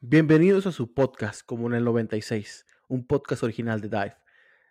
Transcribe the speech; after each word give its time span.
Bienvenidos 0.00 0.66
a 0.66 0.72
su 0.72 0.92
podcast 0.92 1.46
como 1.46 1.68
en 1.68 1.74
el 1.74 1.84
96, 1.84 2.66
un 2.88 3.06
podcast 3.06 3.44
original 3.44 3.80
de 3.80 3.88
Dive, 3.88 4.16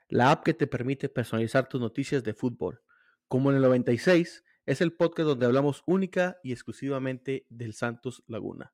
la 0.10 0.32
app 0.32 0.44
que 0.44 0.54
te 0.54 0.68
permite 0.68 1.08
personalizar 1.08 1.70
tus 1.70 1.80
noticias 1.80 2.22
de 2.26 2.34
fútbol. 2.34 2.82
Como 3.30 3.50
en 3.50 3.56
el 3.56 3.62
96 3.62 4.44
es 4.66 4.82
el 4.82 4.92
podcast 4.92 5.28
donde 5.28 5.46
hablamos 5.46 5.84
única 5.86 6.38
y 6.44 6.52
exclusivamente 6.52 7.46
del 7.50 7.74
Santos 7.74 8.24
Laguna. 8.28 8.74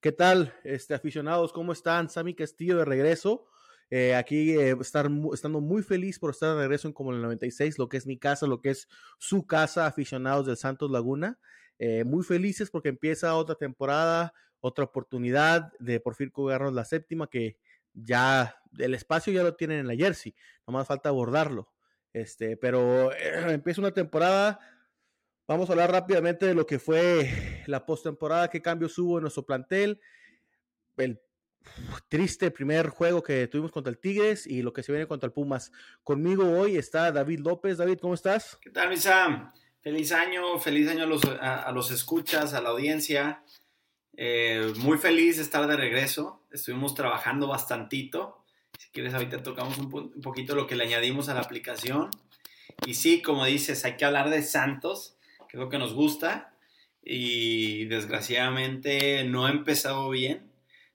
¿Qué 0.00 0.12
tal, 0.12 0.54
este, 0.62 0.94
aficionados? 0.94 1.52
¿Cómo 1.52 1.72
están? 1.72 2.10
Sammy 2.10 2.34
Castillo 2.34 2.76
de 2.76 2.84
regreso. 2.84 3.46
Eh, 3.88 4.14
aquí 4.14 4.50
eh, 4.50 4.76
estar, 4.78 5.10
estando 5.32 5.60
muy 5.62 5.82
feliz 5.82 6.18
por 6.18 6.30
estar 6.30 6.54
de 6.54 6.60
regreso 6.60 6.86
en 6.86 6.92
como 6.92 7.12
el 7.12 7.22
96, 7.22 7.78
lo 7.78 7.88
que 7.88 7.96
es 7.96 8.06
mi 8.06 8.18
casa, 8.18 8.46
lo 8.46 8.60
que 8.60 8.70
es 8.70 8.88
su 9.18 9.46
casa, 9.46 9.86
aficionados 9.86 10.46
del 10.46 10.58
Santos 10.58 10.90
Laguna. 10.90 11.38
Eh, 11.78 12.04
muy 12.04 12.24
felices 12.24 12.70
porque 12.70 12.90
empieza 12.90 13.34
otra 13.36 13.54
temporada, 13.54 14.34
otra 14.60 14.84
oportunidad 14.84 15.72
de 15.78 15.98
por 15.98 16.14
fin 16.14 16.30
jugarnos 16.30 16.74
la 16.74 16.84
séptima, 16.84 17.28
que 17.28 17.56
ya 17.94 18.54
el 18.78 18.92
espacio 18.92 19.32
ya 19.32 19.42
lo 19.42 19.56
tienen 19.56 19.78
en 19.78 19.86
la 19.86 19.96
jersey, 19.96 20.34
nomás 20.66 20.86
falta 20.86 21.08
abordarlo. 21.08 21.72
Este, 22.12 22.58
pero 22.58 23.10
empieza 23.48 23.80
una 23.80 23.92
temporada. 23.92 24.60
Vamos 25.48 25.68
a 25.68 25.74
hablar 25.74 25.92
rápidamente 25.92 26.44
de 26.44 26.54
lo 26.54 26.66
que 26.66 26.80
fue 26.80 27.62
la 27.66 27.86
postemporada, 27.86 28.50
qué 28.50 28.60
cambios 28.60 28.98
hubo 28.98 29.18
en 29.18 29.22
nuestro 29.22 29.46
plantel, 29.46 30.00
el 30.96 31.20
triste 32.08 32.50
primer 32.50 32.88
juego 32.88 33.22
que 33.22 33.46
tuvimos 33.46 33.70
contra 33.70 33.92
el 33.92 33.98
Tigres 33.98 34.44
y 34.48 34.62
lo 34.62 34.72
que 34.72 34.82
se 34.82 34.90
viene 34.90 35.06
contra 35.06 35.28
el 35.28 35.32
Pumas. 35.32 35.70
Conmigo 36.02 36.50
hoy 36.50 36.76
está 36.76 37.12
David 37.12 37.40
López. 37.40 37.78
David, 37.78 37.98
¿cómo 38.00 38.14
estás? 38.14 38.58
¿Qué 38.60 38.70
tal, 38.70 38.88
Misa? 38.88 39.52
Feliz 39.80 40.10
año, 40.10 40.58
feliz 40.58 40.88
año 40.88 41.04
a 41.04 41.06
los, 41.06 41.22
a 41.24 41.70
los 41.70 41.92
escuchas, 41.92 42.52
a 42.52 42.60
la 42.60 42.70
audiencia. 42.70 43.44
Eh, 44.16 44.72
muy 44.78 44.98
feliz 44.98 45.36
de 45.36 45.42
estar 45.42 45.64
de 45.68 45.76
regreso. 45.76 46.44
Estuvimos 46.50 46.94
trabajando 46.94 47.46
bastantito. 47.46 48.44
Si 48.78 48.90
quieres, 48.90 49.14
ahorita 49.14 49.44
tocamos 49.44 49.78
un, 49.78 49.94
un, 49.94 50.20
poquito 50.22 50.56
lo 50.56 50.66
que 50.66 50.74
le 50.74 50.84
añadimos 50.84 51.28
a 51.28 51.34
la 51.34 51.40
aplicación. 51.40 52.10
Y 52.84 52.94
sí, 52.94 53.22
como 53.22 53.44
dices, 53.44 53.84
hay 53.84 53.96
que 53.96 54.04
hablar 54.04 54.28
de 54.28 54.42
Santos, 54.42 55.15
que 55.48 55.56
es 55.56 55.60
lo 55.60 55.68
que 55.68 55.78
nos 55.78 55.94
gusta. 55.94 56.54
Y 57.02 57.84
desgraciadamente 57.86 59.24
no 59.24 59.46
ha 59.46 59.50
empezado 59.50 60.10
bien. 60.10 60.50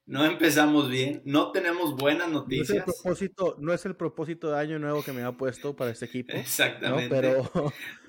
No 0.06 0.26
empezamos 0.26 0.90
bien. 0.90 1.22
No 1.26 1.52
tenemos 1.52 1.96
buenas 1.96 2.30
noticias. 2.30 2.70
No 2.70 2.76
es 2.76 2.80
el 2.80 2.84
propósito, 2.84 3.56
no 3.60 3.74
es 3.74 3.86
el 3.86 3.96
propósito 3.96 4.52
de 4.52 4.60
año 4.60 4.80
nuevo 4.80 5.04
que 5.04 5.14
me 5.14 5.24
ha 5.24 5.32
puesto 5.32 5.76
para 5.76 5.92
este 5.92 6.06
equipo. 6.06 6.34
Exactamente. 6.34 7.16
¿no? 7.16 7.50
Pero 7.54 7.74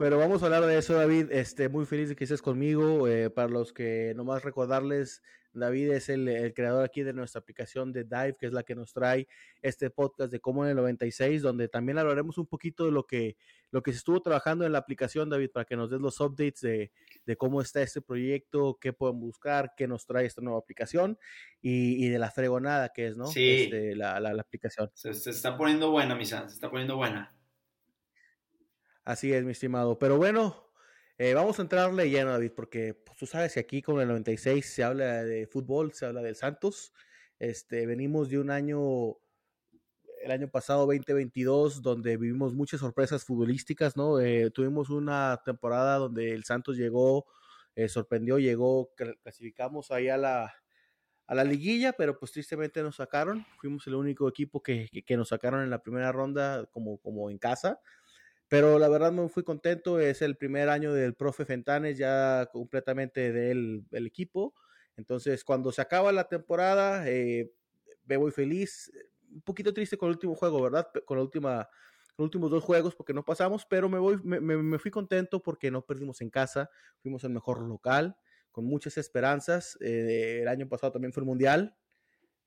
pero 0.00 0.16
vamos 0.16 0.42
a 0.42 0.46
hablar 0.46 0.64
de 0.64 0.78
eso, 0.78 0.94
David. 0.94 1.30
Este, 1.30 1.68
muy 1.68 1.84
feliz 1.84 2.08
de 2.08 2.16
que 2.16 2.24
estés 2.24 2.40
conmigo. 2.40 3.06
Eh, 3.06 3.28
para 3.28 3.48
los 3.48 3.74
que 3.74 4.14
nomás 4.16 4.42
recordarles, 4.42 5.22
David 5.52 5.92
es 5.92 6.08
el, 6.08 6.28
el, 6.28 6.54
creador 6.54 6.84
aquí 6.84 7.02
de 7.02 7.12
nuestra 7.12 7.40
aplicación 7.40 7.92
de 7.92 8.04
Dive, 8.04 8.36
que 8.38 8.46
es 8.46 8.52
la 8.52 8.62
que 8.62 8.74
nos 8.74 8.92
trae 8.92 9.26
este 9.62 9.90
podcast 9.90 10.30
de 10.30 10.40
Cómo 10.40 10.64
en 10.64 10.70
el 10.70 10.76
96, 10.76 11.42
donde 11.42 11.68
también 11.68 11.98
hablaremos 11.98 12.38
un 12.38 12.46
poquito 12.46 12.84
de 12.84 12.92
lo 12.92 13.06
que, 13.06 13.36
lo 13.70 13.82
que 13.82 13.92
se 13.92 13.98
estuvo 13.98 14.20
trabajando 14.22 14.64
en 14.64 14.72
la 14.72 14.78
aplicación, 14.78 15.28
David, 15.28 15.50
para 15.50 15.64
que 15.64 15.76
nos 15.76 15.90
des 15.90 16.00
los 16.00 16.20
updates 16.20 16.60
de, 16.60 16.92
de 17.26 17.36
cómo 17.36 17.60
está 17.60 17.82
este 17.82 18.00
proyecto, 18.00 18.78
qué 18.80 18.92
pueden 18.92 19.18
buscar, 19.18 19.74
qué 19.76 19.88
nos 19.88 20.06
trae 20.06 20.26
esta 20.26 20.40
nueva 20.40 20.58
aplicación 20.58 21.18
y, 21.60 22.04
y 22.04 22.08
de 22.08 22.18
la 22.18 22.30
fregonada 22.30 22.90
que 22.90 23.08
es, 23.08 23.16
¿no? 23.16 23.26
Sí. 23.26 23.62
Este, 23.62 23.96
la, 23.96 24.20
la, 24.20 24.32
la, 24.32 24.42
aplicación. 24.42 24.90
Se, 24.94 25.12
se 25.14 25.30
está 25.30 25.56
poniendo 25.56 25.90
buena, 25.90 26.14
Misa, 26.14 26.48
se 26.48 26.54
está 26.54 26.70
poniendo 26.70 26.96
buena. 26.96 27.34
Así 29.04 29.32
es, 29.32 29.44
mi 29.44 29.52
estimado. 29.52 29.98
Pero 29.98 30.16
bueno, 30.16 30.69
eh, 31.22 31.34
vamos 31.34 31.58
a 31.58 31.62
entrarle 31.62 32.08
lleno, 32.08 32.30
David, 32.30 32.52
porque 32.56 32.94
pues, 32.94 33.18
tú 33.18 33.26
sabes 33.26 33.52
que 33.52 33.60
aquí 33.60 33.82
con 33.82 34.00
el 34.00 34.08
96 34.08 34.64
se 34.64 34.82
habla 34.82 35.22
de 35.22 35.46
fútbol, 35.46 35.92
se 35.92 36.06
habla 36.06 36.22
del 36.22 36.34
Santos. 36.34 36.94
Este, 37.38 37.84
venimos 37.84 38.30
de 38.30 38.38
un 38.38 38.50
año, 38.50 39.18
el 40.22 40.30
año 40.30 40.48
pasado 40.48 40.86
2022, 40.86 41.82
donde 41.82 42.16
vivimos 42.16 42.54
muchas 42.54 42.80
sorpresas 42.80 43.22
futbolísticas, 43.22 43.98
¿no? 43.98 44.18
Eh, 44.18 44.50
tuvimos 44.50 44.88
una 44.88 45.42
temporada 45.44 45.98
donde 45.98 46.32
el 46.32 46.44
Santos 46.44 46.78
llegó, 46.78 47.26
eh, 47.74 47.90
sorprendió, 47.90 48.38
llegó, 48.38 48.94
clasificamos 48.94 49.90
ahí 49.90 50.08
a 50.08 50.16
la, 50.16 50.54
a 51.26 51.34
la 51.34 51.44
liguilla, 51.44 51.92
pero 51.92 52.18
pues 52.18 52.32
tristemente 52.32 52.82
nos 52.82 52.96
sacaron. 52.96 53.44
Fuimos 53.58 53.86
el 53.86 53.94
único 53.94 54.26
equipo 54.26 54.62
que, 54.62 54.88
que, 54.90 55.02
que 55.02 55.18
nos 55.18 55.28
sacaron 55.28 55.64
en 55.64 55.68
la 55.68 55.82
primera 55.82 56.12
ronda 56.12 56.64
como, 56.72 56.96
como 56.96 57.28
en 57.28 57.36
casa. 57.36 57.78
Pero 58.50 58.80
la 58.80 58.88
verdad 58.88 59.12
me 59.12 59.28
fui 59.28 59.44
contento, 59.44 60.00
es 60.00 60.22
el 60.22 60.36
primer 60.36 60.70
año 60.70 60.92
del 60.92 61.14
profe 61.14 61.44
Fentanes 61.44 61.96
ya 61.96 62.48
completamente 62.52 63.30
del, 63.30 63.84
del 63.90 64.06
equipo. 64.08 64.54
Entonces, 64.96 65.44
cuando 65.44 65.70
se 65.70 65.80
acaba 65.80 66.10
la 66.10 66.24
temporada, 66.24 67.08
eh, 67.08 67.52
me 68.06 68.16
voy 68.16 68.32
feliz, 68.32 68.90
un 69.32 69.42
poquito 69.42 69.72
triste 69.72 69.96
con 69.96 70.08
el 70.08 70.16
último 70.16 70.34
juego, 70.34 70.60
¿verdad? 70.62 70.88
Con 71.04 71.18
la 71.18 71.22
última, 71.22 71.68
los 72.18 72.24
últimos 72.24 72.50
dos 72.50 72.64
juegos 72.64 72.96
porque 72.96 73.14
no 73.14 73.24
pasamos, 73.24 73.64
pero 73.70 73.88
me, 73.88 74.00
voy, 74.00 74.18
me, 74.24 74.40
me, 74.40 74.78
fui 74.80 74.90
contento 74.90 75.40
porque 75.40 75.70
no 75.70 75.86
perdimos 75.86 76.20
en 76.20 76.30
casa, 76.30 76.70
fuimos 76.98 77.22
el 77.22 77.30
mejor 77.30 77.62
local, 77.62 78.16
con 78.50 78.64
muchas 78.64 78.98
esperanzas. 78.98 79.78
Eh, 79.80 80.40
el 80.42 80.48
año 80.48 80.68
pasado 80.68 80.90
también 80.90 81.12
fue 81.12 81.20
el 81.20 81.26
Mundial, 81.28 81.76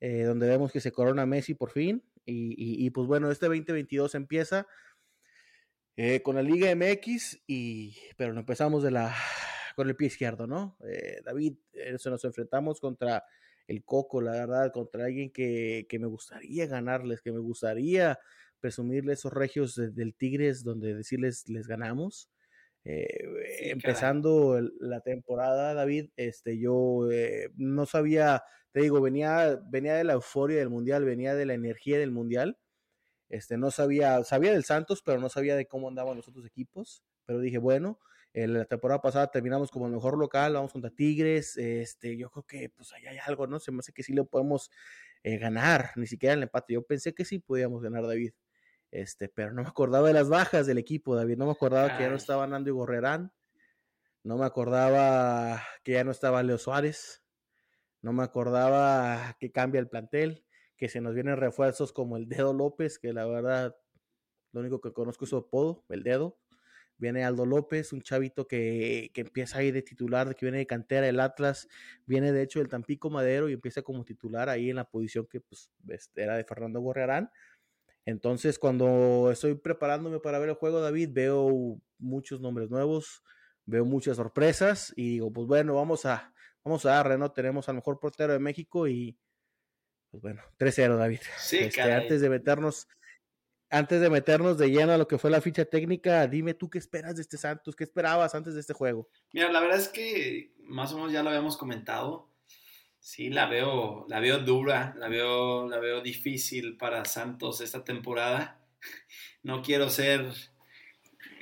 eh, 0.00 0.24
donde 0.24 0.48
vemos 0.48 0.70
que 0.70 0.80
se 0.80 0.92
corona 0.92 1.24
Messi 1.24 1.54
por 1.54 1.70
fin. 1.70 2.04
Y, 2.26 2.52
y, 2.58 2.84
y 2.84 2.90
pues 2.90 3.06
bueno, 3.06 3.30
este 3.30 3.46
2022 3.46 4.14
empieza 4.14 4.66
eh, 5.96 6.22
con 6.22 6.36
la 6.36 6.42
Liga 6.42 6.74
MX, 6.74 7.42
y, 7.46 7.96
pero 8.16 8.32
no 8.32 8.40
empezamos 8.40 8.82
de 8.82 8.90
la, 8.90 9.14
con 9.76 9.88
el 9.88 9.96
pie 9.96 10.08
izquierdo, 10.08 10.46
¿no? 10.46 10.76
Eh, 10.88 11.20
David, 11.24 11.54
eso 11.72 12.10
nos 12.10 12.24
enfrentamos 12.24 12.80
contra 12.80 13.24
el 13.66 13.84
Coco, 13.84 14.20
la 14.20 14.32
verdad, 14.32 14.72
contra 14.72 15.06
alguien 15.06 15.30
que, 15.30 15.86
que 15.88 15.98
me 15.98 16.06
gustaría 16.06 16.66
ganarles, 16.66 17.22
que 17.22 17.32
me 17.32 17.38
gustaría 17.38 18.18
presumirles 18.60 19.18
esos 19.20 19.32
regios 19.32 19.74
de, 19.74 19.90
del 19.90 20.14
Tigres, 20.14 20.64
donde 20.64 20.94
decirles 20.94 21.48
les 21.48 21.66
ganamos. 21.66 22.30
Eh, 22.84 23.06
sí, 23.58 23.70
empezando 23.70 24.60
la 24.80 25.00
temporada, 25.00 25.72
David, 25.74 26.10
este, 26.16 26.58
yo 26.58 27.10
eh, 27.10 27.50
no 27.56 27.86
sabía, 27.86 28.42
te 28.72 28.80
digo, 28.80 29.00
venía, 29.00 29.58
venía 29.70 29.94
de 29.94 30.04
la 30.04 30.14
euforia 30.14 30.58
del 30.58 30.68
mundial, 30.68 31.04
venía 31.04 31.34
de 31.34 31.46
la 31.46 31.54
energía 31.54 31.98
del 31.98 32.10
mundial, 32.10 32.58
este, 33.34 33.56
no 33.56 33.72
sabía, 33.72 34.22
sabía 34.22 34.52
del 34.52 34.62
Santos, 34.62 35.02
pero 35.02 35.18
no 35.18 35.28
sabía 35.28 35.56
de 35.56 35.66
cómo 35.66 35.88
andaban 35.88 36.16
los 36.16 36.28
otros 36.28 36.46
equipos. 36.46 37.02
Pero 37.26 37.40
dije, 37.40 37.58
bueno, 37.58 37.98
eh, 38.32 38.46
la 38.46 38.64
temporada 38.64 39.02
pasada 39.02 39.26
terminamos 39.32 39.72
como 39.72 39.86
el 39.86 39.92
mejor 39.92 40.16
local, 40.16 40.54
vamos 40.54 40.72
contra 40.72 40.90
Tigres. 40.90 41.56
Este, 41.56 42.16
yo 42.16 42.30
creo 42.30 42.44
que 42.44 42.68
pues 42.68 42.92
ahí 42.92 43.06
hay 43.06 43.18
algo, 43.26 43.48
¿no? 43.48 43.58
Se 43.58 43.72
me 43.72 43.80
hace 43.80 43.92
que 43.92 44.04
sí 44.04 44.12
lo 44.12 44.26
podemos 44.26 44.70
eh, 45.24 45.38
ganar, 45.38 45.90
ni 45.96 46.06
siquiera 46.06 46.34
el 46.34 46.44
empate. 46.44 46.74
Yo 46.74 46.82
pensé 46.82 47.12
que 47.12 47.24
sí 47.24 47.40
podíamos 47.40 47.82
ganar, 47.82 48.06
David. 48.06 48.34
Este, 48.92 49.28
pero 49.28 49.52
no 49.52 49.62
me 49.62 49.68
acordaba 49.68 50.06
de 50.06 50.14
las 50.14 50.28
bajas 50.28 50.68
del 50.68 50.78
equipo, 50.78 51.16
David. 51.16 51.36
No 51.36 51.46
me 51.46 51.52
acordaba 51.52 51.88
Ay. 51.90 51.96
que 51.96 52.04
ya 52.04 52.10
no 52.10 52.16
estaba 52.16 52.46
Nando 52.46 52.70
y 52.70 52.72
Gorrerán. 52.72 53.32
No 54.22 54.38
me 54.38 54.46
acordaba 54.46 55.60
que 55.82 55.92
ya 55.92 56.04
no 56.04 56.12
estaba 56.12 56.40
Leo 56.44 56.58
Suárez. 56.58 57.24
No 58.00 58.12
me 58.12 58.22
acordaba 58.22 59.36
que 59.40 59.50
cambia 59.50 59.80
el 59.80 59.88
plantel 59.88 60.44
que 60.76 60.88
se 60.88 61.00
nos 61.00 61.14
vienen 61.14 61.36
refuerzos 61.36 61.92
como 61.92 62.16
el 62.16 62.28
Dedo 62.28 62.52
López, 62.52 62.98
que 62.98 63.12
la 63.12 63.26
verdad, 63.26 63.76
lo 64.52 64.60
único 64.60 64.80
que 64.80 64.92
conozco 64.92 65.24
es 65.24 65.30
su 65.30 65.36
apodo, 65.36 65.84
el 65.88 66.02
Dedo. 66.02 66.38
Viene 66.96 67.24
Aldo 67.24 67.44
López, 67.44 67.92
un 67.92 68.02
chavito 68.02 68.46
que, 68.46 69.10
que 69.12 69.22
empieza 69.22 69.58
ahí 69.58 69.72
de 69.72 69.82
titular, 69.82 70.36
que 70.36 70.46
viene 70.46 70.58
de 70.58 70.66
cantera 70.66 71.06
del 71.06 71.18
Atlas, 71.18 71.68
viene 72.06 72.32
de 72.32 72.42
hecho 72.42 72.60
del 72.60 72.68
Tampico 72.68 73.10
Madero 73.10 73.48
y 73.48 73.52
empieza 73.52 73.82
como 73.82 74.04
titular 74.04 74.48
ahí 74.48 74.70
en 74.70 74.76
la 74.76 74.88
posición 74.88 75.26
que 75.26 75.40
pues, 75.40 75.70
era 76.14 76.36
de 76.36 76.44
Fernando 76.44 76.80
Gorrearán. 76.80 77.30
Entonces, 78.06 78.58
cuando 78.58 79.30
estoy 79.32 79.54
preparándome 79.56 80.20
para 80.20 80.38
ver 80.38 80.50
el 80.50 80.54
juego, 80.54 80.80
David, 80.80 81.10
veo 81.12 81.80
muchos 81.98 82.40
nombres 82.40 82.70
nuevos, 82.70 83.22
veo 83.66 83.84
muchas 83.84 84.16
sorpresas 84.16 84.92
y 84.94 85.10
digo, 85.10 85.32
pues 85.32 85.48
bueno, 85.48 85.74
vamos 85.74 86.04
a, 86.06 86.32
vamos 86.62 86.84
a 86.86 86.90
darle, 86.90 87.18
¿no? 87.18 87.32
Tenemos 87.32 87.68
al 87.68 87.76
mejor 87.76 87.98
portero 87.98 88.34
de 88.34 88.38
México 88.38 88.86
y, 88.86 89.18
pues 90.14 90.22
bueno, 90.22 90.42
3-0, 90.58 90.96
David. 90.96 91.18
Sí, 91.38 91.58
este, 91.58 91.82
antes 91.82 92.20
de 92.20 92.30
meternos, 92.30 92.86
antes 93.68 94.00
de 94.00 94.08
meternos 94.08 94.58
de 94.58 94.70
lleno 94.70 94.92
a 94.92 94.96
lo 94.96 95.08
que 95.08 95.18
fue 95.18 95.28
la 95.28 95.40
ficha 95.40 95.64
técnica, 95.64 96.28
dime 96.28 96.54
tú 96.54 96.70
qué 96.70 96.78
esperas 96.78 97.16
de 97.16 97.22
este 97.22 97.36
Santos, 97.36 97.74
qué 97.74 97.82
esperabas 97.82 98.32
antes 98.36 98.54
de 98.54 98.60
este 98.60 98.74
juego. 98.74 99.08
Mira, 99.32 99.50
la 99.50 99.58
verdad 99.58 99.80
es 99.80 99.88
que 99.88 100.52
más 100.60 100.92
o 100.92 100.98
menos 100.98 101.10
ya 101.10 101.24
lo 101.24 101.30
habíamos 101.30 101.56
comentado. 101.56 102.30
Sí, 103.00 103.28
la 103.28 103.46
veo, 103.46 104.06
la 104.08 104.20
veo 104.20 104.38
dura, 104.38 104.94
la 104.98 105.08
veo, 105.08 105.68
la 105.68 105.80
veo 105.80 106.00
difícil 106.00 106.76
para 106.76 107.04
Santos 107.04 107.60
esta 107.60 107.84
temporada. 107.84 108.60
No 109.42 109.60
quiero 109.60 109.90
ser 109.90 110.32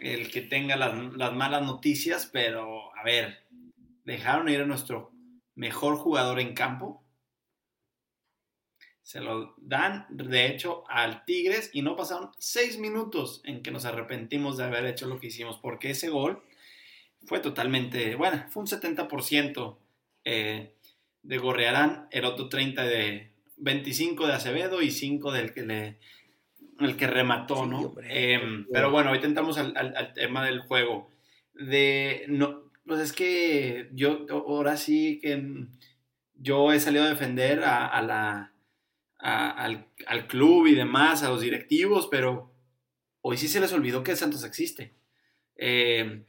el 0.01 0.33
que 0.33 0.41
tenga 0.41 0.75
las, 0.75 1.15
las 1.15 1.33
malas 1.35 1.63
noticias, 1.63 2.29
pero 2.33 2.93
a 2.97 3.05
ver, 3.05 3.47
dejaron 4.05 4.49
ir 4.49 4.61
a 4.61 4.67
nuestro 4.67 5.13
mejor 5.55 5.99
jugador 5.99 6.41
en 6.41 6.55
campo, 6.55 7.02
Se 9.03 9.21
lo 9.21 9.55
dan, 9.59 10.07
de 10.11 10.47
hecho, 10.47 10.85
al 10.89 11.25
Tigres 11.25 11.71
y 11.73 11.83
no 11.83 11.97
pasaron 11.97 12.31
seis 12.39 12.79
minutos 12.79 13.43
en 13.45 13.63
que 13.63 13.71
nos 13.71 13.85
arrepentimos 13.85 14.57
de 14.57 14.65
haber 14.65 14.87
hecho 14.87 15.07
lo 15.07 15.19
que 15.19 15.27
hicimos, 15.27 15.59
porque 15.59 15.91
ese 15.91 16.09
gol 16.09 16.43
fue 17.25 17.41
totalmente, 17.41 18.15
bueno, 18.15 18.45
fue 18.49 18.63
un 18.63 18.69
70% 18.69 19.77
eh, 20.25 20.75
de 21.23 21.39
Gorrearán, 21.39 22.09
el 22.11 22.25
otro 22.25 22.49
30 22.49 22.85
de 22.85 23.31
25 23.57 24.27
de 24.27 24.33
Acevedo 24.33 24.83
y 24.83 24.91
5 24.91 25.33
del 25.33 25.53
que 25.53 25.63
le 25.63 25.99
el 26.81 26.97
que 26.97 27.07
remató, 27.07 27.67
¿no? 27.67 27.95
Em, 28.09 28.67
pero 28.73 28.91
bueno, 28.91 29.09
ahorita 29.11 29.27
entramos 29.27 29.59
al, 29.59 30.13
tema 30.15 30.45
del 30.45 30.61
juego. 30.61 31.11
De, 31.55 32.25
no, 32.29 32.65
pues 32.87 33.01
es 33.01 33.13
que 33.13 33.89
yo 33.93 34.27
ahora 34.31 34.77
sí 34.77 35.21
que 35.21 35.67
yo 36.37 36.73
he 36.73 36.81
salido 36.81 37.05
a 37.05 37.09
defender 37.09 37.63
a, 37.65 38.03
la, 38.03 38.52
al, 39.23 40.27
club 40.27 40.67
y 40.67 40.75
demás, 40.75 41.23
a 41.23 41.31
los 41.31 41.41
directivos, 41.41 42.09
pero 42.11 42.53
hoy 43.21 43.37
sí 43.37 43.49
se 43.49 43.61
les 43.61 43.73
olvidó 43.73 44.03
que 44.03 44.17
Santos 44.17 44.45
existe. 44.45 44.95
Em, 45.57 46.25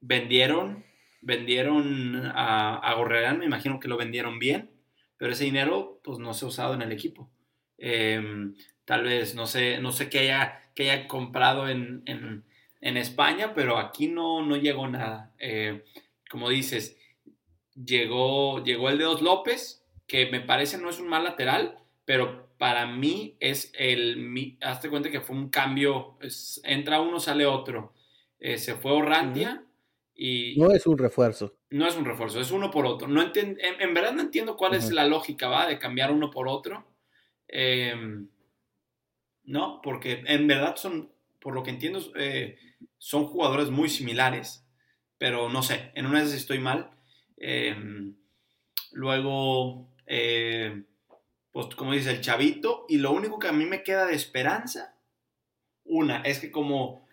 vendieron, 0.00 0.84
vendieron 1.20 2.16
a, 2.34 2.76
a 2.78 3.34
me 3.34 3.44
imagino 3.44 3.78
que 3.78 3.88
lo 3.88 3.98
vendieron 3.98 4.38
bien, 4.38 4.70
pero 5.18 5.32
ese 5.32 5.44
dinero 5.44 6.00
pues 6.02 6.18
no 6.18 6.32
se 6.32 6.44
ha 6.44 6.48
usado 6.48 6.74
en 6.74 6.82
el 6.82 6.92
equipo. 6.92 7.30
Em, 7.76 8.54
tal 8.84 9.04
vez, 9.04 9.34
no 9.34 9.46
sé, 9.46 9.78
no 9.78 9.92
sé 9.92 10.08
qué 10.08 10.20
haya, 10.20 10.70
que 10.74 10.90
haya 10.90 11.06
comprado 11.06 11.68
en, 11.68 12.04
España, 12.80 13.52
pero 13.54 13.78
aquí 13.78 14.08
no, 14.08 14.44
no 14.44 14.56
llegó 14.56 14.88
nada. 14.88 15.34
Eh, 15.38 15.84
como 16.30 16.48
dices, 16.48 16.98
llegó, 17.74 18.64
llegó 18.64 18.88
el 18.88 18.98
de 18.98 19.04
Dos 19.04 19.22
López, 19.22 19.84
que 20.06 20.30
me 20.30 20.40
parece 20.40 20.78
no 20.78 20.88
es 20.90 20.98
un 20.98 21.08
mal 21.08 21.24
lateral, 21.24 21.79
pero 22.10 22.56
para 22.58 22.88
mí 22.88 23.36
es 23.38 23.72
el, 23.78 24.56
hazte 24.62 24.90
cuenta 24.90 25.12
que 25.12 25.20
fue 25.20 25.36
un 25.36 25.48
cambio, 25.48 26.18
entra 26.64 27.00
uno, 27.00 27.20
sale 27.20 27.46
otro. 27.46 27.94
Eh, 28.40 28.58
se 28.58 28.74
fue 28.74 28.90
Orrantia 28.90 29.64
y... 30.12 30.58
No 30.58 30.72
es 30.72 30.88
un 30.88 30.98
refuerzo. 30.98 31.54
No 31.70 31.86
es 31.86 31.96
un 31.96 32.04
refuerzo, 32.04 32.40
es 32.40 32.50
uno 32.50 32.68
por 32.68 32.84
otro. 32.84 33.06
No 33.06 33.22
en, 33.22 33.94
verdad 33.94 34.12
no 34.12 34.22
entiendo 34.22 34.56
cuál 34.56 34.74
es 34.74 34.90
la 34.90 35.06
lógica, 35.06 35.46
¿va? 35.46 35.68
De 35.68 35.78
cambiar 35.78 36.10
uno 36.10 36.32
por 36.32 36.48
otro. 36.48 36.84
Eh, 37.46 37.94
¿no? 39.44 39.80
Porque 39.80 40.24
en 40.26 40.48
verdad 40.48 40.74
son, 40.74 41.12
por 41.40 41.54
lo 41.54 41.62
que 41.62 41.70
entiendo, 41.70 42.00
eh, 42.16 42.58
son 42.98 43.24
jugadores 43.24 43.70
muy 43.70 43.88
similares, 43.88 44.66
pero 45.16 45.48
no 45.48 45.62
sé, 45.62 45.92
en 45.94 46.06
una 46.06 46.22
vez 46.22 46.34
estoy 46.34 46.58
mal. 46.58 46.90
Em, 47.36 48.16
luego, 48.90 49.94
eh, 50.08 50.86
pues 51.52 51.74
como 51.74 51.92
dice 51.92 52.10
el 52.10 52.20
chavito, 52.20 52.86
y 52.88 52.98
lo 52.98 53.12
único 53.12 53.38
que 53.38 53.48
a 53.48 53.52
mí 53.52 53.64
me 53.66 53.82
queda 53.82 54.06
de 54.06 54.14
esperanza, 54.14 54.94
una, 55.84 56.22
es 56.22 56.38
que 56.38 56.50
como, 56.50 57.06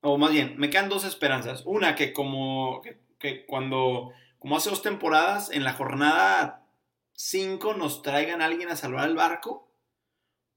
o 0.00 0.18
más 0.18 0.32
bien, 0.32 0.54
me 0.58 0.70
quedan 0.70 0.88
dos 0.88 1.04
esperanzas. 1.04 1.62
Una, 1.66 1.94
que 1.94 2.12
como, 2.12 2.82
que, 3.18 3.46
cuando, 3.46 4.12
como 4.38 4.56
hace 4.56 4.70
dos 4.70 4.82
temporadas, 4.82 5.50
en 5.50 5.64
la 5.64 5.74
jornada 5.74 6.66
5 7.14 7.74
nos 7.74 8.02
traigan 8.02 8.42
a 8.42 8.46
alguien 8.46 8.68
a 8.68 8.76
salvar 8.76 9.08
el 9.08 9.14
barco, 9.14 9.70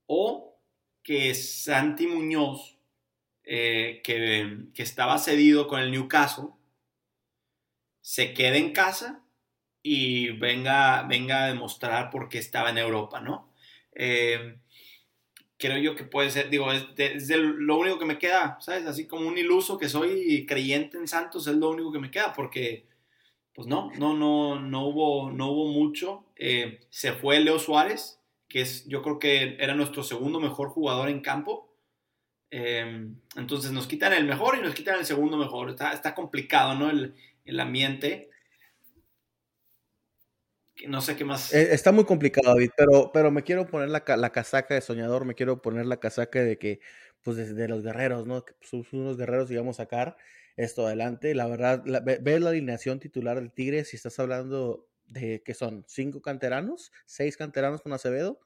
o 0.06 0.59
que 1.03 1.35
Santi 1.35 2.07
Muñoz, 2.07 2.77
eh, 3.44 4.01
que, 4.03 4.68
estaba 4.75 5.18
cedido 5.18 5.68
con 5.68 5.79
el 5.79 5.91
Newcastle, 5.91 6.50
se 8.01 8.33
quede 8.33 8.57
en 8.57 8.74
casa 8.74 9.24
y 9.89 10.31
venga, 10.31 11.04
venga 11.04 11.45
a 11.45 11.48
demostrar 11.48 12.10
por 12.10 12.28
qué 12.28 12.39
estaba 12.39 12.72
en 12.72 12.78
Europa, 12.78 13.22
¿no? 13.22 13.54
Eh, 13.94 14.57
creo 15.57 15.78
yo 15.78 15.95
que 15.95 16.04
puede 16.04 16.30
ser, 16.30 16.50
digo, 16.50 16.74
es, 16.74 17.30
lo 17.30 17.78
único 17.78 17.98
que 17.98 18.04
me 18.04 18.19
queda, 18.19 18.57
¿sabes? 18.60 18.86
Así 18.86 19.07
como 19.07 19.30
un 19.30 19.38
iluso 19.38 19.78
que 19.78 19.88
soy 19.88 20.45
creyente 20.45 20.98
en 20.98 21.07
Santos, 21.07 21.48
es 21.48 21.56
lo 21.56 21.69
único 21.69 21.94
que 21.94 22.00
me 22.00 22.12
queda, 22.12 22.34
porque, 22.34 22.86
pues 23.54 23.66
no, 23.66 23.89
no, 23.98 24.13
no, 24.13 24.60
no 24.60 24.86
hubo, 24.88 25.31
no 25.31 25.51
hubo 25.51 25.72
mucho. 25.72 26.25
Eh, 26.36 26.81
se 26.89 27.13
fue 27.13 27.39
Leo 27.39 27.57
Suárez, 27.57 28.19
que 28.50 28.60
es, 28.60 28.86
yo 28.88 29.01
creo 29.01 29.19
que 29.19 29.56
era 29.57 29.74
nuestro 29.74 30.04
segundo 30.04 30.42
mejor 30.42 30.68
jugador 30.68 31.07
en 31.07 31.22
campo. 31.22 31.74
Em, 32.51 33.16
entonces 33.38 33.72
nos 33.72 33.88
quitan 33.88 34.12
el 34.12 34.25
mejor 34.25 34.57
y 34.57 34.62
nos 34.62 34.75
quitan 34.75 35.00
el 35.00 35.06
segundo 35.06 35.38
mejor. 35.38 35.69
Está, 35.69 35.94
está 35.94 36.13
complicado, 36.13 36.75
¿no? 36.75 36.89
El, 36.89 37.16
el 37.45 37.60
ambiente. 37.62 38.26
No 40.85 41.01
sé 41.01 41.15
qué 41.15 41.25
más. 41.25 41.53
Eh, 41.53 41.74
está 41.74 41.91
muy 41.91 42.06
complicado, 42.06 42.53
David, 42.53 42.69
pero, 42.77 43.12
pero 43.12 43.31
me 43.31 43.44
quiero 43.44 43.65
poner 43.68 43.89
la, 43.89 44.03
la, 44.18 44.31
casaca 44.31 44.75
de 44.75 44.81
soñador, 44.81 45.25
me 45.25 45.33
quiero 45.33 45.62
poner 45.62 45.85
la 45.85 46.00
casaca 46.00 46.44
de 46.44 46.57
que, 46.57 46.79
pues, 47.24 47.56
de, 47.56 47.68
los 47.68 47.83
guerreros, 47.83 48.27
¿no? 48.27 48.45
Que 48.45 48.53
son 48.62 48.85
unos 48.91 49.18
guerreros 49.18 49.50
y 49.50 49.57
a 49.57 49.74
sacar 49.74 50.18
esto 50.56 50.85
adelante. 50.85 51.33
La 51.33 51.47
verdad, 51.47 51.83
ver 51.85 52.41
la 52.41 52.50
alineación 52.50 53.00
titular 53.00 53.38
del 53.38 53.51
Tigre, 53.51 53.85
si 53.85 53.95
estás 53.95 54.19
hablando 54.19 54.88
de 55.07 55.41
que 55.44 55.53
son 55.53 55.85
cinco 55.88 56.21
canteranos, 56.21 56.91
seis 57.06 57.38
canteranos 57.38 57.81
con 57.81 57.94
Acevedo, 57.94 58.39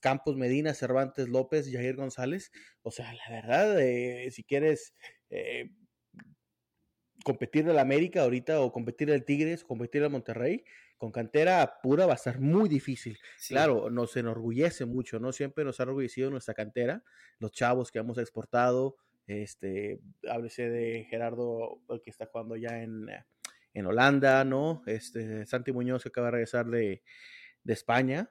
Campos 0.00 0.36
Medina, 0.36 0.74
Cervantes 0.74 1.28
López, 1.28 1.70
Jair 1.72 1.96
González. 1.96 2.52
O 2.82 2.90
sea, 2.90 3.12
la 3.12 3.30
verdad, 3.30 3.80
eh, 3.80 4.30
si 4.30 4.44
quieres 4.44 4.94
eh, 5.30 5.70
competir 7.24 7.64
del 7.64 7.78
América 7.78 8.22
ahorita 8.22 8.60
o 8.60 8.72
competir 8.72 9.08
del 9.08 9.24
Tigres, 9.24 9.64
competir 9.64 10.02
del 10.02 10.10
Monterrey, 10.10 10.64
con 11.02 11.10
cantera 11.10 11.80
pura 11.82 12.06
va 12.06 12.14
a 12.14 12.16
ser 12.16 12.38
muy 12.38 12.68
difícil. 12.68 13.18
Claro, 13.48 13.90
nos 13.90 14.16
enorgullece 14.16 14.84
mucho, 14.84 15.18
¿no? 15.18 15.32
Siempre 15.32 15.64
nos 15.64 15.80
ha 15.80 15.82
orgullecido 15.82 16.30
nuestra 16.30 16.54
cantera, 16.54 17.02
los 17.40 17.50
chavos 17.50 17.90
que 17.90 17.98
hemos 17.98 18.18
exportado, 18.18 18.96
este, 19.26 20.00
háblese 20.30 20.70
de 20.70 21.04
Gerardo, 21.10 21.80
que 22.04 22.10
está 22.10 22.26
jugando 22.26 22.56
ya 22.56 22.82
en 22.82 23.08
en 23.74 23.86
Holanda, 23.86 24.44
¿no? 24.44 24.82
Este, 24.86 25.46
Santi 25.46 25.72
Muñoz 25.72 26.02
que 26.02 26.10
acaba 26.10 26.28
de 26.28 26.32
regresar 26.32 26.66
de, 26.66 27.02
España, 27.64 28.30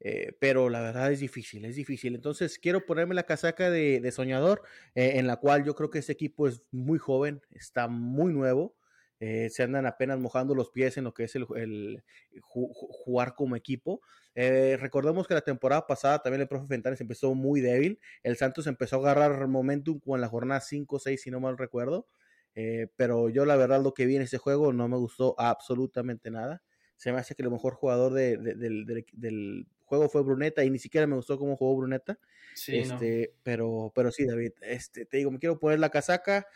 eh, 0.00 0.36
pero 0.40 0.70
la 0.70 0.80
verdad 0.80 1.12
es 1.12 1.20
difícil, 1.20 1.64
es 1.64 1.76
difícil. 1.76 2.14
Entonces 2.14 2.58
quiero 2.58 2.86
ponerme 2.86 3.14
la 3.14 3.24
casaca 3.24 3.70
de, 3.70 4.10
soñador, 4.10 4.62
eh, 4.94 5.12
en 5.16 5.26
la 5.26 5.36
cual 5.36 5.64
yo 5.64 5.74
creo 5.74 5.90
que 5.90 5.98
este 5.98 6.12
equipo 6.12 6.48
es 6.48 6.62
muy 6.70 6.98
joven, 6.98 7.40
está 7.50 7.88
muy 7.88 8.32
nuevo. 8.32 8.76
Eh, 9.20 9.50
se 9.50 9.62
andan 9.62 9.86
apenas 9.86 10.18
mojando 10.18 10.54
los 10.54 10.70
pies 10.70 10.96
en 10.96 11.04
lo 11.04 11.14
que 11.14 11.24
es 11.24 11.36
el, 11.36 12.02
jugar 12.40 13.34
como 13.34 13.54
equipo. 13.54 14.00
recordemos 14.34 15.28
que 15.28 15.34
la 15.34 15.42
temporada 15.42 15.86
pasada 15.86 16.20
también 16.20 16.40
el 16.40 16.48
profe 16.48 16.66
Fentanes 16.66 17.00
empezó 17.00 17.34
muy 17.34 17.60
débil. 17.60 18.00
El 18.22 18.36
Santos 18.36 18.66
empezó 18.66 18.96
a 18.96 19.12
agarrar 19.12 19.46
momentum 19.46 20.00
con 20.00 20.20
la 20.20 20.28
jornada 20.28 20.60
5 20.60 20.98
6, 20.98 21.20
si 21.20 21.30
no 21.30 21.38
mal 21.38 21.58
recuerdo. 21.58 22.08
Eh, 22.54 22.88
pero 22.96 23.28
yo 23.28 23.44
la 23.44 23.56
verdad 23.56 23.82
lo 23.82 23.94
que 23.94 24.06
vi 24.06 24.16
en 24.16 24.22
ese 24.22 24.38
juego 24.38 24.72
no 24.72 24.88
me 24.88 24.96
gustó 24.96 25.34
absolutamente 25.38 26.30
nada. 26.30 26.62
Se 26.96 27.12
me 27.12 27.18
hace 27.18 27.34
que 27.34 27.42
el 27.42 27.50
mejor 27.50 27.74
jugador 27.74 28.12
del, 28.12 29.66
juego 29.84 30.08
fue 30.08 30.22
Bruneta 30.22 30.62
y 30.64 30.70
ni 30.70 30.78
siquiera 30.78 31.06
me 31.06 31.16
gustó 31.16 31.38
cómo 31.38 31.56
jugó 31.56 31.76
Bruneta. 31.76 32.18
este, 32.66 33.34
pero, 33.42 33.92
pero 33.94 34.10
sí, 34.10 34.26
David, 34.26 34.52
este, 34.60 35.06
te 35.06 35.16
digo, 35.16 35.30
me 35.30 35.38
quiero 35.38 35.58
poner 35.58 35.78
la 35.78 35.90
casaca. 35.90 36.46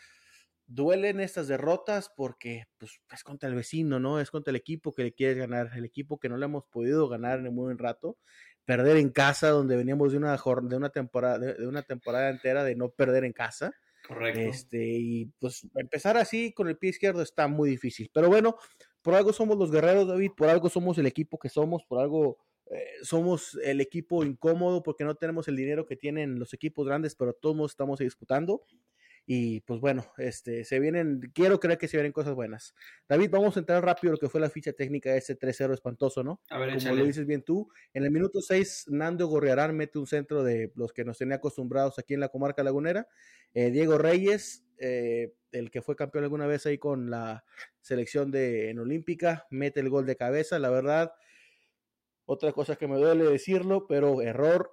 Duelen 0.67 1.19
estas 1.19 1.47
derrotas 1.47 2.11
porque 2.15 2.65
pues, 2.77 2.99
es 3.11 3.23
contra 3.23 3.49
el 3.49 3.55
vecino, 3.55 3.99
¿no? 3.99 4.19
Es 4.19 4.31
contra 4.31 4.51
el 4.51 4.55
equipo 4.55 4.93
que 4.93 5.03
le 5.03 5.13
quieres 5.13 5.37
ganar, 5.37 5.71
el 5.75 5.85
equipo 5.85 6.19
que 6.19 6.29
no 6.29 6.37
le 6.37 6.45
hemos 6.45 6.65
podido 6.65 7.07
ganar 7.07 7.39
en 7.39 7.47
un 7.47 7.55
buen 7.55 7.77
rato. 7.77 8.17
Perder 8.65 8.97
en 8.97 9.09
casa, 9.09 9.49
donde 9.49 9.75
veníamos 9.75 10.11
de 10.11 10.17
una, 10.17 10.35
de 10.35 10.75
una, 10.75 10.89
temporada, 10.89 11.37
de 11.37 11.67
una 11.67 11.83
temporada 11.83 12.29
entera 12.29 12.63
de 12.63 12.75
no 12.75 12.89
perder 12.89 13.23
en 13.23 13.33
casa 13.33 13.75
Correcto. 14.07 14.39
Este, 14.39 14.83
y 14.83 15.25
pues 15.39 15.67
empezar 15.75 16.17
así 16.17 16.53
con 16.53 16.67
el 16.67 16.77
pie 16.77 16.91
izquierdo 16.91 17.21
está 17.21 17.47
muy 17.47 17.69
difícil. 17.69 18.09
Pero 18.13 18.27
bueno, 18.27 18.57
por 19.01 19.15
algo 19.15 19.33
somos 19.33 19.57
los 19.57 19.71
guerreros, 19.71 20.07
David, 20.07 20.31
por 20.35 20.49
algo 20.49 20.69
somos 20.69 20.97
el 20.97 21.05
equipo 21.05 21.39
que 21.39 21.49
somos, 21.49 21.83
por 21.85 21.99
algo 21.99 22.37
eh, 22.69 22.83
somos 23.01 23.57
el 23.63 23.81
equipo 23.81 24.23
incómodo 24.23 24.83
porque 24.83 25.03
no 25.03 25.15
tenemos 25.15 25.47
el 25.47 25.55
dinero 25.55 25.85
que 25.85 25.95
tienen 25.95 26.39
los 26.39 26.53
equipos 26.53 26.87
grandes, 26.87 27.15
pero 27.15 27.33
todos 27.33 27.71
estamos 27.71 27.99
disputando. 27.99 28.63
Y 29.27 29.61
pues 29.61 29.79
bueno, 29.79 30.05
este, 30.17 30.63
se 30.65 30.79
vienen, 30.79 31.31
quiero 31.33 31.59
creer 31.59 31.79
que 31.79 31.87
se 31.87 31.97
vienen 31.97 32.11
cosas 32.11 32.35
buenas. 32.35 32.75
David, 33.09 33.31
vamos 33.31 33.55
a 33.55 33.59
entrar 33.59 33.83
rápido 33.83 34.13
lo 34.13 34.19
que 34.19 34.29
fue 34.29 34.39
la 34.39 34.51
ficha 34.51 34.71
técnica 34.73 35.11
de 35.11 35.17
ese 35.17 35.37
3-0 35.37 35.73
espantoso, 35.73 36.23
¿no? 36.23 36.41
A 36.49 36.59
ver, 36.59 36.77
Como 36.77 36.95
lo 36.95 37.05
dices 37.05 37.25
bien 37.25 37.41
tú, 37.41 37.67
en 37.93 38.03
el 38.03 38.11
minuto 38.11 38.39
6, 38.41 38.85
Nando 38.89 39.27
Gorriarán 39.27 39.75
mete 39.75 39.97
un 39.97 40.05
centro 40.05 40.43
de 40.43 40.71
los 40.75 40.93
que 40.93 41.03
nos 41.03 41.17
tenía 41.17 41.37
acostumbrados 41.37 41.97
aquí 41.97 42.13
en 42.13 42.19
la 42.19 42.29
comarca 42.29 42.63
lagunera. 42.63 43.07
Eh, 43.55 43.71
Diego 43.71 43.97
Reyes, 43.97 44.63
eh, 44.77 45.33
el 45.51 45.71
que 45.71 45.81
fue 45.81 45.95
campeón 45.95 46.25
alguna 46.25 46.45
vez 46.45 46.67
ahí 46.67 46.77
con 46.77 47.09
la 47.09 47.45
selección 47.81 48.29
de 48.29 48.69
en 48.69 48.77
Olímpica, 48.77 49.47
mete 49.49 49.79
el 49.79 49.89
gol 49.89 50.05
de 50.05 50.17
cabeza, 50.17 50.59
la 50.59 50.69
verdad. 50.69 51.13
Otra 52.25 52.51
cosa 52.51 52.75
que 52.75 52.87
me 52.87 52.97
duele 52.97 53.23
decirlo, 53.23 53.87
pero 53.87 54.21
error 54.21 54.71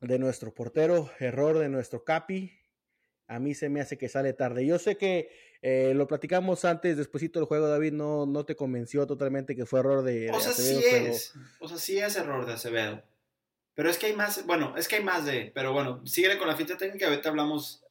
de 0.00 0.18
nuestro 0.18 0.52
portero, 0.52 1.10
error 1.20 1.58
de 1.58 1.68
nuestro 1.68 2.04
capi, 2.04 2.52
a 3.26 3.38
mí 3.38 3.54
se 3.54 3.68
me 3.68 3.80
hace 3.80 3.96
que 3.96 4.08
sale 4.08 4.32
tarde. 4.32 4.66
Yo 4.66 4.78
sé 4.78 4.96
que 4.96 5.30
eh, 5.62 5.92
lo 5.94 6.06
platicamos 6.06 6.64
antes, 6.64 6.96
despuésito 6.96 7.38
del 7.38 7.46
juego, 7.46 7.68
David, 7.68 7.92
no, 7.92 8.26
no 8.26 8.44
te 8.44 8.54
convenció 8.56 9.06
totalmente 9.06 9.56
que 9.56 9.66
fue 9.66 9.80
error 9.80 10.02
de, 10.02 10.30
o 10.30 10.40
sea, 10.40 10.50
Acevedo. 10.50 10.80
Sí 10.80 10.86
es. 10.86 11.34
O 11.58 11.68
sea, 11.68 11.78
sí 11.78 11.98
es 11.98 12.16
error 12.16 12.46
de 12.46 12.52
Acevedo. 12.52 13.02
Pero 13.74 13.90
es 13.90 13.98
que 13.98 14.06
hay 14.06 14.12
más, 14.12 14.46
bueno, 14.46 14.74
es 14.76 14.86
que 14.86 14.96
hay 14.96 15.04
más 15.04 15.24
de, 15.24 15.50
pero 15.54 15.72
bueno, 15.72 16.06
sigue 16.06 16.38
con 16.38 16.46
la 16.46 16.56
ficha 16.56 16.76
técnica, 16.76 17.08
ahorita 17.08 17.30
hablamos 17.30 17.84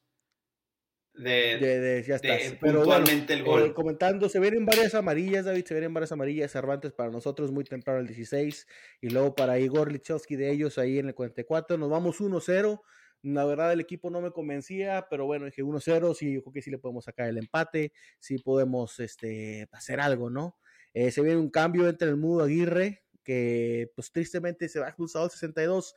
de, 1.14 1.58
de, 1.58 2.04
ya 2.06 2.16
estás. 2.16 2.56
Pero 2.60 2.80
puntualmente 2.80 3.34
el 3.34 3.44
gol. 3.44 3.62
Eh, 3.64 3.74
comentando, 3.74 4.28
se 4.28 4.40
vienen 4.40 4.64
varias 4.64 4.94
amarillas, 4.94 5.44
David, 5.44 5.64
se 5.64 5.74
vienen 5.74 5.92
varias 5.92 6.12
amarillas, 6.12 6.52
Cervantes 6.52 6.92
para 6.92 7.10
nosotros 7.10 7.52
muy 7.52 7.64
temprano 7.64 8.00
el 8.00 8.06
16 8.06 8.66
y 9.00 9.10
luego 9.10 9.34
para 9.34 9.58
Igor 9.58 9.92
Lichowski 9.92 10.36
de 10.36 10.50
ellos 10.50 10.78
ahí 10.78 10.98
en 10.98 11.08
el 11.08 11.14
44, 11.14 11.76
nos 11.76 11.90
vamos 11.90 12.20
1-0. 12.20 12.80
La 13.24 13.44
verdad 13.44 13.72
el 13.72 13.80
equipo 13.80 14.10
no 14.10 14.20
me 14.20 14.30
convencía, 14.30 15.06
pero 15.10 15.26
bueno, 15.26 15.46
dije 15.46 15.62
1-0, 15.62 16.14
sí, 16.14 16.32
yo 16.32 16.42
creo 16.42 16.52
que 16.52 16.62
sí 16.62 16.70
le 16.70 16.78
podemos 16.78 17.04
sacar 17.04 17.28
el 17.28 17.38
empate, 17.38 17.92
sí 18.18 18.38
podemos 18.38 19.00
este, 19.00 19.68
hacer 19.72 20.00
algo, 20.00 20.30
¿no? 20.30 20.58
Eh, 20.92 21.10
se 21.10 21.22
viene 21.22 21.38
un 21.38 21.50
cambio 21.50 21.88
entre 21.88 22.08
el 22.08 22.16
Mudo 22.16 22.44
Aguirre, 22.44 23.04
que 23.22 23.90
pues 23.94 24.12
tristemente 24.12 24.68
se 24.68 24.78
va 24.78 24.88
expulsado 24.88 25.24
al 25.24 25.30
62, 25.30 25.94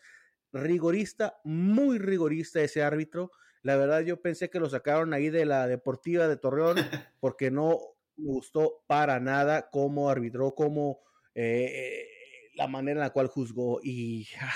rigorista, 0.53 1.39
muy 1.43 1.99
rigorista 1.99 2.61
ese 2.61 2.81
árbitro, 2.81 3.31
la 3.67 3.75
verdad, 3.75 3.99
yo 3.99 4.21
pensé 4.21 4.49
que 4.49 4.61
lo 4.61 4.69
sacaron 4.69 5.13
ahí 5.13 5.29
de 5.29 5.45
la 5.45 5.67
Deportiva 5.67 6.29
de 6.29 6.37
Torreón 6.37 6.77
porque 7.19 7.51
no 7.51 7.77
me 8.15 8.31
gustó 8.31 8.83
para 8.87 9.19
nada 9.19 9.69
cómo 9.69 10.09
arbitró, 10.09 10.55
cómo 10.55 11.01
eh, 11.35 12.07
la 12.55 12.67
manera 12.67 13.01
en 13.01 13.03
la 13.03 13.09
cual 13.11 13.27
juzgó. 13.27 13.81
Y 13.83 14.27
ah, 14.39 14.53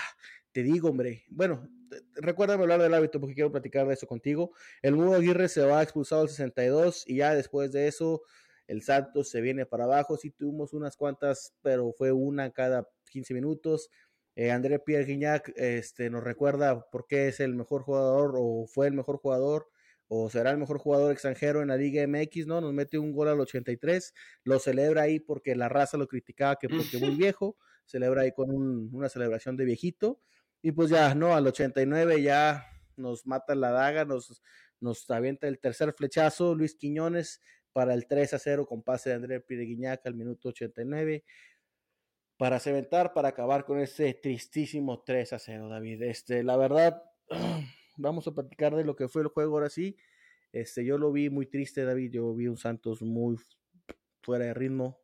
te 0.54 0.64
digo, 0.64 0.90
hombre, 0.90 1.26
bueno, 1.30 1.68
recuérdame 2.16 2.64
hablar 2.64 2.82
del 2.82 2.94
árbitro 2.94 3.20
porque 3.20 3.36
quiero 3.36 3.52
platicar 3.52 3.88
de 3.88 3.94
eso 3.94 4.08
contigo. 4.08 4.52
El 4.82 4.96
Mudo 4.96 5.16
Aguirre 5.16 5.50
se 5.50 5.62
va 5.62 5.84
expulsado 5.84 6.22
al 6.22 6.30
62 6.30 7.06
y 7.08 7.18
ya 7.18 7.36
después 7.36 7.72
de 7.72 7.88
eso 7.88 8.22
el 8.68 8.82
Santos 8.82 9.30
se 9.30 9.42
viene 9.42 9.66
para 9.66 9.84
abajo. 9.84 10.18
Sí 10.18 10.32
tuvimos 10.32 10.74
unas 10.74 10.96
cuantas, 10.96 11.54
pero 11.62 11.92
fue 11.94 12.12
una 12.12 12.52
cada 12.52 12.88
15 13.12 13.34
minutos. 13.34 13.90
Eh, 14.36 14.52
André 14.52 14.80
Pierre 14.80 15.06
Guignac 15.06 15.52
este, 15.56 16.10
nos 16.10 16.24
recuerda 16.24 16.90
por 16.90 17.06
qué 17.06 17.28
es 17.28 17.40
el 17.42 17.54
mejor 17.56 17.84
jugador 17.84 18.36
o 18.38 18.66
fue 18.66 18.88
el 18.88 18.94
mejor 18.94 19.18
jugador 19.18 19.68
o 20.08 20.30
será 20.30 20.52
el 20.52 20.58
mejor 20.58 20.78
jugador 20.78 21.12
extranjero 21.12 21.62
en 21.62 21.70
la 21.70 21.78
Liga 21.78 22.06
MX, 22.06 22.46
¿no? 22.46 22.60
Nos 22.60 22.74
mete 22.74 22.98
un 22.98 23.14
gol 23.14 23.30
al 23.30 23.40
83, 23.40 24.14
lo 24.44 24.60
celebra 24.60 25.04
ahí 25.04 25.22
porque 25.22 25.56
la 25.56 25.70
raza 25.70 25.98
lo 25.98 26.08
criticaba 26.08 26.58
que 26.58 26.68
porque 26.68 26.98
muy 26.98 27.16
viejo, 27.34 27.58
celebra 27.86 28.24
ahí 28.24 28.34
con 28.34 28.50
una 28.94 29.08
celebración 29.08 29.56
de 29.56 29.64
viejito, 29.64 30.20
y 30.62 30.72
pues 30.72 30.90
ya, 30.90 31.14
¿no? 31.16 31.36
Al 31.36 31.48
89 31.48 32.22
ya 32.22 32.68
nos 32.96 33.26
mata 33.26 33.56
la 33.56 33.72
daga, 33.72 34.06
nos, 34.06 34.42
nos 34.80 35.10
avienta 35.10 35.48
el 35.48 35.60
tercer 35.60 35.94
flechazo, 35.94 36.56
Luis 36.56 36.76
Quiñones 36.76 37.42
para 37.74 37.94
el 37.94 38.08
3 38.08 38.34
a 38.34 38.40
0 38.40 38.66
con 38.66 38.84
pase 38.84 39.10
de 39.10 39.16
André 39.16 39.40
Pierre 39.40 39.66
Guignac 39.66 40.06
al 40.06 40.16
minuto 40.16 40.50
89 40.50 41.24
para 42.38 42.60
cementar, 42.60 43.14
para 43.14 43.30
acabar 43.30 43.66
con 43.66 43.80
ese 43.80 44.14
tristísimo 44.16 45.04
3 45.04 45.34
a 45.34 45.40
0, 45.40 45.70
David. 45.70 46.02
Este, 46.02 46.44
la 46.44 46.58
verdad, 46.58 47.04
vamos 47.98 48.28
a 48.28 48.34
platicar 48.34 48.76
de 48.76 48.84
lo 48.84 48.96
que 48.96 49.08
fue 49.08 49.22
el 49.22 49.28
juego 49.28 49.58
ahora 49.58 49.70
sí. 49.70 49.96
Este, 50.52 50.84
yo 50.84 50.98
lo 50.98 51.12
vi 51.12 51.30
muy 51.30 51.46
triste, 51.46 51.86
David. 51.86 52.12
Yo 52.12 52.34
vi 52.34 52.48
un 52.48 52.58
Santos 52.58 53.04
muy 53.04 53.38
fuera 54.24 54.46
de 54.46 54.54
ritmo. 54.56 55.01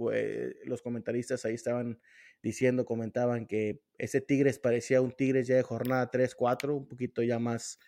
Pues 0.00 0.56
los 0.64 0.80
comentaristas 0.80 1.44
ahí 1.44 1.52
estaban 1.52 2.00
diciendo, 2.42 2.86
comentaban 2.86 3.44
que 3.44 3.82
ese 3.98 4.22
Tigres 4.22 4.58
parecía 4.58 5.02
un 5.02 5.12
Tigres 5.12 5.46
ya 5.46 5.56
de 5.56 5.62
jornada 5.62 6.10
3-4, 6.10 6.74
un 6.74 6.88
poquito 6.88 7.22
ya 7.22 7.38
más, 7.38 7.78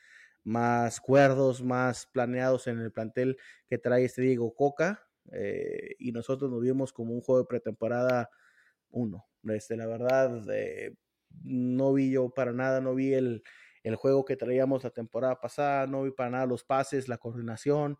más 0.44 1.00
cuerdos, 1.00 1.62
más 1.62 2.04
planeados 2.04 2.66
en 2.66 2.80
el 2.80 2.92
plantel 2.92 3.38
que 3.66 3.78
trae 3.78 4.04
este 4.04 4.20
Diego 4.20 4.54
Coca. 4.54 5.08
Eh, 5.32 5.96
y 5.98 6.12
nosotros 6.12 6.50
nos 6.50 6.60
vimos 6.60 6.92
como 6.92 7.14
un 7.14 7.22
juego 7.22 7.40
de 7.40 7.46
pretemporada 7.46 8.28
uno. 8.90 9.24
Este, 9.44 9.74
la 9.78 9.86
verdad, 9.86 10.42
eh, 10.52 10.94
no 11.42 11.94
vi 11.94 12.10
yo 12.10 12.28
para 12.28 12.52
nada, 12.52 12.82
no 12.82 12.94
vi 12.94 13.14
el, 13.14 13.42
el, 13.84 13.96
juego 13.96 14.26
que 14.26 14.36
traíamos 14.36 14.84
la 14.84 14.90
temporada 14.90 15.40
pasada, 15.40 15.86
no 15.86 16.02
vi 16.02 16.10
para 16.10 16.28
nada 16.28 16.44
los 16.44 16.62
pases, 16.62 17.08
la 17.08 17.16
coordinación, 17.16 17.96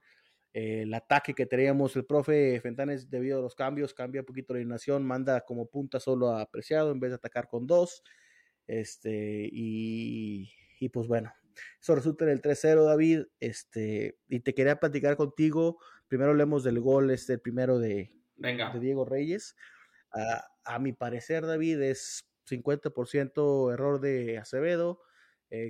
eh, 0.53 0.83
el 0.83 0.95
ataque 0.95 1.35
que 1.35 1.47
traíamos. 1.47 1.97
El 1.97 2.05
profe 2.05 2.61
Fentanes, 2.61 3.11
debido 3.11 3.39
a 3.39 3.43
los 3.43 3.55
cambios, 3.55 3.95
cambia 3.95 4.23
un 4.23 4.27
poquito 4.27 4.55
la 4.55 4.61
alineación, 4.61 5.05
manda 5.05 5.41
como 5.43 5.67
punta 5.67 6.01
solo 6.01 6.31
a 6.31 6.43
Apreciado 6.43 6.93
en 6.93 7.01
vez 7.01 7.11
de 7.11 7.17
atacar 7.17 7.49
con 7.49 7.67
dos. 7.67 8.03
Este, 8.67 9.49
y, 9.53 10.51
y 10.81 10.89
pues 10.89 11.09
bueno, 11.09 11.33
eso 11.81 11.95
resulta 11.95 12.25
en 12.25 12.31
el 12.31 12.43
3-0, 12.43 12.85
David. 12.85 13.25
Este, 13.41 14.19
y 14.29 14.41
te 14.41 14.55
quería 14.55 14.77
platicar 14.77 15.17
contigo. 15.17 15.79
Primero 16.09 16.31
hablemos 16.31 16.65
del 16.65 16.81
gol, 16.81 17.11
este, 17.11 17.35
el 17.35 17.41
primero 17.41 17.79
de, 17.79 18.13
Venga. 18.37 18.71
de 18.71 18.81
Diego 18.81 19.05
Reyes. 19.05 19.57
Uh, 20.15 20.41
a 20.65 20.79
mi 20.79 20.93
parecer, 20.93 21.47
David, 21.47 21.81
es 21.81 22.29
50% 22.49 23.73
error 23.73 24.01
de 24.01 24.39
Acevedo, 24.39 25.01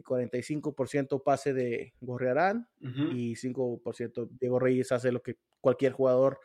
45% 0.05 1.17
eh, 1.17 1.23
pase 1.25 1.53
de 1.53 1.95
Gorrearán 2.01 2.69
y 2.81 3.35
5% 3.35 4.29
Diego 4.39 4.59
Reyes 4.59 4.93
hace 4.93 5.13
lo 5.13 5.23
que 5.23 5.39
cualquier 5.61 5.93
jugador, 5.93 6.41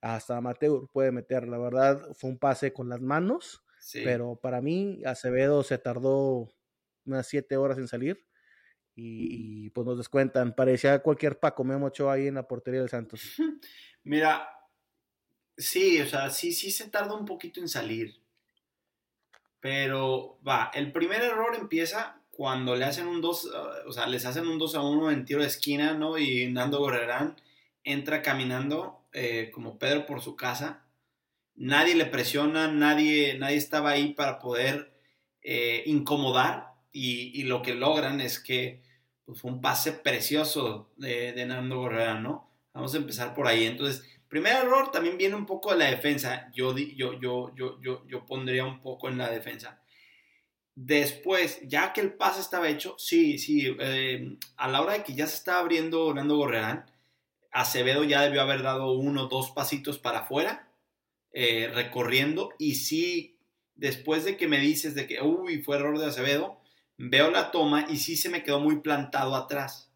hasta 0.00 0.36
amateur, 0.36 0.88
puede 0.92 1.12
meter. 1.12 1.46
La 1.48 1.58
verdad, 1.58 2.00
fue 2.14 2.30
un 2.30 2.38
pase 2.38 2.72
con 2.72 2.88
las 2.88 3.00
manos, 3.00 3.64
pero 3.92 4.36
para 4.36 4.60
mí 4.60 5.02
Acevedo 5.04 5.62
se 5.62 5.78
tardó 5.78 6.48
unas 7.04 7.26
7 7.26 7.56
horas 7.56 7.78
en 7.78 7.88
salir. 7.88 8.26
Y, 8.94 9.70
pues 9.70 9.86
nos 9.86 9.96
descuentan, 9.96 10.54
parecía 10.54 10.98
cualquier 10.98 11.40
Paco 11.40 11.64
Memo 11.64 11.86
Ochoa 11.86 12.12
ahí 12.12 12.26
en 12.26 12.34
la 12.34 12.46
portería 12.46 12.80
del 12.80 12.90
Santos. 12.90 13.22
Mira, 14.04 14.46
Sí, 15.56 16.00
o 16.00 16.06
sea, 16.06 16.30
sí, 16.30 16.52
sí 16.52 16.70
se 16.70 16.88
tarda 16.88 17.14
un 17.14 17.26
poquito 17.26 17.60
en 17.60 17.68
salir. 17.68 18.20
Pero 19.60 20.40
va, 20.46 20.70
el 20.74 20.92
primer 20.92 21.22
error 21.22 21.54
empieza 21.54 22.21
cuando 22.32 22.74
le 22.74 22.84
hacen 22.84 23.06
un 23.06 23.20
2, 23.20 23.50
ah, 23.54 23.70
o 23.86 23.92
sea, 23.92 24.06
les 24.06 24.26
hacen 24.26 24.48
un 24.48 24.58
2 24.58 24.74
a 24.74 24.82
1 24.82 25.10
en 25.12 25.24
tiro 25.24 25.42
de 25.42 25.46
esquina, 25.46 25.94
¿no? 25.94 26.18
Y 26.18 26.50
Nando 26.50 26.78
Gorrerán 26.80 27.36
entra 27.84 28.22
caminando 28.22 29.04
eh, 29.12 29.50
como 29.54 29.78
Pedro 29.78 30.06
por 30.06 30.22
su 30.22 30.34
casa. 30.34 30.84
Nadie 31.54 31.94
le 31.94 32.06
presiona, 32.06 32.68
nadie, 32.68 33.38
nadie 33.38 33.56
estaba 33.56 33.90
ahí 33.90 34.14
para 34.14 34.38
poder 34.40 34.92
eh, 35.42 35.84
incomodar. 35.86 36.72
Y, 36.94 37.44
lo 37.44 37.62
que 37.62 37.74
logran 37.74 38.20
es 38.20 38.38
que 38.38 38.82
pues, 39.24 39.40
fue 39.40 39.50
un 39.50 39.60
pase 39.60 39.92
precioso 39.92 40.90
de, 40.96 41.32
de 41.32 41.46
Nando 41.46 41.76
Gorrerán, 41.78 42.22
¿no? 42.22 42.50
Vamos 42.74 42.94
a 42.94 42.98
empezar 42.98 43.34
por 43.34 43.46
ahí. 43.46 43.64
Entonces, 43.64 44.04
Primer 44.32 44.64
error 44.64 44.90
también 44.90 45.18
viene 45.18 45.34
un 45.34 45.44
poco 45.44 45.72
de 45.72 45.76
la 45.76 45.90
defensa. 45.90 46.50
Yo, 46.54 46.74
yo, 46.74 47.20
yo, 47.20 47.54
yo, 47.54 47.78
yo, 47.82 48.02
yo 48.08 48.24
pondría 48.24 48.64
un 48.64 48.80
poco 48.80 49.10
en 49.10 49.18
la 49.18 49.28
defensa. 49.28 49.81
Después, 50.74 51.60
ya 51.64 51.92
que 51.92 52.00
el 52.00 52.14
pase 52.14 52.40
estaba 52.40 52.68
hecho, 52.68 52.94
sí, 52.98 53.38
sí, 53.38 53.76
eh, 53.78 54.38
a 54.56 54.68
la 54.68 54.80
hora 54.80 54.94
de 54.94 55.04
que 55.04 55.14
ya 55.14 55.26
se 55.26 55.36
estaba 55.36 55.60
abriendo 55.60 56.06
Orlando 56.06 56.36
Gorrerán, 56.36 56.90
Acevedo 57.50 58.04
ya 58.04 58.22
debió 58.22 58.40
haber 58.40 58.62
dado 58.62 58.92
uno 58.92 59.24
o 59.24 59.28
dos 59.28 59.50
pasitos 59.50 59.98
para 59.98 60.20
afuera, 60.20 60.70
eh, 61.32 61.70
recorriendo, 61.74 62.50
y 62.58 62.76
sí, 62.76 63.38
después 63.74 64.24
de 64.24 64.38
que 64.38 64.48
me 64.48 64.58
dices 64.58 64.94
de 64.94 65.06
que, 65.06 65.20
uy, 65.20 65.62
fue 65.62 65.76
error 65.76 65.98
de 65.98 66.06
Acevedo, 66.06 66.60
veo 66.96 67.30
la 67.30 67.50
toma 67.50 67.86
y 67.88 67.98
sí 67.98 68.16
se 68.16 68.30
me 68.30 68.42
quedó 68.42 68.60
muy 68.60 68.80
plantado 68.80 69.34
atrás. 69.34 69.90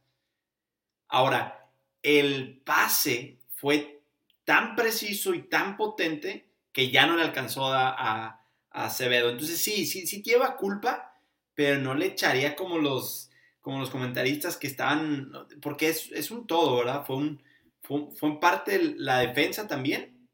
Ahora, 1.08 1.70
el 2.02 2.60
pase 2.64 3.38
fue 3.54 4.02
tan 4.44 4.76
preciso 4.76 5.34
y 5.34 5.42
tan 5.42 5.76
potente 5.76 6.46
que 6.72 6.90
ya 6.90 7.06
no 7.06 7.16
le 7.16 7.22
alcanzó 7.22 7.72
a, 7.72 8.42
Acevedo. 8.76 9.30
Entonces 9.30 9.58
sí, 9.58 9.86
sí, 9.86 10.06
sí 10.06 10.22
lleva 10.22 10.56
culpa, 10.56 11.14
pero 11.54 11.80
no 11.80 11.94
le 11.94 12.06
echaría 12.06 12.54
como 12.54 12.78
los, 12.78 13.30
como 13.62 13.80
los 13.80 13.90
comentaristas 13.90 14.58
que 14.58 14.66
estaban, 14.66 15.32
porque 15.62 15.88
es, 15.88 16.30
un 16.30 16.46
todo, 16.46 16.76
¿verdad? 16.76 17.04
Fue, 17.06 17.16
un, 17.16 17.42
fue, 17.82 18.28
en 18.28 18.38
parte 18.38 18.94
la 18.96 19.20
defensa 19.20 19.66
también 19.66 20.28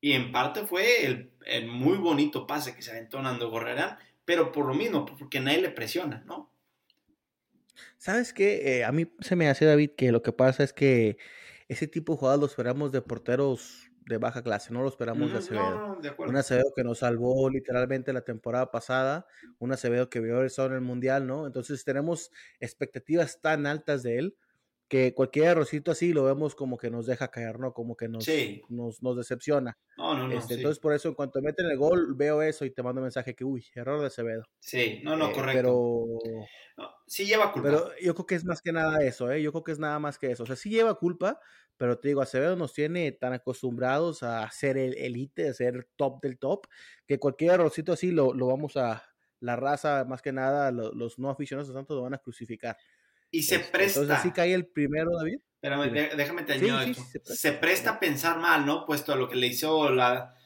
y 0.00 0.12
en 0.12 0.32
parte 0.32 0.66
fue 0.66 1.04
el, 1.04 1.66
muy 1.68 1.98
bonito 1.98 2.46
pase 2.46 2.74
que 2.74 2.82
se 2.82 2.92
aventó 2.92 3.20
Nando 3.20 3.50
Gorrerán, 3.50 3.98
pero 4.24 4.50
por 4.52 4.66
lo 4.66 4.74
mismo, 4.74 5.04
porque 5.04 5.40
nadie 5.40 5.60
le 5.60 5.70
presiona, 5.70 6.24
¿no? 6.26 6.50
¿Sabes 7.98 8.32
qué? 8.32 8.78
Eh, 8.78 8.84
a 8.84 8.92
mí 8.92 9.06
se 9.20 9.36
me 9.36 9.48
hace, 9.48 9.64
David, 9.64 9.90
que 9.96 10.10
lo 10.10 10.22
que 10.22 10.32
pasa 10.32 10.64
es 10.64 10.72
que 10.72 11.18
ese 11.68 11.86
tipo 11.86 12.14
de 12.14 12.18
jugadas 12.18 12.40
lo 12.40 12.46
esperamos 12.46 12.90
de 12.90 13.02
porteros 13.02 13.91
de 14.06 14.18
baja 14.18 14.42
clase, 14.42 14.72
no 14.72 14.82
lo 14.82 14.88
esperamos 14.88 15.32
de 15.32 15.38
Acevedo. 15.38 15.98
un 16.18 16.36
Acevedo 16.36 16.72
que 16.74 16.84
nos 16.84 16.98
salvó 16.98 17.48
literalmente 17.50 18.12
la 18.12 18.22
temporada 18.22 18.70
pasada, 18.70 19.26
un 19.58 19.72
Acevedo 19.72 20.10
que 20.10 20.20
vio 20.20 20.42
eso 20.42 20.66
en 20.66 20.72
el 20.72 20.80
Mundial, 20.80 21.26
¿no? 21.26 21.46
Entonces 21.46 21.84
tenemos 21.84 22.30
expectativas 22.60 23.40
tan 23.40 23.66
altas 23.66 24.02
de 24.02 24.18
él 24.18 24.36
que 24.92 25.14
cualquier 25.14 25.46
errorcito 25.46 25.90
así 25.90 26.12
lo 26.12 26.24
vemos 26.24 26.54
como 26.54 26.76
que 26.76 26.90
nos 26.90 27.06
deja 27.06 27.28
caer, 27.28 27.58
¿no? 27.58 27.72
Como 27.72 27.96
que 27.96 28.08
nos, 28.08 28.28
nos, 28.68 29.16
decepciona. 29.16 29.78
No, 29.96 30.14
no, 30.14 30.28
no, 30.28 30.38
este, 30.38 30.56
Entonces, 30.56 30.78
por 30.80 30.92
eso, 30.92 31.08
en 31.08 31.14
cuanto 31.14 31.40
meten 31.40 31.64
el 31.70 31.78
gol, 31.78 32.14
veo 32.14 32.42
eso 32.42 32.66
y 32.66 32.72
te 32.72 32.82
mando 32.82 33.00
un 33.00 33.04
mensaje 33.04 33.34
que, 33.34 33.42
uy, 33.42 33.64
error 33.74 34.02
de 34.02 34.08
Acevedo. 34.08 34.42
Sí, 34.60 35.00
no, 35.02 35.16
no, 35.16 35.30
eh, 35.30 35.32
correcto. 35.32 35.62
Pero. 36.76 36.94
sí 37.06 37.24
lleva 37.24 37.52
culpa. 37.52 37.70
Pero 37.70 37.90
yo 38.02 38.14
creo 38.14 38.26
que 38.26 38.34
es 38.34 38.44
más 38.44 38.60
que 38.60 38.72
nada 38.72 39.02
eso, 39.02 39.32
¿eh? 39.32 39.40
Yo 39.40 39.50
creo 39.50 39.64
que 39.64 39.72
es 39.72 39.78
nada 39.78 39.98
más 39.98 40.18
que 40.18 40.30
eso. 40.30 40.42
O 40.42 40.46
sea, 40.46 40.56
sí 40.56 40.68
lleva 40.68 40.94
culpa, 40.96 41.40
pero 41.82 41.98
te 41.98 42.06
digo, 42.06 42.22
Acevedo 42.22 42.54
nos 42.54 42.72
tiene 42.72 43.10
tan 43.10 43.32
acostumbrados 43.32 44.22
a 44.22 44.48
ser 44.52 44.78
el 44.78 44.96
elite, 44.96 45.48
a 45.48 45.52
ser 45.52 45.88
top 45.96 46.22
del 46.22 46.38
top, 46.38 46.68
que 47.08 47.18
cualquier 47.18 47.54
errorcito 47.54 47.92
así 47.92 48.12
lo, 48.12 48.32
lo 48.32 48.46
vamos 48.46 48.76
a 48.76 49.02
la 49.40 49.56
raza, 49.56 50.04
más 50.04 50.22
que 50.22 50.30
nada, 50.30 50.70
los 50.70 51.18
no 51.18 51.28
aficionados 51.28 51.70
a 51.70 51.72
Santos 51.72 51.96
lo 51.96 52.04
van 52.04 52.14
a 52.14 52.18
crucificar. 52.18 52.76
Y 53.32 53.42
se 53.42 53.58
presta. 53.58 53.98
Entonces 53.98 54.22
sí 54.22 54.30
cae 54.30 54.54
el 54.54 54.66
primero, 54.66 55.10
David. 55.18 55.40
Pero 55.58 55.82
déjame 55.82 56.44
te 56.44 56.54
esto. 56.54 57.02
se, 57.34 57.52
presta. 57.54 57.90
a 57.90 57.98
pensar 57.98 58.38
mal, 58.38 58.64
¿no? 58.64 58.86
Puesto 58.86 59.12
a 59.12 59.16
lo 59.16 59.28
que 59.28 59.34
le 59.34 59.48
hizo 59.48 59.90
la, 59.90 60.36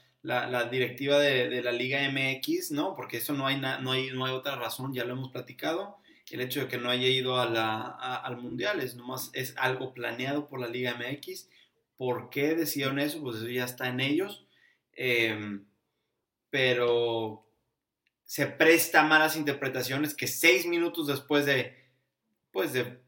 directiva 0.71 1.19
de, 1.19 1.61
la 1.61 1.73
Liga 1.73 2.01
MX, 2.11 2.71
¿no? 2.71 2.95
Porque 2.97 3.19
eso 3.19 3.35
no 3.35 3.47
hay, 3.47 3.61
no, 3.61 3.93
hay, 3.93 4.09
no 4.15 4.25
hay 4.25 4.33
otra 4.33 4.57
razón, 4.57 4.95
ya 4.95 5.05
lo 5.05 5.13
hemos 5.13 5.33
platicado. 5.33 5.99
El 6.31 6.41
hecho 6.41 6.61
de 6.61 6.69
que 6.69 6.79
no 6.79 6.91
haya 6.91 7.07
ido 7.07 7.39
a 7.39 7.49
la, 7.49 7.87
al 8.17 8.37
Mundial 8.39 8.81
es 8.81 8.97
nomás 8.97 9.31
es 9.33 9.55
algo 9.57 9.95
planeado 9.95 10.49
por 10.49 10.61
la 10.61 10.69
Liga 10.69 10.97
MX. 10.99 11.49
¿Por 11.97 12.31
qué 12.31 12.55
decidieron 12.55 12.99
eso? 12.99 13.23
Pues 13.23 13.37
eso 13.37 13.49
ya 13.49 13.65
está 13.65 13.89
en 13.89 14.01
ellos. 14.01 14.47
Em, 14.93 15.67
pero 16.51 17.47
se 18.25 18.47
presta 18.47 19.05
malas 19.05 19.37
interpretaciones 19.37 20.15
que 20.15 20.27
seis 20.27 20.67
minutos 20.67 21.07
después 21.07 21.47
de, 21.47 21.77
pues 22.51 22.73
de, 22.73 23.01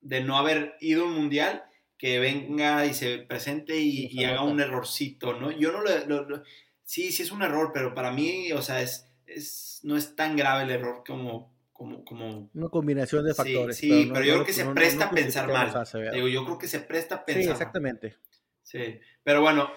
de 0.00 0.20
no 0.20 0.38
haber 0.38 0.76
ido 0.80 1.02
a 1.02 1.06
un 1.06 1.14
mundial, 1.14 1.64
que 2.02 2.18
venga 2.18 2.84
y 2.84 2.94
se 2.94 3.18
presente 3.18 3.78
y, 3.78 4.24
haga 4.24 4.42
un 4.42 4.60
errorcito, 4.60 5.34
¿no? 5.34 5.52
Yo 5.52 5.70
no 5.70 5.82
lo, 5.82 6.42
sí, 6.82 7.12
sí 7.12 7.22
es 7.22 7.30
un 7.30 7.42
error, 7.42 7.70
pero 7.72 7.94
para 7.94 8.10
mí, 8.10 8.50
o 8.50 8.60
sea, 8.60 8.82
es, 8.82 9.06
es 9.24 9.78
no 9.84 9.96
es 9.96 10.16
tan 10.16 10.36
grave 10.36 10.64
el 10.64 10.72
error 10.72 11.04
como, 11.06 11.51
como, 11.82 12.04
como... 12.04 12.50
Una 12.54 12.68
combinación 12.68 13.24
de 13.24 13.34
factores. 13.34 13.76
Sí, 13.76 14.08
pero, 14.12 14.24
yo 14.24 14.34
creo 14.34 14.46
que 14.46 14.52
se 14.52 14.64
presta 14.66 15.06
a 15.06 15.10
pensar 15.10 15.48
mal. 15.48 15.72
Digo, 16.12 16.28
yo 16.28 16.44
creo 16.44 16.58
que 16.58 16.68
se 16.68 16.78
presta 16.78 17.16
a 17.16 17.24
pensar 17.24 17.42
Sí, 17.42 17.50
exactamente. 17.50 18.16
Sí, 18.62 19.00
pero 19.24 19.40
bueno, 19.40 19.68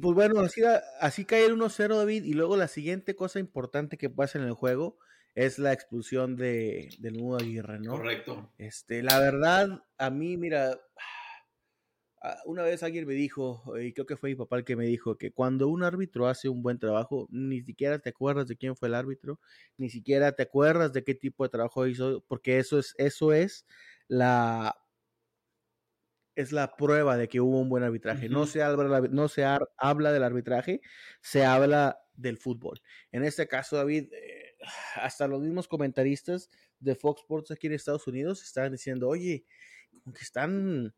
pues 0.00 0.14
bueno, 0.14 0.40
así, 0.40 0.62
así 1.00 1.24
cae 1.24 1.46
el 1.46 1.56
1-0 1.56 1.96
David 1.96 2.24
y 2.24 2.32
luego 2.34 2.56
la 2.56 2.68
siguiente 2.68 3.16
cosa 3.16 3.40
importante 3.40 3.98
que 3.98 4.08
pasa 4.08 4.38
en 4.38 4.44
el 4.44 4.52
juego 4.52 4.98
es 5.34 5.58
la 5.58 5.72
expulsión 5.72 6.36
de, 6.36 6.90
del 7.00 7.14
Nudo 7.14 7.38
Aguirre, 7.38 7.80
¿no? 7.80 7.92
Correcto. 7.92 8.52
Este, 8.58 9.02
la 9.02 9.18
verdad, 9.18 9.82
a 9.98 10.10
mí, 10.10 10.36
mira, 10.36 10.78
una 12.46 12.62
vez 12.62 12.82
alguien 12.82 13.06
me 13.06 13.14
dijo, 13.14 13.62
y 13.78 13.92
creo 13.92 14.06
que 14.06 14.16
fue 14.16 14.30
mi 14.30 14.36
papá 14.36 14.58
el 14.58 14.64
que 14.64 14.76
me 14.76 14.86
dijo, 14.86 15.16
que 15.16 15.32
cuando 15.32 15.68
un 15.68 15.82
árbitro 15.82 16.26
hace 16.26 16.48
un 16.48 16.62
buen 16.62 16.78
trabajo, 16.78 17.28
ni 17.30 17.62
siquiera 17.62 17.98
te 17.98 18.10
acuerdas 18.10 18.48
de 18.48 18.56
quién 18.56 18.76
fue 18.76 18.88
el 18.88 18.94
árbitro, 18.94 19.40
ni 19.76 19.90
siquiera 19.90 20.32
te 20.32 20.42
acuerdas 20.42 20.92
de 20.92 21.04
qué 21.04 21.14
tipo 21.14 21.44
de 21.44 21.50
trabajo 21.50 21.86
hizo, 21.86 22.24
porque 22.26 22.58
eso 22.58 22.78
es, 22.78 22.94
eso 22.98 23.32
es 23.32 23.66
la 24.08 24.76
es 26.34 26.52
la 26.52 26.76
prueba 26.76 27.16
de 27.16 27.28
que 27.28 27.40
hubo 27.40 27.58
un 27.60 27.68
buen 27.68 27.82
arbitraje. 27.82 28.28
No 28.28 28.46
se, 28.46 28.62
habla, 28.62 29.00
no 29.10 29.28
se 29.28 29.44
habla 29.76 30.12
del 30.12 30.22
arbitraje, 30.22 30.80
se 31.20 31.44
habla 31.44 31.98
del 32.14 32.38
fútbol. 32.38 32.80
En 33.10 33.24
este 33.24 33.48
caso, 33.48 33.74
David, 33.74 34.12
eh, 34.12 34.54
hasta 34.94 35.26
los 35.26 35.40
mismos 35.40 35.66
comentaristas 35.66 36.48
de 36.78 36.94
Fox 36.94 37.22
Sports 37.22 37.50
aquí 37.50 37.66
en 37.66 37.72
Estados 37.72 38.06
Unidos 38.06 38.44
estaban 38.44 38.70
diciendo, 38.70 39.08
oye, 39.08 39.46
como 40.04 40.14
que 40.14 40.22
están 40.22 40.94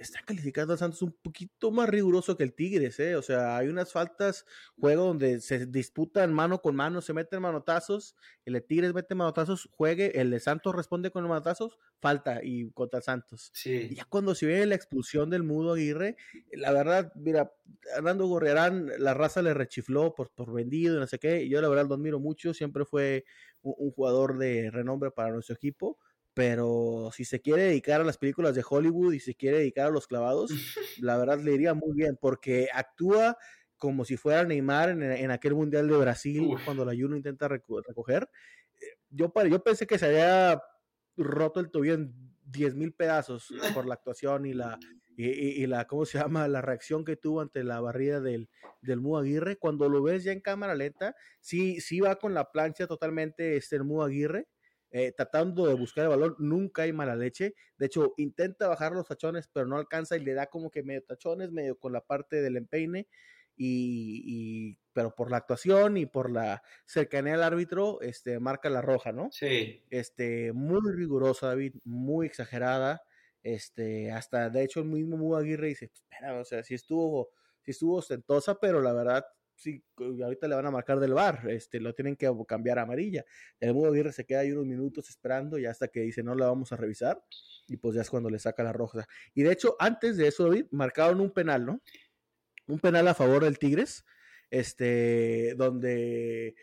está 0.00 0.20
calificando 0.24 0.74
a 0.74 0.76
Santos 0.76 1.02
un 1.02 1.12
poquito 1.12 1.70
más 1.70 1.88
riguroso 1.88 2.36
que 2.36 2.44
el 2.44 2.54
Tigres, 2.54 2.98
¿eh? 3.00 3.16
O 3.16 3.22
sea, 3.22 3.56
hay 3.56 3.68
unas 3.68 3.92
faltas, 3.92 4.44
juego 4.78 5.04
donde 5.06 5.40
se 5.40 5.66
disputan 5.66 6.32
mano 6.32 6.60
con 6.60 6.76
mano, 6.76 7.00
se 7.00 7.12
meten 7.12 7.42
manotazos, 7.42 8.14
el 8.44 8.54
de 8.54 8.60
Tigres 8.60 8.94
mete 8.94 9.14
manotazos, 9.14 9.68
juegue, 9.72 10.20
el 10.20 10.30
de 10.30 10.40
Santos 10.40 10.74
responde 10.74 11.10
con 11.10 11.26
manotazos, 11.26 11.78
falta 12.00 12.40
y 12.42 12.70
contra 12.70 13.00
Santos. 13.00 13.50
Sí. 13.52 13.88
Y 13.90 13.94
ya 13.96 14.04
cuando 14.04 14.34
se 14.34 14.46
ve 14.46 14.66
la 14.66 14.74
expulsión 14.74 15.30
del 15.30 15.42
Mudo 15.42 15.74
Aguirre, 15.74 16.16
la 16.52 16.72
verdad, 16.72 17.12
mira, 17.16 17.52
Hernando 17.96 18.26
Gorriarán, 18.26 18.90
la 18.98 19.14
raza 19.14 19.42
le 19.42 19.54
rechifló 19.54 20.14
por, 20.14 20.30
por 20.30 20.52
vendido 20.52 20.96
y 20.96 21.00
no 21.00 21.06
sé 21.06 21.18
qué, 21.18 21.48
yo 21.48 21.60
la 21.60 21.68
verdad 21.68 21.86
lo 21.88 21.94
admiro 21.94 22.20
mucho, 22.20 22.54
siempre 22.54 22.84
fue 22.84 23.24
un 23.62 23.90
jugador 23.90 24.38
de 24.38 24.70
renombre 24.70 25.10
para 25.10 25.32
nuestro 25.32 25.54
equipo 25.54 25.98
pero 26.38 27.10
si 27.12 27.24
se 27.24 27.40
quiere 27.40 27.62
dedicar 27.62 28.00
a 28.00 28.04
las 28.04 28.16
películas 28.16 28.54
de 28.54 28.62
Hollywood 28.64 29.12
y 29.12 29.18
se 29.18 29.34
quiere 29.34 29.58
dedicar 29.58 29.88
a 29.88 29.90
los 29.90 30.06
clavados, 30.06 30.52
la 31.02 31.18
verdad 31.18 31.40
le 31.40 31.52
iría 31.52 31.74
muy 31.74 31.96
bien, 31.96 32.16
porque 32.16 32.68
actúa 32.72 33.36
como 33.76 34.04
si 34.04 34.16
fuera 34.16 34.44
Neymar 34.44 34.90
en, 34.90 35.30
aquel 35.32 35.56
Mundial 35.56 35.88
de 35.88 35.96
Brasil, 35.96 36.48
cuando 36.64 36.84
la 36.84 36.92
Juno 36.92 37.16
intenta 37.16 37.48
recoger. 37.48 38.30
Eh, 38.76 38.86
yo, 39.10 39.32
yo 39.50 39.64
pensé 39.64 39.84
que 39.88 39.98
se 39.98 40.06
había 40.06 40.62
roto 41.16 41.58
el 41.58 41.72
tobillo 41.72 41.94
en 41.94 42.14
10 42.44 42.76
mil 42.76 42.92
pedazos 42.92 43.52
por 43.74 43.88
la 43.88 43.94
actuación 43.94 44.46
y 44.46 44.54
la, 44.54 44.78
y, 45.16 45.66
la, 45.66 45.88
¿cómo 45.88 46.04
se 46.04 46.18
llama? 46.18 46.46
La 46.46 46.62
reacción 46.62 47.04
que 47.04 47.16
tuvo 47.16 47.40
ante 47.40 47.64
la 47.64 47.80
barrida 47.80 48.20
del, 48.20 48.48
del 48.80 49.00
Mu 49.00 49.18
Aguirre. 49.18 49.56
Cuando 49.56 49.88
lo 49.88 50.04
ves 50.04 50.22
ya 50.22 50.30
en 50.30 50.40
cámara 50.40 50.76
lenta, 50.76 51.16
sí, 51.40 51.80
sí 51.80 51.98
va 51.98 52.14
con 52.14 52.32
la 52.32 52.52
plancha 52.52 52.86
totalmente 52.86 53.56
este, 53.56 53.74
el 53.74 53.82
Mu 53.82 54.04
Aguirre 54.04 54.46
eh, 54.90 55.12
tratando 55.12 55.66
de 55.66 55.74
buscar 55.74 56.04
el 56.04 56.10
balón, 56.10 56.34
nunca 56.38 56.82
hay 56.82 56.92
mala 56.92 57.14
leche. 57.14 57.54
De 57.76 57.86
hecho, 57.86 58.14
intenta 58.16 58.68
bajar 58.68 58.92
los 58.92 59.06
tachones, 59.06 59.48
pero 59.52 59.66
no 59.66 59.76
alcanza 59.76 60.16
y 60.16 60.20
le 60.20 60.34
da 60.34 60.46
como 60.46 60.70
que 60.70 60.82
medio 60.82 61.02
tachones, 61.04 61.50
medio 61.50 61.78
con 61.78 61.92
la 61.92 62.00
parte 62.00 62.40
del 62.40 62.56
empeine. 62.56 63.06
Y, 63.60 64.78
pero 64.92 65.16
por 65.16 65.32
la 65.32 65.38
actuación 65.38 65.96
y 65.96 66.06
por 66.06 66.30
la 66.30 66.62
cercanía 66.86 67.34
al 67.34 67.42
árbitro, 67.42 68.00
este, 68.02 68.38
marca 68.38 68.70
la 68.70 68.82
roja, 68.82 69.10
¿no? 69.10 69.30
Sí. 69.32 69.84
Este, 69.90 70.52
muy 70.52 70.80
rigurosa, 70.92 71.48
David, 71.48 71.74
muy 71.84 72.26
exagerada. 72.26 73.02
Este, 73.42 74.12
hasta 74.12 74.48
de 74.50 74.62
hecho 74.62 74.80
el 74.80 74.86
mismo 74.86 75.16
Mu 75.16 75.34
Aguirre 75.34 75.68
dice, 75.68 75.86
espera, 75.86 76.38
o 76.38 76.44
sea, 76.44 76.62
si 76.62 76.74
estuvo, 76.74 77.30
si 77.62 77.72
estuvo 77.72 77.96
ostentosa, 77.96 78.58
pero 78.60 78.80
la 78.80 78.92
verdad 78.92 79.24
sí, 79.58 79.84
ahorita 79.98 80.46
le 80.46 80.54
van 80.54 80.66
a 80.66 80.70
marcar 80.70 81.00
del 81.00 81.14
bar, 81.14 81.50
este, 81.50 81.80
lo 81.80 81.92
tienen 81.92 82.16
que 82.16 82.30
cambiar 82.46 82.78
a 82.78 82.82
amarilla. 82.82 83.24
El 83.58 83.74
Mudo 83.74 84.12
se 84.12 84.24
queda 84.24 84.40
ahí 84.40 84.52
unos 84.52 84.66
minutos 84.66 85.08
esperando 85.10 85.58
y 85.58 85.66
hasta 85.66 85.88
que 85.88 86.00
dice 86.00 86.22
no 86.22 86.34
la 86.34 86.46
vamos 86.46 86.72
a 86.72 86.76
revisar 86.76 87.20
y 87.66 87.76
pues 87.76 87.96
ya 87.96 88.02
es 88.02 88.10
cuando 88.10 88.30
le 88.30 88.38
saca 88.38 88.62
la 88.62 88.72
roja. 88.72 89.06
Y 89.34 89.42
de 89.42 89.52
hecho, 89.52 89.76
antes 89.80 90.16
de 90.16 90.28
eso, 90.28 90.44
David, 90.44 90.66
marcaron 90.70 91.20
un 91.20 91.32
penal, 91.32 91.66
¿no? 91.66 91.82
Un 92.68 92.78
penal 92.78 93.08
a 93.08 93.14
favor 93.14 93.44
del 93.44 93.58
Tigres, 93.58 94.04
este, 94.50 95.54
donde 95.56 96.54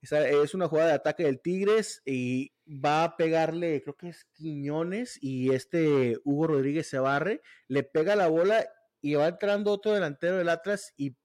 es 0.00 0.54
una 0.54 0.68
jugada 0.68 0.90
de 0.90 0.94
ataque 0.94 1.24
del 1.24 1.40
Tigres 1.40 2.00
y 2.04 2.52
va 2.66 3.04
a 3.04 3.16
pegarle, 3.16 3.82
creo 3.82 3.96
que 3.96 4.10
es 4.10 4.24
Quiñones 4.32 5.18
y 5.20 5.52
este 5.52 6.18
Hugo 6.24 6.46
Rodríguez 6.46 6.86
se 6.86 6.98
barre, 6.98 7.42
le 7.66 7.82
pega 7.82 8.14
la 8.14 8.28
bola 8.28 8.68
y 9.00 9.14
va 9.14 9.28
entrando 9.28 9.72
otro 9.72 9.92
delantero 9.92 10.36
del 10.36 10.48
Atlas 10.48 10.94
y 10.96 11.16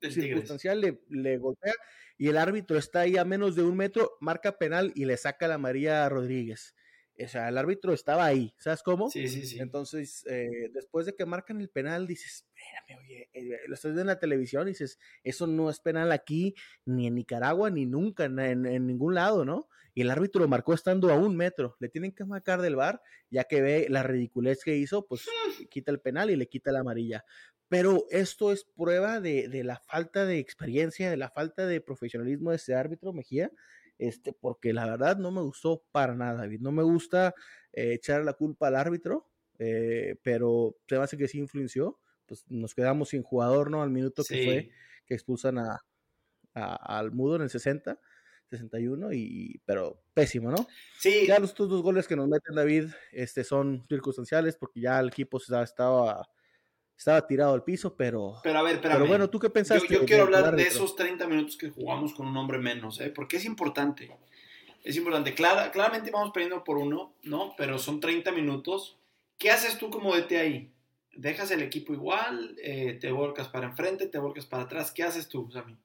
circunstancial 0.00 0.80
le, 0.80 1.02
le, 1.08 1.38
golpea 1.38 1.74
y 2.16 2.28
el 2.28 2.38
árbitro 2.38 2.78
está 2.78 3.00
ahí 3.00 3.16
a 3.16 3.24
menos 3.24 3.56
de 3.56 3.62
un 3.62 3.76
metro, 3.76 4.16
marca 4.20 4.58
penal 4.58 4.92
y 4.94 5.04
le 5.04 5.16
saca 5.16 5.48
la 5.48 5.58
María 5.58 6.08
Rodríguez. 6.08 6.75
O 7.24 7.28
sea, 7.28 7.48
el 7.48 7.56
árbitro 7.56 7.92
estaba 7.92 8.24
ahí, 8.24 8.54
¿sabes 8.58 8.82
cómo? 8.82 9.10
Sí, 9.10 9.28
sí, 9.28 9.46
sí. 9.46 9.58
Entonces, 9.58 10.24
eh, 10.28 10.70
después 10.72 11.06
de 11.06 11.14
que 11.14 11.24
marcan 11.24 11.60
el 11.60 11.70
penal, 11.70 12.06
dices, 12.06 12.46
espérame, 12.54 13.02
oye, 13.02 13.30
eh, 13.32 13.60
lo 13.66 13.74
estás 13.74 13.90
viendo 13.90 14.02
en 14.02 14.08
la 14.08 14.18
televisión 14.18 14.66
y 14.66 14.72
dices, 14.72 14.98
eso 15.24 15.46
no 15.46 15.70
es 15.70 15.80
penal 15.80 16.12
aquí, 16.12 16.54
ni 16.84 17.06
en 17.06 17.14
Nicaragua, 17.14 17.70
ni 17.70 17.86
nunca, 17.86 18.24
en, 18.24 18.38
en, 18.38 18.86
ningún 18.86 19.14
lado, 19.14 19.44
¿no? 19.44 19.68
Y 19.94 20.02
el 20.02 20.10
árbitro 20.10 20.42
lo 20.42 20.48
marcó 20.48 20.74
estando 20.74 21.10
a 21.10 21.14
un 21.14 21.36
metro. 21.36 21.76
Le 21.80 21.88
tienen 21.88 22.12
que 22.12 22.26
marcar 22.26 22.60
del 22.60 22.76
bar, 22.76 23.00
ya 23.30 23.44
que 23.44 23.62
ve 23.62 23.86
la 23.88 24.02
ridiculez 24.02 24.62
que 24.62 24.76
hizo, 24.76 25.06
pues 25.06 25.26
quita 25.70 25.90
el 25.90 26.00
penal 26.00 26.30
y 26.30 26.36
le 26.36 26.48
quita 26.48 26.72
la 26.72 26.80
amarilla 26.80 27.24
pero 27.68 28.06
esto 28.10 28.52
es 28.52 28.64
prueba 28.76 29.20
de, 29.20 29.48
de, 29.48 29.64
la 29.64 29.80
falta 29.80 30.24
de 30.24 30.38
experiencia, 30.38 31.10
de 31.10 31.16
la 31.16 31.30
falta 31.30 31.66
de 31.66 31.80
profesionalismo 31.80 32.50
de 32.50 32.56
ese 32.56 32.74
árbitro 32.74 33.12
Mejía, 33.12 33.50
este, 33.98 34.32
porque 34.32 34.72
la 34.72 34.86
verdad 34.86 35.16
no 35.16 35.30
me 35.30 35.40
gustó 35.40 35.82
para 35.92 36.14
nada, 36.14 36.40
David. 36.40 36.60
No 36.60 36.72
me 36.72 36.82
gusta 36.82 37.34
eh, 37.72 37.94
echar 37.94 38.24
la 38.24 38.34
culpa 38.34 38.68
al 38.68 38.76
árbitro, 38.76 39.28
eh, 39.58 40.16
pero 40.22 40.76
se 40.88 40.96
me 40.96 41.04
hace 41.04 41.16
que 41.16 41.28
sí 41.28 41.38
influenció. 41.38 41.98
Pues 42.26 42.44
nos 42.48 42.74
quedamos 42.74 43.10
sin 43.10 43.22
jugador, 43.22 43.70
¿no? 43.70 43.82
Al 43.82 43.90
minuto 43.90 44.22
que 44.24 44.44
fue 44.44 44.70
que 45.06 45.14
expulsan 45.14 45.58
a, 45.58 45.80
al 46.54 47.12
Mudo 47.12 47.36
en 47.36 47.42
el 47.42 47.50
60. 47.50 47.98
61 48.50 49.12
y 49.12 49.60
pero 49.64 50.00
pésimo, 50.14 50.50
¿no? 50.50 50.68
Sí. 51.00 51.26
Ya 51.26 51.38
los 51.38 51.54
dos 51.54 51.82
goles 51.82 52.06
que 52.06 52.14
nos 52.14 52.28
meten 52.28 52.54
David 52.54 52.90
este 53.10 53.42
son 53.42 53.84
circunstanciales 53.88 54.56
porque 54.56 54.80
ya 54.80 55.00
el 55.00 55.08
equipo 55.08 55.40
se 55.40 55.60
estaba 55.62 56.28
estaba 56.96 57.26
tirado 57.26 57.52
al 57.52 57.62
piso, 57.62 57.94
pero. 57.94 58.40
Pero 58.42 58.58
a 58.58 58.62
ver, 58.62 58.80
Pero 58.80 59.06
bueno, 59.06 59.28
¿tú 59.28 59.38
qué 59.38 59.50
pensaste? 59.50 59.92
Yo, 59.92 60.04
quiero 60.04 60.24
hablar 60.24 60.54
de 60.56 60.62
esos 60.62 60.96
30 60.96 61.26
minutos 61.26 61.56
que 61.56 61.70
jugamos 61.70 62.14
con 62.14 62.26
un 62.26 62.36
hombre 62.36 62.58
menos, 62.58 63.00
¿eh? 63.00 63.10
Porque 63.10 63.36
es 63.36 63.44
importante. 63.44 64.10
Es 64.82 64.96
importante. 64.96 65.34
claramente 65.34 66.10
vamos 66.10 66.32
perdiendo 66.32 66.64
por 66.64 66.78
uno, 66.78 67.14
¿no? 67.22 67.54
Pero 67.56 67.78
son 67.78 68.00
30 68.00 68.32
minutos. 68.32 68.96
¿Qué 69.36 69.50
haces 69.50 69.76
tú 69.78 69.90
como 69.90 70.14
DT 70.14 70.32
ahí? 70.38 70.72
¿Dejas 71.12 71.50
el 71.50 71.62
equipo 71.62 71.92
igual? 71.92 72.56
Eh, 72.62 72.98
¿Te 73.00 73.10
volcas 73.10 73.48
para 73.48 73.66
enfrente? 73.66 74.06
¿Te 74.06 74.18
volcas 74.18 74.46
para 74.46 74.62
atrás? 74.62 74.92
¿Qué 74.92 75.02
haces 75.02 75.28
tú, 75.28 75.50
Sammy? 75.50 75.76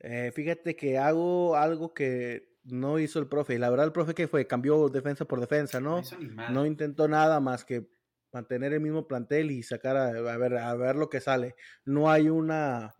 Eh, 0.00 0.32
fíjate 0.34 0.74
que 0.74 0.98
hago 0.98 1.56
algo 1.56 1.94
que 1.94 2.54
no 2.64 2.98
hizo 2.98 3.18
el 3.18 3.28
profe. 3.28 3.54
Y 3.54 3.58
la 3.58 3.70
verdad, 3.70 3.86
el 3.86 3.92
profe 3.92 4.14
que 4.14 4.28
fue, 4.28 4.46
cambió 4.46 4.88
defensa 4.88 5.24
por 5.24 5.40
defensa, 5.40 5.80
¿no? 5.80 6.02
No, 6.20 6.50
no 6.50 6.66
intentó 6.66 7.08
nada 7.08 7.40
más 7.40 7.64
que 7.64 7.93
mantener 8.34 8.72
el 8.72 8.80
mismo 8.80 9.06
plantel 9.06 9.52
y 9.52 9.62
sacar 9.62 9.96
a, 9.96 10.36
ver, 10.36 10.56
a 10.58 10.74
ver 10.74 10.96
lo 10.96 11.08
que 11.08 11.20
sale. 11.20 11.54
No 11.84 12.10
hay 12.10 12.28
una, 12.28 12.94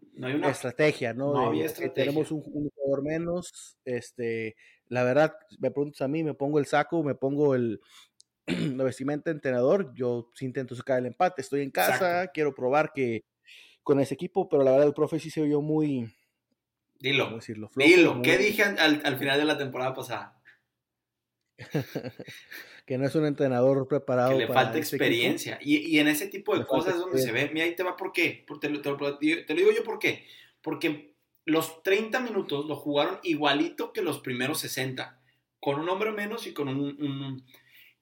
estrategia, 0.49 1.13
¿no? 1.13 1.53
Tenemos 1.95 2.31
un, 2.31 2.41
jugador 2.41 3.03
menos, 3.03 3.77
este, 3.85 4.57
la 4.89 5.03
verdad, 5.03 5.35
me 5.59 5.73
preguntas 5.73 6.03
a 6.03 6.09
mí, 6.09 6.23
me 6.23 6.35
pongo 6.35 6.61
el 6.61 6.67
saco, 6.67 7.03
me 7.03 7.17
pongo 7.17 7.55
el, 7.57 7.81
la 8.47 8.85
vestimenta 8.85 9.31
de 9.31 9.35
entrenador, 9.35 9.93
yo 9.95 10.31
sí 10.35 10.45
intento 10.45 10.77
sacar 10.77 11.01
el 11.01 11.07
empate, 11.07 11.43
estoy 11.43 11.63
en 11.63 11.73
casa, 11.73 12.29
quiero 12.29 12.55
probar 12.55 12.93
que 12.95 13.25
con 13.83 14.01
ese 14.01 14.15
equipo, 14.15 14.49
pero 14.49 14.63
la 14.63 14.71
verdad 14.71 14.87
el 14.87 14.95
profe 14.95 15.19
sí 15.19 15.31
se 15.31 15.43
vio 15.43 15.61
muy... 15.61 16.15
Dilo, 17.01 17.35
decirlo? 17.35 17.71
Dilo, 17.75 18.23
¿qué 18.23 18.39
dije 18.39 18.63
al 18.63 19.19
final 19.19 19.39
de 19.39 19.45
la 19.45 19.59
temporada 19.59 19.93
pasada? 19.93 20.41
que 22.85 22.99
no 22.99 23.07
es 23.07 23.15
un 23.15 23.25
entrenador 23.25 23.89
preparado. 23.89 24.33
Que 24.33 24.47
le 24.47 24.49
falta 24.49 24.79
experiencia. 24.79 25.59
Y, 25.63 25.99
en 25.99 26.09
ese 26.09 26.27
tipo 26.29 26.57
de 26.57 26.67
cosas 26.67 26.95
es 26.95 27.01
donde 27.01 27.19
se 27.19 27.33
ve. 27.33 27.51
Mira, 27.53 27.65
ahí 27.65 27.75
te 27.75 27.83
va 27.83 27.97
por 27.97 28.13
qué. 28.13 28.45
Te, 28.61 28.69
lo 28.69 28.81
digo 28.81 29.73
yo 29.75 29.85
por 29.85 29.99
qué. 29.99 30.27
Porque 30.61 31.15
los 31.47 31.83
30 31.83 32.21
minutos 32.21 32.67
lo 32.67 32.77
jugaron 32.77 33.21
igualito 33.23 33.93
que 33.93 34.03
los 34.03 34.21
primeros 34.21 34.61
60. 34.61 35.19
Con 35.61 35.81
un 35.81 35.89
hombre 35.89 36.13
menos 36.13 36.47
y 36.47 36.53
con 36.53 36.69
un. 36.69 37.45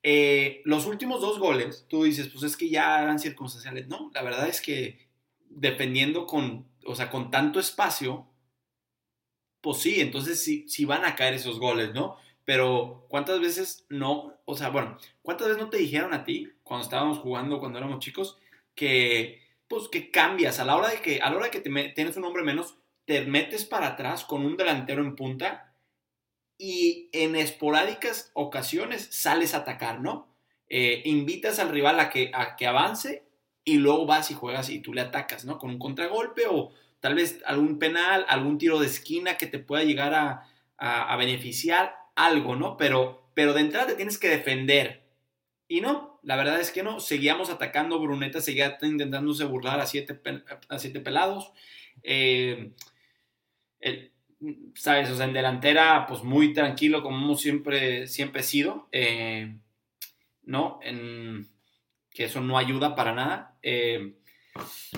Eh, 0.05 0.63
los 0.65 0.87
últimos 0.87 1.21
dos 1.21 1.39
goles, 1.39 1.87
tú 1.89 2.03
dices, 2.03 2.29
pues 2.29 2.43
es 2.43 2.57
que 2.57 2.69
ya 2.69 3.01
eran 3.01 3.21
circunstanciales. 3.21 3.87
No, 3.87 4.11
la 4.13 4.23
verdad 4.23 4.49
es 4.49 4.61
que 4.61 4.99
dependiendo 5.49 6.27
con. 6.27 6.67
O 6.85 6.97
sea, 6.97 7.09
con 7.09 7.31
tanto 7.31 7.61
espacio, 7.61 8.27
pues 9.61 9.79
sí, 9.79 10.01
entonces 10.01 10.43
sí, 10.43 10.65
sí 10.69 10.85
van 10.85 11.05
a 11.05 11.15
caer 11.15 11.35
esos 11.35 11.61
goles, 11.61 11.95
¿no? 11.95 12.17
Pero 12.45 13.07
¿cuántas 13.09 13.41
veces 13.41 13.87
no, 13.89 14.35
o 14.45 14.57
sea, 14.57 14.71
bueno, 14.71 14.99
cuántas 15.23 15.49
veces 15.49 15.63
no 15.63 15.71
te 15.71 15.79
dijeron 15.79 16.13
a 16.13 16.25
ti 16.25 16.49
cuando 16.65 16.85
estábamos 16.85 17.19
jugando, 17.19 17.61
cuando 17.61 17.79
éramos 17.79 18.01
chicos, 18.01 18.39
que 18.75 19.41
pues 19.69 19.89
que 19.89 20.11
cambias 20.11 20.61
a 20.61 20.65
la 20.65 20.77
hora 20.77 20.89
de 20.89 21.01
que 21.01 21.21
a 21.21 21.31
la 21.31 21.37
hora 21.37 21.47
de 21.47 21.51
que 21.51 21.61
te 21.61 21.89
tienes 21.95 22.17
un 22.17 22.25
hombre 22.25 22.43
menos, 22.43 22.77
te 23.07 23.23
metes 23.23 23.65
para 23.65 23.89
atrás 23.89 24.25
con 24.25 24.45
un 24.45 24.57
delantero 24.57 25.03
en 25.03 25.17
punta 25.17 25.73
y 26.59 27.09
en 27.13 27.37
esporádicas 27.37 28.31
ocasiones 28.35 29.09
sales 29.11 29.55
a 29.55 29.59
atacar, 29.59 30.01
¿no? 30.01 30.29
Eh, 30.69 31.03
invitas 31.07 31.59
al 31.59 31.71
rival 31.71 32.01
a 32.01 32.11
que, 32.11 32.31
a 32.35 32.57
que 32.57 32.67
avance 32.67 33.25
y 33.65 33.79
luego 33.79 34.07
vas 34.07 34.31
y 34.31 34.35
juegas 34.35 34.69
y 34.69 34.81
tú 34.81 34.93
le 34.93 35.01
atacas, 35.01 35.45
¿no? 35.45 35.59
Con 35.59 35.71
un 35.71 35.79
contragolpe 35.79 36.43
o 36.49 36.73
tal 37.01 37.15
vez 37.15 37.41
algún 37.47 37.79
penal, 37.79 38.27
algún 38.29 38.59
tiro 38.59 38.79
de 38.79 38.87
esquina 38.87 39.39
que 39.39 39.47
te 39.47 39.59
pueda 39.59 39.85
llegar 39.85 40.15
a, 40.15 40.49
a 40.77 41.17
beneficiar 41.17 42.02
algo, 42.15 42.57
¿no? 42.57 42.77
Pero, 42.77 43.31
pero 43.35 43.53
de 43.53 43.61
entrada 43.61 43.89
te 43.89 43.95
tienes 43.95 44.19
que 44.19 44.29
defender. 44.29 45.03
Y 45.69 45.81
no, 45.81 46.21
la 46.23 46.37
verdad 46.37 46.61
es 46.61 46.71
que 46.71 46.83
no. 46.83 47.01
Seguíamos 47.01 47.51
atacando. 47.51 47.99
Bruneta 47.99 48.41
seguía 48.41 48.79
intentándose 48.83 49.45
burlar 49.45 49.81
a 49.81 49.87
siete, 49.87 50.21
a 50.69 50.79
siete 50.79 51.01
pelados. 51.01 51.53
Eh, 52.03 52.73
¿Sabes? 54.75 55.11
O 55.11 55.17
sea, 55.17 55.27
en 55.27 55.33
delantera, 55.33 56.07
pues 56.07 56.23
muy 56.23 56.53
tranquilo, 56.53 57.03
como 57.03 57.17
hemos 57.17 57.41
siempre, 57.41 58.07
siempre 58.07 58.43
sido. 58.43 58.89
Eh, 58.93 59.57
¿No? 60.45 60.81
Que 62.11 62.25
eso 62.25 62.41
no 62.41 62.59
ayuda 62.59 62.95
para 62.95 63.15
nada. 63.15 63.57
Eh, 63.63 64.15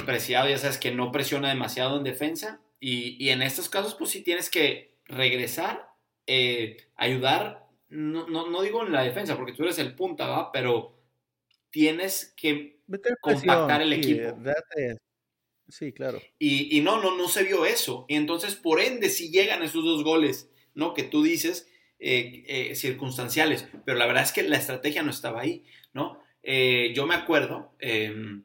Preciado, 0.05 0.49
ya 0.49 0.59
sabes 0.59 0.79
que 0.79 0.91
no 0.91 1.13
presiona 1.13 1.49
demasiado 1.49 1.99
en 1.99 2.05
defensa. 2.05 2.61
Y, 2.81 3.17
y 3.25 3.31
en 3.31 3.43
estos 3.43 3.69
casos, 3.69 3.95
pues 3.95 4.11
sí 4.11 4.23
tienes 4.23 4.51
que 4.51 4.97
regresar 5.07 5.94
eh, 6.27 6.77
ayudar, 6.97 7.67
no, 7.89 8.27
no, 8.27 8.63
digo 8.63 8.85
en 8.85 8.93
la 8.93 9.03
defensa, 9.03 9.37
porque 9.37 9.53
tú 9.53 9.63
eres 9.63 9.79
el 9.79 9.95
punta, 9.95 10.27
¿va? 10.27 10.53
Pero 10.53 10.99
tienes 11.71 12.35
que 12.37 12.81
compactar 13.21 13.83
el 13.83 13.93
equipo. 13.93 14.37
Sí, 15.69 15.93
claro. 15.93 16.21
Y, 16.39 16.77
y, 16.77 16.83
no, 16.83 17.01
no, 17.01 17.17
no 17.17 17.29
se 17.29 17.43
vio 17.43 17.65
eso. 17.65 18.05
Y 18.09 18.17
entonces, 18.17 18.55
por 18.55 18.81
ende, 18.81 19.09
si 19.09 19.31
llegan 19.31 19.63
esos 19.63 19.83
dos 19.83 20.05
goles, 20.05 20.51
¿no? 20.75 20.93
Que 20.93 21.05
tú 21.05 21.23
dices, 21.23 21.69
eh, 21.99 22.45
eh, 22.47 22.75
circunstanciales, 22.75 23.67
pero 23.85 23.97
la 23.97 24.07
verdad 24.07 24.25
es 24.25 24.33
que 24.33 24.43
la 24.43 24.57
estrategia 24.57 25.03
no 25.03 25.11
estaba 25.11 25.41
ahí, 25.41 25.65
¿no? 25.93 26.23
yo 26.47 27.07
me 27.07 27.15
acuerdo 27.15 27.75
em, 27.79 28.45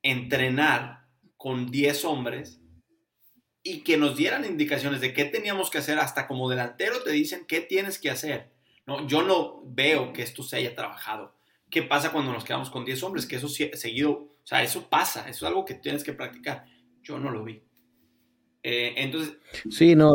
entrenar 0.00 1.06
con 1.36 1.70
10 1.70 2.06
hombres 2.06 2.63
y 3.66 3.80
que 3.80 3.96
nos 3.96 4.14
dieran 4.14 4.44
indicaciones 4.44 5.00
de 5.00 5.14
qué 5.14 5.24
teníamos 5.24 5.70
que 5.70 5.78
hacer, 5.78 5.98
hasta 5.98 6.26
como 6.26 6.50
delantero 6.50 7.02
te 7.02 7.10
dicen 7.10 7.46
qué 7.48 7.62
tienes 7.62 7.98
que 7.98 8.10
hacer. 8.10 8.52
No, 8.86 9.08
yo 9.08 9.22
no 9.22 9.62
veo 9.64 10.12
que 10.12 10.22
esto 10.22 10.42
se 10.42 10.56
haya 10.56 10.74
trabajado. 10.74 11.34
¿Qué 11.70 11.82
pasa 11.82 12.12
cuando 12.12 12.30
nos 12.30 12.44
quedamos 12.44 12.68
con 12.68 12.84
10 12.84 13.02
hombres? 13.02 13.24
Que 13.24 13.36
eso 13.36 13.48
seguido, 13.48 14.10
o 14.12 14.46
sea, 14.46 14.62
eso 14.62 14.88
pasa, 14.90 15.22
eso 15.30 15.46
es 15.46 15.48
algo 15.48 15.64
que 15.64 15.74
tienes 15.74 16.04
que 16.04 16.12
practicar. 16.12 16.66
Yo 17.02 17.18
no 17.18 17.30
lo 17.30 17.42
vi. 17.42 17.62
Eh, 18.62 18.92
entonces. 18.98 19.38
Sí, 19.70 19.94
no, 19.94 20.12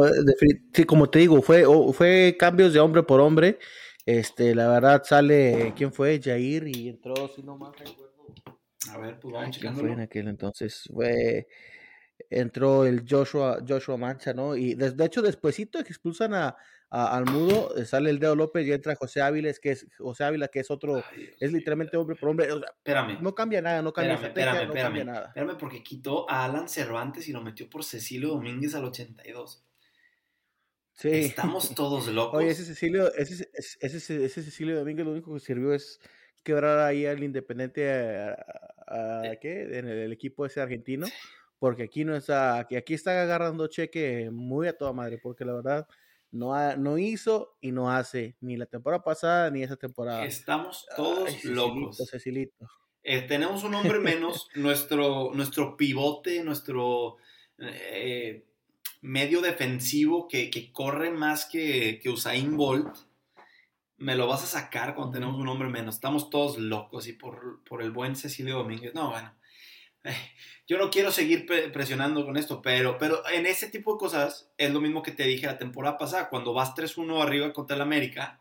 sí, 0.71 0.83
como 0.83 1.09
te 1.09 1.19
digo, 1.19 1.41
fue, 1.41 1.63
fue 1.93 2.35
cambios 2.38 2.71
de 2.71 2.79
hombre 2.79 3.01
por 3.01 3.19
hombre. 3.19 3.57
Este, 4.05 4.53
la 4.53 4.69
verdad 4.69 5.03
sale, 5.03 5.73
¿quién 5.75 5.91
fue? 5.91 6.21
Jair 6.23 6.67
y 6.67 6.89
entró, 6.89 7.15
si 7.35 7.41
no 7.41 7.57
más 7.57 7.77
recuerdo. 7.77 8.09
A 8.91 8.97
ver, 8.97 9.19
pues 9.19 9.33
vamos 9.33 9.57
¿Quién 9.57 9.75
fue 9.75 9.91
en 9.91 9.99
aquel 9.99 10.27
entonces? 10.27 10.83
Fue 10.93 11.47
entró 12.29 12.86
el 12.86 13.05
Joshua, 13.10 13.60
Joshua 13.67 13.97
Mancha, 13.97 14.34
¿no? 14.34 14.55
Y 14.55 14.75
de, 14.75 15.05
hecho, 15.05 15.21
despuesito 15.21 15.84
que 15.84 15.89
expulsan 15.89 16.34
a, 16.34 16.55
al 16.89 17.25
mudo, 17.25 17.75
eh, 17.77 17.86
sale 17.86 18.10
el 18.10 18.19
Dedo 18.19 18.36
López 18.36 18.65
y 18.65 18.71
entra 18.71 18.95
José 18.95 19.21
Ávila, 19.21 19.51
que 19.62 19.71
es 19.71 19.88
José 19.97 20.23
Ávila, 20.23 20.47
que 20.47 20.60
es 20.60 20.71
otro, 20.71 21.03
es 21.39 21.51
literalmente 21.51 21.97
hombre 21.97 22.15
por 22.15 22.29
hombre. 22.29 22.47
espérame. 22.47 23.21
No 23.21 23.36
cambia 23.36 23.62
nada, 23.62 23.82
no 23.82 23.93
cambia, 23.93 24.15
espérame, 24.15 24.67
no 24.67 24.73
cambia 24.73 25.03
nada. 25.03 25.27
Espérame, 25.27 25.58
porque 25.58 25.84
quitó 25.84 26.29
a 26.29 26.45
Alan 26.45 26.67
Cervantes 26.67 27.27
y 27.27 27.32
lo 27.32 27.41
metió 27.41 27.69
por 27.69 27.84
Cecilio 27.84 28.29
Domínguez 28.29 28.73
al 28.75 28.86
82. 28.86 29.63
Sí. 30.93 31.10
Estamos 31.10 31.73
todos 31.75 32.08
locos. 32.08 32.39
Oye, 32.39 32.49
ese 32.49 32.65
Cecilio, 32.65 33.13
ese, 33.13 33.49
ese, 33.53 34.25
ese, 34.25 34.43
Cecilio 34.43 34.77
Domínguez 34.77 35.05
lo 35.05 35.12
único 35.12 35.34
que 35.34 35.39
sirvió 35.39 35.73
es 35.73 35.99
quebrar 36.43 36.79
ahí 36.79 37.05
al 37.05 37.23
Independiente 37.23 37.91
a, 37.91 38.36
eh. 39.23 39.38
¿qué? 39.39 39.77
en 39.77 39.88
el, 39.88 40.12
equipo 40.12 40.45
ese 40.45 40.62
argentino 40.62 41.08
porque 41.59 41.83
aquí 41.83 42.05
no 42.05 42.15
está, 42.15 42.59
aquí 42.59 42.93
está 42.93 43.21
agarrando 43.21 43.67
cheque 43.67 44.29
muy 44.31 44.67
a 44.67 44.77
toda 44.77 44.93
madre, 44.93 45.17
porque 45.17 45.43
la 45.43 45.53
verdad 45.53 45.87
no, 46.31 46.75
no 46.77 46.97
hizo 46.97 47.57
y 47.59 47.71
no 47.71 47.91
hace 47.91 48.37
ni 48.39 48.55
la 48.55 48.65
temporada 48.65 49.03
pasada 49.03 49.51
ni 49.51 49.61
esa 49.61 49.75
temporada. 49.75 50.25
Estamos 50.25 50.87
todos 50.95 51.43
locos. 51.43 51.97
Cecilito. 52.09 52.67
Eh, 53.03 53.21
tenemos 53.21 53.63
un 53.63 53.75
hombre 53.75 53.99
menos, 53.99 54.47
nuestro, 54.55 55.31
nuestro 55.33 55.75
pivote, 55.75 56.43
nuestro 56.43 57.17
eh, 57.57 58.45
medio 59.01 59.41
defensivo 59.41 60.27
que, 60.27 60.71
corre 60.71 61.11
más 61.11 61.45
que, 61.45 61.99
que 62.01 62.09
Usain 62.09 62.55
Bolt. 62.55 62.95
Me 63.97 64.15
lo 64.15 64.27
vas 64.27 64.43
a 64.43 64.47
sacar 64.47 64.95
cuando 64.95 65.11
tenemos 65.11 65.37
un 65.37 65.47
hombre 65.49 65.67
menos. 65.67 65.95
Estamos 65.95 66.29
todos 66.29 66.57
locos 66.57 67.05
y 67.07 67.13
por, 67.13 67.61
por 67.65 67.81
el 67.81 67.91
buen 67.91 68.15
Cecilio 68.15 68.59
Domínguez. 68.59 68.93
No, 68.93 69.09
bueno 69.09 69.38
yo 70.67 70.77
no 70.77 70.89
quiero 70.89 71.12
seguir 71.12 71.45
presionando 71.71 72.25
con 72.25 72.38
esto, 72.38 72.62
pero, 72.62 72.97
pero 72.97 73.27
en 73.29 73.45
ese 73.45 73.69
tipo 73.69 73.93
de 73.93 73.99
cosas 73.99 74.51
es 74.57 74.71
lo 74.71 74.81
mismo 74.81 75.01
que 75.01 75.12
te 75.12 75.23
dije 75.23 75.47
la 75.47 75.57
temporada 75.57 75.97
pasada, 75.97 76.29
cuando 76.29 76.53
vas 76.53 76.75
3-1 76.75 77.21
arriba 77.21 77.53
contra 77.53 77.75
el 77.75 77.81
América, 77.81 78.39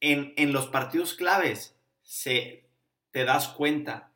en, 0.00 0.32
en, 0.36 0.52
los 0.52 0.66
partidos 0.68 1.14
claves 1.14 1.76
se, 2.02 2.64
te 3.10 3.24
das 3.24 3.48
cuenta, 3.48 4.12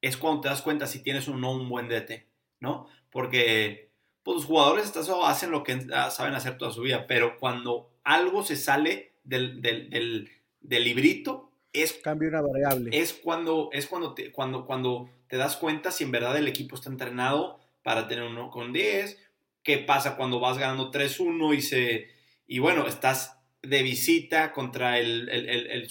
es 0.00 0.16
cuando 0.16 0.42
te 0.42 0.48
das 0.48 0.62
cuenta 0.62 0.86
si 0.86 1.02
tienes 1.02 1.26
o 1.28 1.34
no 1.34 1.52
un 1.52 1.68
buen 1.68 1.88
DT, 1.88 2.26
¿no? 2.60 2.88
Porque 3.10 3.90
pues, 4.22 4.36
los 4.36 4.44
jugadores 4.44 4.92
hacen 5.24 5.50
lo 5.50 5.62
que 5.64 5.80
saben 6.10 6.34
hacer 6.34 6.58
toda 6.58 6.70
su 6.70 6.82
vida, 6.82 7.06
pero 7.06 7.38
cuando 7.38 7.90
algo 8.04 8.44
se 8.44 8.56
sale 8.56 9.14
del, 9.24 9.60
del, 9.60 10.30
del 10.60 10.84
librito, 10.84 11.50
es, 11.82 11.94
Cambia 11.94 12.28
una 12.28 12.40
variable. 12.42 12.90
Es 12.92 13.12
cuando, 13.12 13.70
es 13.72 13.86
cuando, 13.86 14.14
te, 14.14 14.32
cuando, 14.32 14.66
cuando 14.66 15.10
te 15.28 15.36
das 15.36 15.56
cuenta 15.56 15.90
si 15.90 16.04
en 16.04 16.10
verdad 16.10 16.36
el 16.36 16.48
equipo 16.48 16.76
está 16.76 16.90
entrenado 16.90 17.60
para 17.82 18.08
tener 18.08 18.24
uno 18.24 18.50
con 18.50 18.72
10. 18.72 19.18
¿Qué 19.62 19.78
pasa 19.78 20.16
cuando 20.16 20.40
vas 20.40 20.58
ganando 20.58 20.90
3-1 20.90 21.56
y 21.56 21.62
se. 21.62 22.08
Y 22.46 22.60
bueno, 22.60 22.86
estás 22.86 23.38
de 23.62 23.82
visita 23.82 24.52
contra 24.52 24.98
el, 24.98 25.28
el, 25.28 25.48
el, 25.48 25.90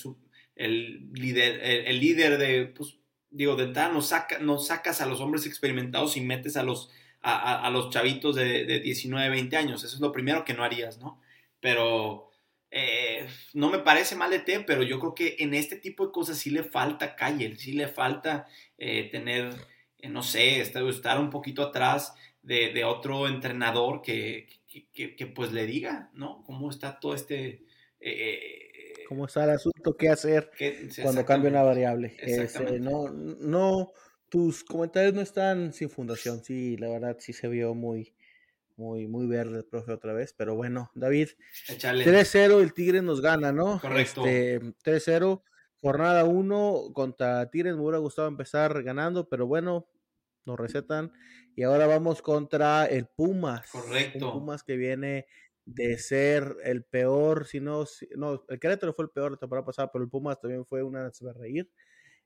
el 0.55 1.13
líder, 1.13 1.59
el, 1.61 1.99
líder 1.99 2.37
de. 2.37 2.67
Pues, 2.67 2.97
digo, 3.29 3.55
de 3.55 3.65
entrada 3.65 3.91
no, 3.91 4.01
saca, 4.01 4.39
no 4.39 4.57
sacas 4.59 5.01
a 5.01 5.05
los 5.05 5.19
hombres 5.19 5.45
experimentados 5.45 6.15
y 6.15 6.21
metes 6.21 6.55
a 6.55 6.63
los, 6.63 6.89
a, 7.21 7.65
a, 7.65 7.69
los 7.69 7.89
chavitos 7.89 8.35
de, 8.35 8.63
de 8.63 8.79
19, 8.79 9.29
20 9.29 9.57
años. 9.57 9.83
Eso 9.83 9.95
es 9.95 10.01
lo 10.01 10.13
primero 10.13 10.45
que 10.45 10.53
no 10.53 10.63
harías, 10.63 10.99
¿no? 10.99 11.21
Pero 11.59 12.29
eh, 12.77 13.25
no 13.53 13.69
me 13.69 13.79
parece 13.79 14.17
mal 14.17 14.31
de 14.31 14.39
té, 14.39 14.59
pero 14.59 14.83
yo 14.83 14.99
creo 14.99 15.15
que 15.15 15.37
en 15.39 15.53
este 15.53 15.77
tipo 15.77 16.05
de 16.05 16.11
cosas 16.11 16.37
sí 16.37 16.49
le 16.49 16.61
falta 16.61 17.15
calle, 17.15 17.55
sí 17.55 17.71
le 17.71 17.87
falta 17.87 18.47
eh, 18.77 19.09
tener, 19.09 19.53
eh, 19.99 20.09
no 20.09 20.21
sé, 20.21 20.59
estar 20.59 21.17
un 21.17 21.29
poquito 21.29 21.61
atrás 21.61 22.15
de, 22.43 22.83
otro 22.83 23.29
entrenador 23.29 24.01
que, 24.01 24.49
que, 24.91 25.25
pues 25.27 25.53
le 25.53 25.65
diga, 25.65 26.09
¿no? 26.15 26.43
Cómo 26.43 26.69
está 26.69 26.99
todo 26.99 27.15
este, 27.15 27.63
cómo 29.07 29.25
está 29.25 29.45
el 29.45 29.51
asunto, 29.51 29.95
qué 29.95 30.09
hacer 30.09 30.51
cuando 31.01 31.25
cambia 31.25 31.51
una 31.51 31.63
variable. 31.63 32.17
Este, 32.19 32.77
no, 32.81 33.09
no, 33.09 33.93
tus 34.27 34.65
comentarios 34.65 35.13
no 35.13 35.21
están 35.21 35.71
sin 35.71 35.89
fundación, 35.89 36.43
sí, 36.43 36.75
la 36.75 36.89
verdad 36.89 37.15
sí 37.19 37.31
se 37.31 37.47
vio 37.47 37.73
muy, 37.73 38.13
muy, 38.77 39.07
muy 39.07 39.27
verde 39.27 39.59
el 39.59 39.65
profe 39.65 39.93
otra 39.93 40.13
vez, 40.13 40.33
pero 40.33 40.55
bueno, 40.55 40.91
David, 40.95 41.29
3-0 41.67 42.61
el 42.61 42.73
Tigre 42.73 43.01
nos 43.01 43.21
gana, 43.21 43.51
¿no? 43.51 43.79
Correcto. 43.79 44.25
Este, 44.25 44.59
3-0, 44.83 45.43
jornada 45.81 46.25
1 46.25 46.91
contra 46.93 47.49
Tigres, 47.49 47.75
me 47.75 47.81
hubiera 47.81 47.99
gustado 47.99 48.27
empezar 48.27 48.83
ganando, 48.83 49.29
pero 49.29 49.47
bueno, 49.47 49.87
nos 50.45 50.59
recetan. 50.59 51.11
Y 51.55 51.63
ahora 51.63 51.87
vamos 51.87 52.21
contra 52.21 52.85
el 52.85 53.07
Pumas. 53.07 53.69
Correcto. 53.71 54.33
Pumas 54.33 54.63
que 54.63 54.75
viene 54.75 55.27
de 55.65 55.97
ser 55.97 56.57
el 56.63 56.83
peor, 56.83 57.47
si 57.47 57.59
no, 57.59 57.85
no, 58.15 58.43
el 58.49 58.59
Querétaro 58.59 58.93
fue 58.93 59.05
el 59.05 59.11
peor 59.11 59.31
la 59.31 59.37
temporada 59.37 59.65
pasada, 59.65 59.91
pero 59.91 60.03
el 60.03 60.09
Pumas 60.09 60.39
también 60.39 60.65
fue 60.65 60.83
una 60.83 61.09
de 61.09 61.33
reír. 61.33 61.71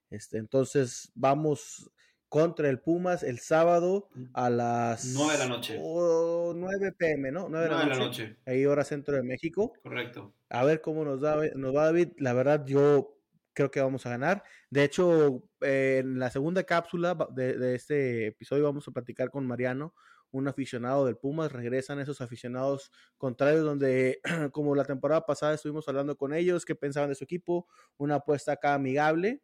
Este, 0.09 0.37
entonces 0.37 1.11
vamos 1.13 1.91
contra 2.29 2.69
el 2.69 2.79
Pumas 2.79 3.23
el 3.23 3.39
sábado 3.39 4.07
a 4.33 4.49
las 4.49 5.13
9 5.15 5.33
de 5.33 5.39
la 5.39 5.47
noche. 5.47 5.79
9 5.79 6.91
pm, 6.97 7.31
¿no? 7.31 7.49
9 7.49 7.65
de, 7.65 7.71
la, 7.71 7.95
noche, 7.95 8.37
Ahí 8.45 8.65
hora 8.65 8.83
centro 8.83 9.15
de 9.15 9.23
México. 9.23 9.73
Correcto. 9.81 10.33
A 10.49 10.63
ver 10.63 10.79
cómo 10.81 11.03
nos, 11.03 11.21
da, 11.21 11.37
nos 11.55 11.75
va 11.75 11.85
David. 11.85 12.09
La 12.17 12.33
verdad, 12.33 12.63
yo 12.65 13.17
creo 13.53 13.71
que 13.71 13.81
vamos 13.81 14.05
a 14.05 14.11
ganar. 14.11 14.43
De 14.69 14.83
hecho, 14.83 15.43
en 15.61 16.19
la 16.19 16.29
segunda 16.29 16.63
cápsula 16.63 17.17
de, 17.31 17.57
de, 17.57 17.75
este 17.75 18.27
episodio 18.27 18.63
vamos 18.63 18.87
a 18.87 18.91
platicar 18.91 19.31
con 19.31 19.47
Mariano, 19.47 19.95
un 20.29 20.47
aficionado 20.47 21.07
del 21.07 21.17
Pumas. 21.17 21.51
Regresan 21.51 21.99
esos 21.99 22.21
aficionados 22.21 22.91
contrarios 23.17 23.65
donde, 23.65 24.21
como 24.53 24.75
la 24.75 24.85
temporada 24.85 25.25
pasada 25.25 25.55
estuvimos 25.55 25.87
hablando 25.87 26.15
con 26.15 26.35
ellos, 26.35 26.63
qué 26.63 26.75
pensaban 26.75 27.09
de 27.09 27.15
su 27.15 27.23
equipo, 27.23 27.67
una 27.97 28.15
apuesta 28.15 28.51
acá 28.51 28.75
amigable. 28.75 29.41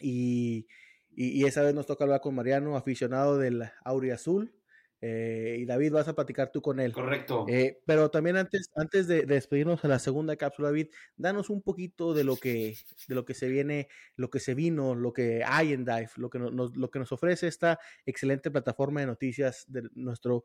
Y, 0.00 0.66
y, 1.14 1.44
esa 1.44 1.62
vez 1.62 1.74
nos 1.74 1.86
toca 1.86 2.04
hablar 2.04 2.20
con 2.20 2.34
Mariano, 2.34 2.76
aficionado 2.76 3.38
del 3.38 3.64
Auri 3.84 4.10
Azul. 4.10 4.54
Eh, 5.02 5.56
y 5.60 5.64
David, 5.64 5.92
vas 5.92 6.08
a 6.08 6.14
platicar 6.14 6.52
tú 6.52 6.60
con 6.60 6.78
él. 6.78 6.92
Correcto. 6.92 7.46
Eh, 7.48 7.80
pero 7.86 8.10
también 8.10 8.36
antes, 8.36 8.70
antes 8.76 9.06
de, 9.06 9.24
despedirnos 9.24 9.82
a 9.84 9.88
la 9.88 9.98
segunda 9.98 10.36
cápsula, 10.36 10.68
David, 10.68 10.88
danos 11.16 11.48
un 11.48 11.62
poquito 11.62 12.12
de 12.12 12.24
lo 12.24 12.36
que, 12.36 12.76
de 13.08 13.14
lo 13.14 13.24
que 13.24 13.34
se 13.34 13.48
viene, 13.48 13.88
lo 14.16 14.28
que 14.28 14.40
se 14.40 14.54
vino, 14.54 14.94
lo 14.94 15.12
que 15.12 15.42
hay 15.44 15.72
en 15.72 15.84
Dive, 15.84 16.10
lo 16.16 16.28
que 16.28 16.38
nos, 16.38 16.76
lo 16.76 16.90
que 16.90 16.98
nos 16.98 17.12
ofrece 17.12 17.48
esta 17.48 17.78
excelente 18.04 18.50
plataforma 18.50 19.00
de 19.00 19.06
noticias 19.06 19.64
de 19.68 19.88
nuestro 19.94 20.44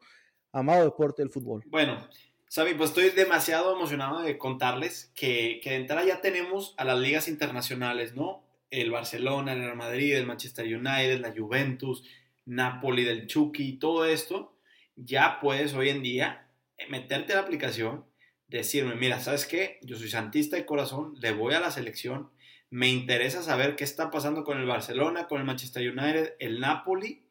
amado 0.53 0.85
deporte 0.85 1.21
del 1.21 1.31
fútbol. 1.31 1.63
Bueno, 1.67 2.07
Sabi, 2.47 2.73
pues 2.75 2.91
estoy 2.91 3.09
demasiado 3.09 3.75
emocionado 3.75 4.21
de 4.21 4.37
contarles 4.37 5.11
que, 5.15 5.59
que 5.61 5.71
de 5.71 5.75
entrada 5.77 6.05
ya 6.05 6.21
tenemos 6.21 6.73
a 6.77 6.85
las 6.85 6.97
ligas 6.97 7.27
internacionales, 7.27 8.15
¿no? 8.15 8.44
El 8.69 8.91
Barcelona, 8.91 9.53
el 9.53 9.59
Real 9.59 9.75
Madrid, 9.75 10.15
el 10.15 10.25
Manchester 10.25 10.65
United, 10.65 11.19
la 11.19 11.33
Juventus, 11.35 12.03
Napoli 12.45 13.03
del 13.03 13.27
Chucky, 13.27 13.77
todo 13.77 14.05
esto, 14.05 14.57
ya 14.95 15.39
puedes 15.39 15.73
hoy 15.73 15.89
en 15.89 16.03
día 16.03 16.49
meterte 16.89 17.33
a 17.33 17.37
la 17.37 17.41
aplicación, 17.41 18.05
decirme, 18.47 18.95
mira, 18.95 19.19
¿sabes 19.19 19.45
qué? 19.45 19.79
Yo 19.81 19.97
soy 19.97 20.09
santista 20.09 20.55
de 20.55 20.65
corazón, 20.65 21.13
le 21.19 21.31
voy 21.31 21.53
a 21.53 21.59
la 21.59 21.71
selección, 21.71 22.29
me 22.69 22.89
interesa 22.89 23.41
saber 23.41 23.75
qué 23.75 23.83
está 23.83 24.11
pasando 24.11 24.43
con 24.43 24.59
el 24.59 24.65
Barcelona, 24.65 25.27
con 25.27 25.39
el 25.39 25.45
Manchester 25.45 25.89
United, 25.89 26.33
el 26.39 26.59
Napoli, 26.59 27.25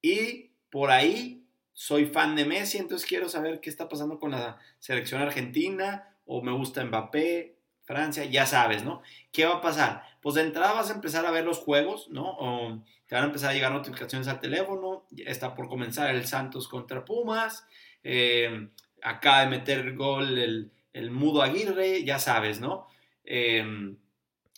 y 0.00 0.52
por 0.70 0.90
ahí 0.90 1.46
soy 1.72 2.06
fan 2.06 2.36
de 2.36 2.44
Messi, 2.44 2.78
entonces 2.78 3.08
quiero 3.08 3.28
saber 3.28 3.60
qué 3.60 3.70
está 3.70 3.88
pasando 3.88 4.18
con 4.18 4.30
la 4.32 4.58
selección 4.78 5.22
argentina, 5.22 6.16
o 6.24 6.42
me 6.42 6.52
gusta 6.52 6.84
Mbappé, 6.84 7.56
Francia, 7.92 8.24
ya 8.24 8.46
sabes, 8.46 8.84
¿no? 8.84 9.02
¿Qué 9.32 9.44
va 9.44 9.56
a 9.56 9.60
pasar? 9.60 10.02
Pues 10.20 10.34
de 10.34 10.42
entrada 10.42 10.72
vas 10.72 10.90
a 10.90 10.94
empezar 10.94 11.26
a 11.26 11.30
ver 11.30 11.44
los 11.44 11.58
juegos, 11.58 12.08
¿no? 12.08 12.82
Te 13.06 13.14
van 13.14 13.24
a 13.24 13.26
empezar 13.26 13.50
a 13.50 13.54
llegar 13.54 13.72
notificaciones 13.72 14.28
al 14.28 14.40
teléfono, 14.40 15.04
está 15.16 15.54
por 15.54 15.68
comenzar 15.68 16.14
el 16.14 16.26
Santos 16.26 16.68
contra 16.68 17.04
Pumas, 17.04 17.66
eh, 18.02 18.68
acaba 19.02 19.40
de 19.40 19.48
meter 19.48 19.94
gol 19.94 20.38
el, 20.38 21.10
Mudo 21.10 21.42
Aguirre, 21.42 22.04
ya 22.04 22.18
sabes, 22.18 22.60
¿no? 22.60 22.86
Eh, 23.24 23.94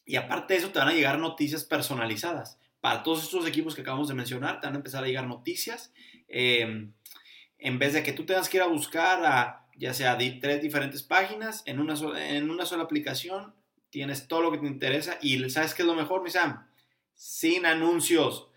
y 0.07 0.16
aparte 0.16 0.55
de 0.55 0.61
eso 0.61 0.70
te 0.70 0.79
van 0.79 0.88
a 0.88 0.92
llegar 0.92 1.18
noticias 1.18 1.64
personalizadas. 1.64 2.59
Para 2.81 3.03
todos 3.03 3.25
estos 3.25 3.47
equipos 3.47 3.75
que 3.75 3.81
acabamos 3.81 4.09
de 4.09 4.14
mencionar, 4.14 4.61
te 4.61 4.66
van 4.66 4.75
a 4.75 4.79
empezar 4.79 5.03
a 5.03 5.07
llegar 5.07 5.27
noticias. 5.27 5.92
Eh, 6.29 6.88
en 7.59 7.79
vez 7.79 7.94
de 7.94 8.03
que 8.03 8.12
tú 8.12 8.27
tengas 8.27 8.49
que 8.49 8.59
ir 8.59 8.62
a 8.62 8.66
buscar 8.66 9.25
a 9.25 9.63
ya 9.76 9.94
sea 9.94 10.16
de 10.16 10.30
tres 10.32 10.62
diferentes 10.62 11.02
páginas 11.02 11.62
en 11.66 11.80
una, 11.80 11.96
sola, 11.96 12.28
en 12.28 12.50
una 12.50 12.66
sola 12.66 12.84
aplicación. 12.84 13.54
Tienes 13.90 14.26
todo 14.26 14.42
lo 14.42 14.52
que 14.52 14.58
te 14.58 14.66
interesa 14.66 15.18
y 15.20 15.48
¿sabes 15.50 15.74
qué 15.74 15.82
es 15.82 15.88
lo 15.88 15.94
mejor, 15.94 16.22
mi 16.22 16.30
Sam? 16.30 16.66
Sin 17.14 17.66
anuncios. 17.66 18.48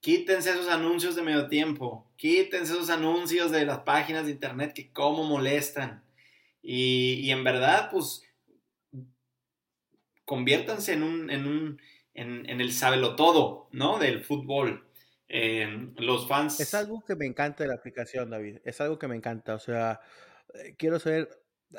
Quítense 0.00 0.50
esos 0.50 0.68
anuncios 0.68 1.16
de 1.16 1.22
medio 1.22 1.48
tiempo. 1.48 2.10
Quítense 2.16 2.72
esos 2.72 2.90
anuncios 2.90 3.50
de 3.50 3.66
las 3.66 3.80
páginas 3.80 4.24
de 4.24 4.32
internet 4.32 4.72
que 4.72 4.92
como 4.92 5.24
molestan. 5.24 6.04
Y, 6.62 7.30
en 7.30 7.44
verdad, 7.44 7.88
pues, 7.90 8.22
conviértanse 10.24 10.92
en 10.92 11.02
un, 11.02 11.30
en 11.30 11.46
un, 11.46 11.80
en, 12.14 12.60
el 12.60 12.72
sábelo 12.72 13.16
todo, 13.16 13.68
¿no? 13.72 13.98
Del 13.98 14.22
fútbol. 14.22 14.86
Eh, 15.28 15.90
los 15.96 16.28
fans. 16.28 16.60
Es 16.60 16.74
algo 16.74 17.02
que 17.04 17.16
me 17.16 17.26
encanta 17.26 17.64
de 17.64 17.68
la 17.68 17.76
aplicación, 17.76 18.30
David. 18.30 18.58
Es 18.64 18.80
algo 18.80 18.98
que 18.98 19.08
me 19.08 19.16
encanta. 19.16 19.54
O 19.54 19.58
sea, 19.58 20.00
quiero 20.76 20.98
saber, 20.98 21.28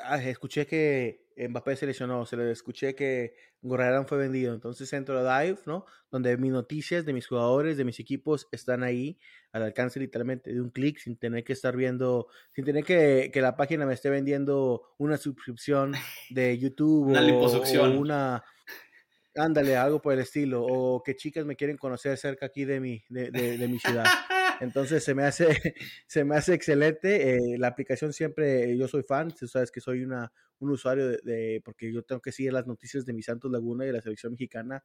ah, 0.04 0.22
escuché 0.22 0.66
que 0.66 1.30
Mbappé 1.38 1.76
se 1.76 1.86
lesionó, 1.86 2.26
se 2.26 2.36
le 2.36 2.52
escuché 2.52 2.96
que 2.96 3.36
Gorrarán 3.62 4.08
fue 4.08 4.18
vendido, 4.18 4.54
entonces 4.54 4.92
entro 4.94 5.18
a 5.20 5.42
Dive, 5.42 5.60
¿no? 5.66 5.86
Donde 6.12 6.36
mis 6.38 6.52
noticias 6.52 7.06
de 7.06 7.14
mis 7.14 7.28
jugadores, 7.28 7.78
de 7.78 7.86
mis 7.86 8.00
equipos 8.00 8.48
están 8.52 8.84
ahí 8.84 9.18
al 9.52 9.64
alcance 9.64 10.00
literalmente 10.00 10.54
de 10.54 10.62
un 10.62 10.70
clic 10.70 10.98
sin 10.98 11.18
tener 11.18 11.44
que 11.44 11.54
estar 11.54 11.76
viendo, 11.76 12.28
sin 12.54 12.66
tener 12.66 12.84
que, 12.84 13.32
que 13.34 13.42
la 13.42 13.56
página 13.56 13.86
me 13.86 13.94
esté 13.94 14.10
vendiendo 14.10 14.94
una 14.98 15.18
suscripción 15.18 15.94
de 16.30 16.58
YouTube 16.58 17.08
una 17.08 17.22
o, 17.22 18.00
una 18.00 18.44
ándale, 19.36 19.78
algo 19.78 20.02
por 20.02 20.14
el 20.14 20.20
estilo, 20.20 20.64
o 20.66 21.02
que 21.04 21.16
chicas 21.16 21.46
me 21.46 21.56
quieren 21.56 21.78
conocer 21.78 22.18
cerca 22.18 22.48
aquí 22.48 22.66
de 22.66 22.80
mi, 22.80 23.04
de, 23.10 23.32
de 23.32 23.68
mi 23.68 23.80
ciudad. 23.80 24.06
Entonces 24.60 25.04
se 25.04 25.16
me 25.16 25.24
hace, 25.24 25.48
se 26.08 26.24
me 26.24 26.36
hace 26.36 26.54
excelente. 26.54 27.36
Eh, 27.36 27.58
la 27.58 27.68
aplicación 27.68 28.14
siempre, 28.14 28.78
yo 28.78 28.88
soy 28.88 29.04
fan, 29.04 29.32
tú 29.32 29.48
sabes 29.48 29.72
que 29.72 29.82
soy 29.82 30.04
una, 30.04 30.32
un 30.60 30.72
usuario 30.72 31.10
de, 31.10 31.62
porque 31.64 31.92
yo 31.92 32.04
tengo 32.04 32.22
que 32.22 32.32
seguir 32.32 32.54
las 32.54 32.68
noticias 32.68 33.06
de 33.06 33.14
mi 33.14 33.22
Santos 33.22 33.52
Laguna 33.52 33.86
y 33.86 33.88
de 33.88 33.94
la 33.94 34.02
selección 34.02 34.34
mexicana. 34.34 34.84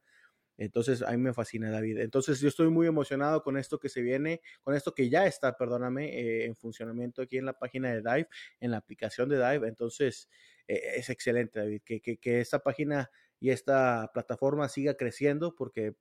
Entonces 0.57 1.01
a 1.01 1.11
mí 1.11 1.17
me 1.17 1.33
fascina 1.33 1.69
David. 1.69 1.99
Entonces 1.99 2.39
yo 2.39 2.47
estoy 2.47 2.69
muy 2.69 2.87
emocionado 2.87 3.43
con 3.43 3.57
esto 3.57 3.77
que 3.79 3.89
se 3.89 4.01
viene, 4.01 4.41
con 4.63 4.73
esto 4.73 4.93
que 4.93 5.09
ya 5.09 5.25
está, 5.25 5.57
perdóname, 5.57 6.17
eh, 6.17 6.45
en 6.45 6.55
funcionamiento 6.55 7.21
aquí 7.21 7.37
en 7.37 7.45
la 7.45 7.53
página 7.53 7.89
de 7.91 7.97
Dive, 7.97 8.29
en 8.61 8.71
la 8.71 8.77
aplicación 8.77 9.27
de 9.27 9.37
Dive. 9.37 9.67
Entonces 9.67 10.29
eh, 10.67 10.93
es 10.95 11.09
excelente 11.09 11.59
David, 11.59 11.81
que, 11.83 11.99
que, 12.01 12.17
que 12.17 12.39
esta 12.39 12.59
página 12.59 13.11
y 13.41 13.49
esta 13.49 14.09
plataforma 14.13 14.69
siga 14.69 14.95
creciendo 14.95 15.55
porque 15.55 15.95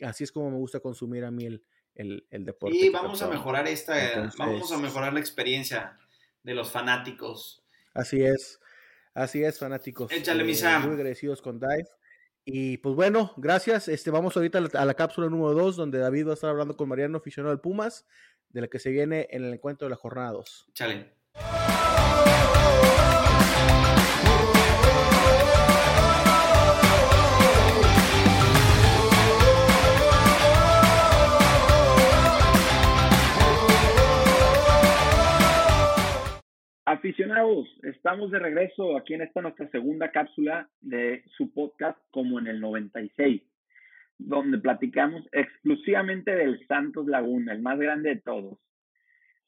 así 0.00 0.24
es 0.24 0.32
como 0.32 0.50
me 0.50 0.56
gusta 0.56 0.80
consumir 0.80 1.24
a 1.24 1.30
mí 1.30 1.46
el, 1.46 1.64
el, 1.94 2.24
deporte. 2.30 2.76
Y 2.76 2.88
vamos 2.88 3.22
a 3.22 3.28
mejorar 3.28 3.66
esta, 3.68 4.30
vamos 4.38 4.72
a 4.72 4.78
mejorar 4.78 5.12
la 5.12 5.20
experiencia 5.20 5.98
de 6.42 6.54
los 6.54 6.70
fanáticos. 6.70 7.64
Así 7.94 8.22
es, 8.22 8.60
así 9.14 9.44
es, 9.44 9.58
fanáticos. 9.58 10.10
Échale, 10.12 10.42
eh, 10.42 10.78
Muy 10.80 10.94
agradecidos 10.94 11.42
con 11.42 11.60
Dive. 11.60 11.88
Y 12.44 12.78
pues 12.78 12.94
bueno, 12.96 13.32
gracias. 13.36 13.88
Este, 13.88 14.10
vamos 14.10 14.36
ahorita 14.36 14.58
a 14.58 14.84
la, 14.84 14.94
cápsula 14.94 15.28
número 15.28 15.54
2, 15.54 15.76
donde 15.76 15.98
David 15.98 16.26
va 16.26 16.30
a 16.32 16.34
estar 16.34 16.50
hablando 16.50 16.76
con 16.76 16.88
Mariano, 16.88 17.18
aficionado 17.18 17.54
del 17.54 17.60
Pumas, 17.60 18.06
de 18.48 18.62
la 18.62 18.68
que 18.68 18.78
se 18.78 18.90
viene 18.90 19.28
en 19.30 19.44
el 19.44 19.54
encuentro 19.54 19.86
de 19.86 19.90
la 19.90 19.96
jornada 19.96 20.32
2. 20.32 20.66
Échale. 20.70 21.12
Aficionados, 37.02 37.68
estamos 37.82 38.30
de 38.30 38.38
regreso 38.38 38.96
aquí 38.96 39.14
en 39.14 39.22
esta 39.22 39.42
nuestra 39.42 39.68
segunda 39.70 40.12
cápsula 40.12 40.70
de 40.80 41.24
su 41.36 41.52
podcast 41.52 41.98
como 42.12 42.38
en 42.38 42.46
el 42.46 42.60
96, 42.60 43.42
donde 44.18 44.58
platicamos 44.58 45.28
exclusivamente 45.32 46.32
del 46.32 46.64
Santos 46.68 47.08
Laguna, 47.08 47.54
el 47.54 47.60
más 47.60 47.76
grande 47.80 48.10
de 48.10 48.20
todos. 48.20 48.56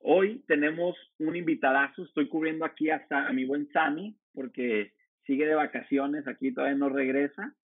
Hoy 0.00 0.42
tenemos 0.48 0.96
un 1.20 1.36
invitadazo, 1.36 2.02
estoy 2.02 2.26
cubriendo 2.26 2.64
aquí 2.64 2.90
a, 2.90 3.06
a 3.08 3.32
mi 3.32 3.44
buen 3.44 3.70
Sammy, 3.70 4.16
porque 4.32 4.90
sigue 5.24 5.46
de 5.46 5.54
vacaciones, 5.54 6.26
aquí 6.26 6.52
todavía 6.52 6.76
no 6.76 6.88
regresa. 6.88 7.54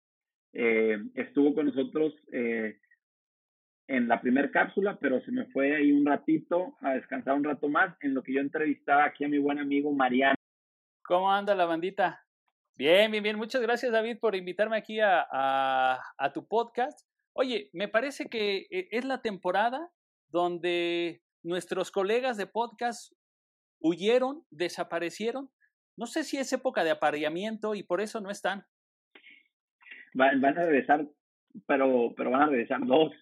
Eh, 0.52 1.02
estuvo 1.16 1.52
con 1.52 1.66
nosotros 1.66 2.14
eh, 2.30 2.78
en 3.90 4.06
la 4.06 4.20
primera 4.20 4.48
cápsula, 4.52 4.96
pero 5.00 5.20
se 5.22 5.32
me 5.32 5.46
fue 5.46 5.74
ahí 5.74 5.90
un 5.90 6.06
ratito 6.06 6.76
a 6.80 6.92
descansar 6.92 7.34
un 7.34 7.42
rato 7.42 7.68
más 7.68 7.96
en 8.02 8.14
lo 8.14 8.22
que 8.22 8.32
yo 8.32 8.40
entrevistaba 8.40 9.04
aquí 9.04 9.24
a 9.24 9.28
mi 9.28 9.38
buen 9.38 9.58
amigo 9.58 9.92
Mariano. 9.92 10.36
¿Cómo 11.02 11.30
anda 11.30 11.56
la 11.56 11.66
bandita? 11.66 12.24
Bien, 12.76 13.10
bien, 13.10 13.24
bien. 13.24 13.36
Muchas 13.36 13.60
gracias, 13.60 13.90
David, 13.90 14.18
por 14.20 14.36
invitarme 14.36 14.76
aquí 14.76 15.00
a, 15.00 15.26
a, 15.28 16.32
tu 16.32 16.46
podcast. 16.46 17.04
Oye, 17.32 17.68
me 17.72 17.88
parece 17.88 18.26
que 18.26 18.68
eh, 18.70 18.88
es 18.92 19.04
la 19.04 19.22
temporada 19.22 19.90
donde 20.28 21.20
nuestros 21.42 21.90
colegas 21.90 22.36
de 22.36 22.46
podcast 22.46 23.12
huyeron, 23.80 24.44
desaparecieron. 24.50 25.50
No 25.96 26.06
sé 26.06 26.22
si 26.22 26.36
es 26.36 26.52
época 26.52 26.84
de 26.84 26.92
apareamiento 26.92 27.74
y 27.74 27.82
por 27.82 28.00
eso 28.00 28.20
no 28.20 28.30
están. 28.30 28.64
Van, 30.14 30.40
van 30.40 30.56
a 30.56 30.64
regresar, 30.64 31.08
pero, 31.66 32.14
pero 32.16 32.30
van 32.30 32.42
a 32.42 32.46
regresar 32.46 32.86
dos. 32.86 33.12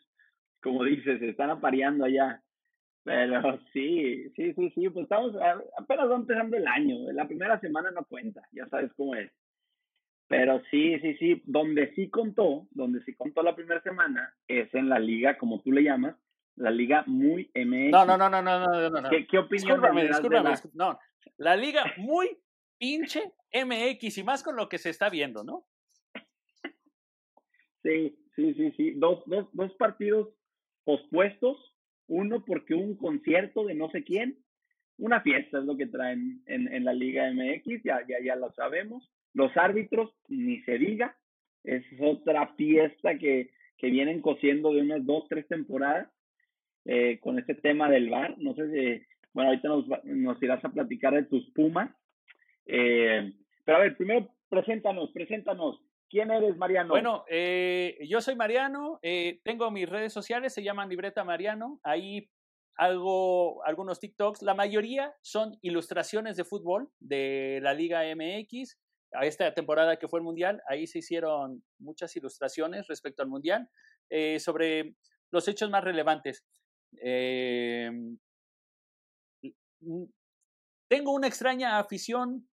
Como 0.63 0.85
dices, 0.85 1.21
están 1.23 1.51
apareando 1.51 2.05
allá. 2.05 2.43
Pero 3.05 3.59
sí, 3.73 4.31
sí, 4.37 4.53
sí, 4.55 4.71
sí, 4.75 4.89
pues 4.91 5.05
estamos, 5.05 5.35
apenas 5.79 6.11
va 6.11 6.17
empezando 6.17 6.57
el 6.57 6.67
año. 6.67 7.11
La 7.13 7.27
primera 7.27 7.59
semana 7.61 7.91
no 7.91 8.05
cuenta, 8.05 8.43
ya 8.53 8.67
sabes 8.69 8.93
cómo 8.95 9.15
es. 9.15 9.31
Pero 10.29 10.61
sí, 10.71 10.99
sí, 11.01 11.15
sí, 11.15 11.43
donde 11.47 11.95
sí 11.95 12.11
contó, 12.11 12.67
donde 12.73 13.03
sí 13.05 13.15
contó 13.15 13.43
la 13.43 13.57
primera 13.57 13.81
semana, 13.83 14.35
es 14.47 14.73
en 14.75 14.91
la 14.91 14.99
liga, 14.99 15.39
como 15.39 15.63
tú 15.63 15.73
le 15.73 15.83
llamas, 15.83 16.17
la 16.57 16.71
liga 16.71 17.03
muy 17.07 17.51
MX. 17.55 17.93
No, 17.93 18.05
no, 18.05 18.19
no, 18.19 18.29
no, 18.29 18.43
no, 18.43 18.61
no, 18.61 18.91
no. 18.91 19.09
¿Qué, 19.09 19.27
qué 19.27 19.39
opinión 19.39 19.81
discúlpame, 19.81 20.07
discúlpame, 20.07 20.51
la... 20.51 20.61
no, 20.75 20.99
la 21.39 21.57
liga 21.57 21.83
muy 21.97 22.39
pinche 22.77 23.33
MX 23.53 24.19
y 24.19 24.23
más 24.23 24.43
con 24.43 24.57
lo 24.57 24.69
que 24.69 24.77
se 24.77 24.91
está 24.91 25.09
viendo, 25.09 25.45
¿no? 25.45 25.67
Sí, 27.83 28.19
sí, 28.37 28.55
sí, 28.55 28.73
sí. 28.77 28.91
Dos, 28.97 29.23
dos, 29.27 29.49
dos 29.53 29.73
partidos 29.77 30.29
pospuestos, 30.89 31.59
uno 32.07 32.47
porque 32.47 32.73
un 32.73 32.97
concierto 32.97 33.67
de 33.67 33.75
no 33.75 33.91
sé 33.91 34.05
quién, 34.05 34.39
una 34.97 35.21
fiesta 35.21 35.59
es 35.59 35.67
lo 35.67 35.77
que 35.77 35.85
traen 35.85 36.41
en, 36.47 36.73
en 36.73 36.83
la 36.87 36.95
Liga 36.95 37.31
MX, 37.31 37.83
ya, 37.85 38.01
ya, 38.09 38.17
ya 38.25 38.37
lo 38.37 38.51
sabemos. 38.53 39.07
Los 39.35 39.55
árbitros, 39.55 40.11
ni 40.29 40.63
se 40.63 40.79
diga, 40.79 41.15
es 41.63 41.85
otra 42.01 42.55
fiesta 42.55 43.19
que, 43.19 43.51
que 43.77 43.91
vienen 43.91 44.23
cosiendo 44.23 44.73
de 44.73 44.81
unas 44.81 45.05
dos, 45.05 45.29
tres 45.29 45.47
temporadas 45.47 46.09
eh, 46.87 47.19
con 47.21 47.39
este 47.39 47.55
tema 47.55 47.91
del 47.91 48.09
VAR. 48.09 48.39
No 48.39 48.55
sé 48.55 48.71
si, 48.71 49.05
bueno, 49.35 49.51
ahorita 49.51 49.69
nos, 49.69 49.85
nos 50.05 50.43
irás 50.43 50.65
a 50.65 50.71
platicar 50.71 51.13
de 51.13 51.25
tus 51.25 51.51
Pumas. 51.51 51.91
Eh, 52.65 53.31
pero 53.63 53.77
a 53.77 53.81
ver, 53.83 53.95
primero 53.95 54.31
preséntanos, 54.49 55.11
preséntanos. 55.11 55.83
¿Quién 56.11 56.31
eres, 56.31 56.57
Mariano? 56.57 56.89
Bueno, 56.89 57.25
eh, 57.29 57.99
yo 58.09 58.21
soy 58.21 58.35
Mariano, 58.35 58.99
tengo 59.45 59.71
mis 59.71 59.89
redes 59.89 60.13
sociales, 60.13 60.55
se 60.55 60.63
llaman 60.63 60.89
Libreta 60.89 61.23
Mariano, 61.25 61.81
ahí 61.83 62.31
hago 62.77 63.63
algunos 63.65 64.01
TikToks, 64.01 64.43
la 64.43 64.55
mayoría 64.55 65.15
son 65.21 65.59
ilustraciones 65.63 66.37
de 66.37 66.45
fútbol 66.45 66.91
de 67.01 67.59
la 67.63 67.75
Liga 67.75 68.03
MX, 68.15 68.79
esta 69.23 69.53
temporada 69.55 69.99
que 69.99 70.09
fue 70.09 70.21
el 70.21 70.25
Mundial, 70.25 70.63
ahí 70.69 70.87
se 70.87 70.99
hicieron 70.99 71.63
muchas 71.79 72.15
ilustraciones 72.17 72.87
respecto 72.87 73.23
al 73.23 73.29
Mundial 73.29 73.69
eh, 74.11 74.39
sobre 74.39 74.95
los 75.31 75.49
hechos 75.49 75.71
más 75.71 75.85
relevantes. 75.85 76.45
Eh, 77.03 77.91
tengo 80.89 81.13
una 81.13 81.27
extraña 81.27 81.79
afición 81.79 82.49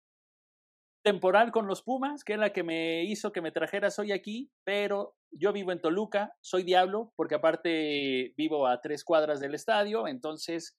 temporal 1.03 1.51
con 1.51 1.67
los 1.67 1.83
Pumas, 1.83 2.25
que 2.25 2.35
es 2.35 2.39
la 2.39 2.53
que 2.53 2.63
me 2.63 3.05
hizo 3.05 3.33
que 3.33 3.41
me 3.41 3.51
trajeras 3.51 3.99
hoy 3.99 4.13
aquí, 4.13 4.51
pero 4.65 5.17
yo 5.31 5.53
vivo 5.53 5.73
en 5.73 5.81
Toluca, 5.81 6.35
soy 6.41 6.63
diablo, 6.63 7.13
porque 7.17 7.35
aparte 7.35 8.33
vivo 8.37 8.67
a 8.67 8.81
tres 8.81 9.05
cuadras 9.05 9.41
del 9.41 9.55
estadio, 9.55 10.07
entonces, 10.07 10.79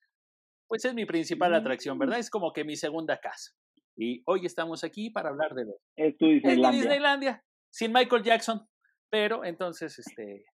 pues 0.67 0.85
es 0.85 0.93
mi 0.93 1.05
principal 1.05 1.53
atracción, 1.53 1.99
¿verdad? 1.99 2.17
Mm. 2.17 2.21
Es 2.21 2.29
como 2.29 2.53
que 2.53 2.63
mi 2.63 2.75
segunda 2.75 3.19
casa. 3.19 3.51
Y 3.95 4.23
hoy 4.25 4.45
estamos 4.45 4.83
aquí 4.83 5.09
para 5.09 5.29
hablar 5.29 5.53
de 5.53 5.65
los... 5.65 5.75
Es 5.95 6.17
tu 6.17 6.27
Disneylandia. 6.27 6.81
Disneylandia, 6.81 7.43
sin 7.71 7.91
Michael 7.91 8.23
Jackson, 8.23 8.67
pero 9.09 9.43
entonces, 9.43 9.99
este, 9.99 10.45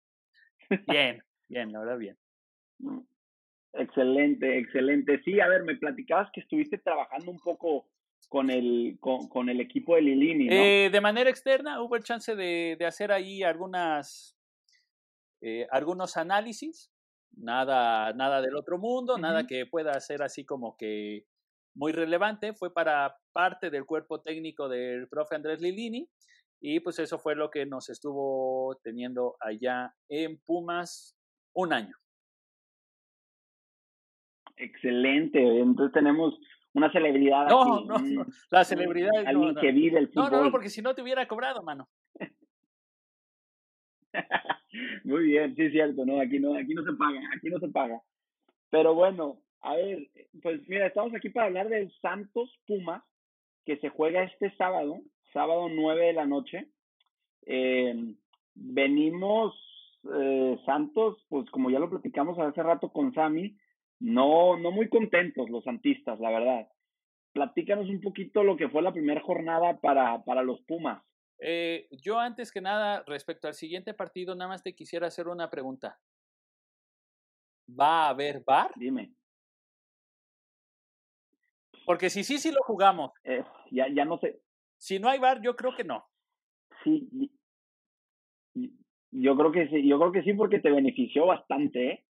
bien, 0.88 1.24
bien, 1.48 1.72
la 1.72 1.80
verdad, 1.80 1.98
bien. 1.98 2.18
Mm, 2.80 3.02
excelente, 3.74 4.58
excelente. 4.58 5.22
Sí, 5.24 5.40
a 5.40 5.48
ver, 5.48 5.64
me 5.64 5.76
platicabas 5.76 6.30
que 6.34 6.42
estuviste 6.42 6.80
trabajando 6.80 7.32
un 7.32 7.40
poco 7.40 7.88
con 8.28 8.50
el, 8.50 8.98
con, 9.00 9.28
con 9.28 9.50
el 9.50 9.60
equipo 9.60 9.96
de 9.96 10.02
Lilini, 10.02 10.48
¿no? 10.48 10.54
Eh, 10.54 10.90
de 10.92 11.02
manera 11.02 11.30
externa, 11.30 11.82
hubo 11.82 11.96
el 11.96 12.04
chance 12.04 12.36
de, 12.36 12.76
de 12.78 12.86
hacer 12.86 13.12
ahí 13.12 13.44
algunas, 13.44 14.38
eh, 15.42 15.68
algunos 15.72 16.18
análisis, 16.18 16.92
nada, 17.32 18.14
nada 18.14 18.42
del 18.42 18.56
otro 18.56 18.78
mundo, 18.78 19.18
nada 19.18 19.48
que 19.48 19.66
pueda 19.66 20.00
ser 20.00 20.22
así 20.22 20.46
como 20.46 20.76
que 20.78 21.26
muy 21.76 21.92
relevante, 21.92 22.54
fue 22.54 22.74
para 22.74 23.16
parte 23.32 23.70
del 23.70 23.86
cuerpo 23.86 24.22
técnico 24.22 24.68
del 24.68 25.08
profe 25.08 25.36
Andrés 25.36 25.62
Lilini 25.62 26.10
y 26.62 26.82
pues 26.82 27.00
eso 27.00 27.18
fue 27.20 27.36
lo 27.36 27.50
que 27.50 27.66
nos 27.66 27.90
estuvo 27.90 28.78
teniendo 28.84 29.38
allá 29.40 29.96
en 30.10 30.40
Pumas 30.40 31.16
un 31.54 31.74
año. 31.74 31.96
Excelente, 34.58 35.40
entonces 35.40 35.94
tenemos 35.94 36.38
una 36.74 36.92
celebridad. 36.92 37.48
No, 37.48 37.86
no, 37.86 38.00
no, 38.00 38.26
la 38.52 38.64
celebridad 38.64 39.22
es 39.22 39.28
alguien 39.28 39.56
que 39.56 39.72
vive 39.72 40.00
el 40.00 40.08
fútbol. 40.10 40.32
No, 40.32 40.44
no, 40.46 40.52
porque 40.52 40.70
si 40.70 40.82
no 40.82 40.94
te 40.94 41.02
hubiera 41.02 41.28
cobrado, 41.28 41.64
mano. 41.64 41.88
Muy 45.04 45.24
bien, 45.26 45.56
sí 45.56 45.64
es 45.64 45.72
cierto, 45.72 46.06
no, 46.06 46.22
aquí 46.22 46.40
no, 46.40 46.56
aquí 46.56 46.74
no 46.74 46.84
se 46.84 46.94
paga, 46.94 47.20
aquí 47.36 47.50
no 47.50 47.60
se 47.60 47.70
paga. 47.70 48.02
Pero 48.70 48.94
bueno, 48.94 49.42
a 49.62 49.76
ver, 49.76 50.08
pues 50.42 50.68
mira, 50.68 50.88
estamos 50.88 51.14
aquí 51.16 51.30
para 51.30 51.48
hablar 51.48 51.70
del 51.70 51.92
Santos 52.02 52.60
Pumas, 52.68 53.04
que 53.66 53.78
se 53.78 53.90
juega 53.90 54.24
este 54.24 54.56
sábado, 54.56 55.02
sábado 55.34 55.70
9 55.70 56.06
de 56.08 56.14
la 56.14 56.26
noche. 56.26 56.70
Eh, 57.46 58.16
venimos, 58.54 59.56
eh, 60.14 60.58
Santos, 60.66 61.26
pues 61.30 61.50
como 61.50 61.70
ya 61.70 61.80
lo 61.80 61.90
platicamos 61.90 62.38
hace 62.40 62.64
rato 62.64 62.90
con 62.90 63.14
Sami, 63.14 63.58
no, 64.00 64.58
no 64.58 64.72
muy 64.72 64.90
contentos 64.90 65.50
los 65.50 65.64
santistas, 65.64 66.20
la 66.20 66.30
verdad. 66.30 66.68
Platícanos 67.34 67.90
un 67.90 68.02
poquito 68.02 68.44
lo 68.44 68.58
que 68.58 68.70
fue 68.70 68.82
la 68.82 68.94
primera 68.94 69.22
jornada 69.22 69.80
para, 69.80 70.24
para 70.24 70.44
los 70.44 70.62
Pumas. 70.62 71.04
Eh, 71.40 71.88
yo 71.92 72.20
antes 72.20 72.52
que 72.52 72.62
nada, 72.62 73.04
respecto 73.08 73.48
al 73.48 73.54
siguiente 73.54 73.94
partido, 73.94 74.36
nada 74.36 74.50
más 74.50 74.64
te 74.64 74.76
quisiera 74.76 75.08
hacer 75.08 75.28
una 75.28 75.50
pregunta. 75.50 76.00
¿Va 77.80 78.08
a 78.08 78.10
haber 78.10 78.44
bar? 78.44 78.72
Dime. 78.76 79.14
Porque 81.86 82.10
si 82.10 82.24
sí, 82.24 82.38
sí 82.40 82.52
lo 82.52 82.62
jugamos. 82.64 83.12
Eh, 83.24 83.44
ya, 83.72 83.88
ya 83.88 84.06
no 84.06 84.18
sé. 84.20 84.42
Si 84.78 85.00
no 85.00 85.10
hay 85.10 85.20
bar, 85.20 85.42
yo 85.42 85.56
creo 85.56 85.76
que 85.76 85.84
no. 85.84 86.06
Sí, 86.84 87.10
yo 89.12 89.36
creo 89.36 89.52
que 89.52 89.68
sí, 89.70 89.88
yo 89.88 90.00
creo 90.00 90.12
que 90.12 90.24
sí 90.24 90.34
porque 90.34 90.60
te 90.60 90.72
benefició 90.72 91.26
bastante, 91.26 91.92
¿eh? 91.92 92.06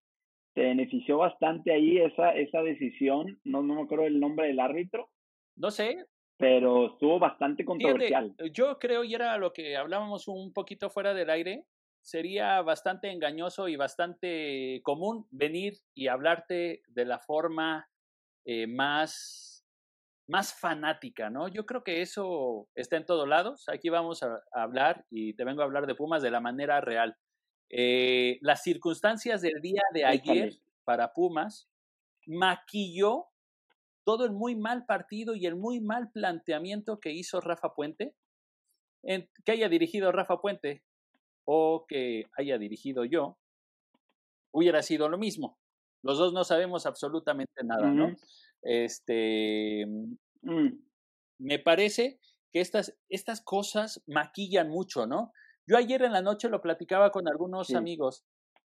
Te 0.54 0.62
benefició 0.62 1.18
bastante 1.18 1.72
ahí 1.72 1.98
esa, 1.98 2.30
esa 2.32 2.62
decisión. 2.62 3.40
No, 3.44 3.62
no 3.62 3.74
me 3.74 3.82
acuerdo 3.82 4.06
el 4.06 4.18
nombre 4.18 4.48
del 4.48 4.60
árbitro. 4.60 5.10
No 5.56 5.70
sé. 5.70 6.06
Pero 6.36 6.92
estuvo 6.92 7.18
bastante 7.18 7.64
controversial. 7.64 8.34
yo 8.52 8.78
creo, 8.78 9.04
y 9.04 9.14
era 9.14 9.36
lo 9.36 9.52
que 9.52 9.76
hablábamos 9.76 10.26
un 10.26 10.52
poquito 10.52 10.88
fuera 10.88 11.12
del 11.12 11.28
aire, 11.28 11.64
sería 12.02 12.62
bastante 12.62 13.10
engañoso 13.10 13.68
y 13.68 13.76
bastante 13.76 14.80
común 14.82 15.26
venir 15.30 15.74
y 15.94 16.08
hablarte 16.08 16.82
de 16.88 17.04
la 17.04 17.18
forma 17.18 17.88
eh, 18.46 18.66
más 18.66 19.50
más 20.30 20.54
fanática, 20.54 21.28
¿no? 21.28 21.48
Yo 21.48 21.66
creo 21.66 21.82
que 21.82 22.00
eso 22.00 22.68
está 22.74 22.96
en 22.96 23.04
todos 23.04 23.28
lados. 23.28 23.68
Aquí 23.68 23.88
vamos 23.88 24.22
a, 24.22 24.40
hablar 24.52 25.04
y 25.10 25.34
te 25.34 25.44
vengo 25.44 25.60
a 25.60 25.64
hablar 25.64 25.86
de 25.86 25.96
Pumas 25.96 26.22
de 26.22 26.30
la 26.30 26.40
manera 26.40 26.80
real. 26.80 27.16
Eh, 27.70 28.38
las 28.42 28.62
circunstancias 28.62 29.40
del 29.42 29.60
día 29.60 29.82
de 29.94 30.04
ayer 30.04 30.60
para 30.84 31.12
Pumas 31.12 31.68
maquilló 32.26 33.26
todo 34.04 34.24
el 34.24 34.32
muy 34.32 34.56
mal 34.56 34.86
partido 34.86 35.36
y 35.36 35.46
el 35.46 35.54
muy 35.54 35.80
mal 35.80 36.10
planteamiento 36.10 36.98
que 36.98 37.12
hizo 37.12 37.40
Rafa 37.40 37.74
Puente, 37.74 38.14
que 39.02 39.52
haya 39.52 39.68
dirigido 39.68 40.10
Rafa 40.10 40.40
Puente 40.40 40.82
o 41.44 41.86
que 41.86 42.24
haya 42.36 42.58
dirigido 42.58 43.04
yo, 43.04 43.38
hubiera 44.52 44.82
sido 44.82 45.08
lo 45.08 45.16
mismo. 45.16 45.58
Los 46.02 46.18
dos 46.18 46.32
no 46.32 46.44
sabemos 46.44 46.86
absolutamente 46.86 47.62
nada, 47.62 47.88
¿no? 47.88 48.16
Este, 48.62 49.86
mm, 50.42 50.68
me 51.38 51.58
parece 51.58 52.18
que 52.52 52.60
estas, 52.60 52.96
estas 53.08 53.40
cosas 53.42 54.02
maquillan 54.06 54.70
mucho, 54.70 55.06
¿no? 55.06 55.32
Yo 55.66 55.76
ayer 55.76 56.02
en 56.02 56.12
la 56.12 56.22
noche 56.22 56.48
lo 56.48 56.60
platicaba 56.60 57.10
con 57.10 57.28
algunos 57.28 57.74
amigos. 57.74 58.24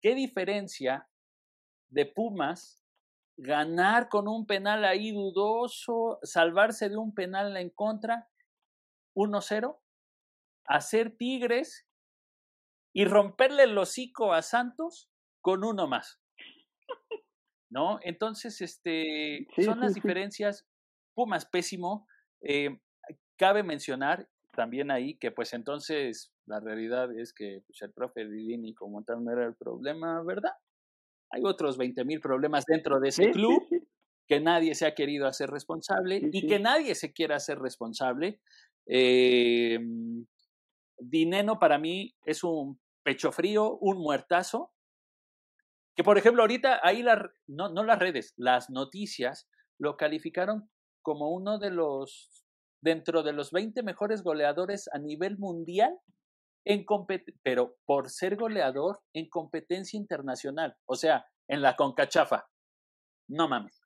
¿Qué 0.01 0.15
diferencia 0.15 1.07
de 1.89 2.05
Pumas 2.05 2.83
ganar 3.37 4.09
con 4.09 4.27
un 4.27 4.45
penal 4.45 4.85
ahí 4.85 5.11
dudoso, 5.11 6.19
salvarse 6.23 6.89
de 6.89 6.97
un 6.97 7.13
penal 7.13 7.55
en 7.57 7.69
contra, 7.69 8.29
1-0, 9.15 9.79
hacer 10.65 11.15
Tigres 11.17 11.87
y 12.93 13.05
romperle 13.05 13.63
el 13.63 13.77
hocico 13.77 14.33
a 14.33 14.41
Santos 14.41 15.09
con 15.41 15.63
uno 15.63 15.87
más? 15.87 16.21
¿no? 17.71 17.99
Entonces, 18.03 18.61
este, 18.61 19.47
son 19.63 19.79
las 19.79 19.95
diferencias. 19.95 20.67
Pumas 21.15 21.45
pésimo. 21.45 22.05
Eh, 22.41 22.79
cabe 23.37 23.63
mencionar 23.63 24.29
también 24.51 24.91
ahí 24.91 25.17
que 25.17 25.31
pues 25.31 25.53
entonces 25.53 26.30
la 26.51 26.59
realidad 26.59 27.17
es 27.17 27.33
que 27.33 27.63
pues, 27.65 27.81
el 27.81 27.93
profe 27.93 28.25
Lilini 28.25 28.73
como 28.73 29.03
tal 29.03 29.23
no 29.23 29.31
era 29.31 29.45
el 29.45 29.55
problema, 29.55 30.21
¿verdad? 30.21 30.51
Hay 31.29 31.43
otros 31.45 31.77
20 31.77 32.03
mil 32.03 32.19
problemas 32.19 32.65
dentro 32.65 32.99
de 32.99 33.07
ese 33.07 33.31
club 33.31 33.63
que 34.27 34.41
nadie 34.41 34.75
se 34.75 34.85
ha 34.85 34.93
querido 34.93 35.27
hacer 35.27 35.49
responsable 35.49 36.21
y 36.31 36.45
que 36.47 36.59
nadie 36.59 36.93
se 36.95 37.13
quiera 37.13 37.37
hacer 37.37 37.59
responsable. 37.59 38.41
Eh, 38.85 39.79
Dineno 40.97 41.57
para 41.57 41.79
mí 41.79 42.15
es 42.25 42.43
un 42.43 42.81
pecho 43.01 43.31
frío, 43.31 43.77
un 43.77 43.99
muertazo, 43.99 44.73
que 45.95 46.03
por 46.03 46.17
ejemplo 46.17 46.43
ahorita 46.43 46.81
ahí 46.83 47.01
la, 47.01 47.31
no, 47.47 47.69
no 47.69 47.83
las 47.83 47.97
redes, 47.97 48.33
las 48.35 48.69
noticias 48.69 49.47
lo 49.79 49.95
calificaron 49.95 50.69
como 51.01 51.31
uno 51.31 51.59
de 51.59 51.71
los, 51.71 52.43
dentro 52.81 53.23
de 53.23 53.31
los 53.31 53.51
20 53.51 53.83
mejores 53.83 54.21
goleadores 54.21 54.89
a 54.91 54.99
nivel 54.99 55.37
mundial, 55.37 55.97
en 56.65 56.85
pero 57.41 57.77
por 57.85 58.09
ser 58.09 58.35
goleador 58.35 59.01
en 59.13 59.29
competencia 59.29 59.97
internacional, 59.97 60.75
o 60.85 60.95
sea, 60.95 61.25
en 61.47 61.61
la 61.61 61.75
concachafa. 61.75 62.47
No 63.29 63.47
mames. 63.47 63.81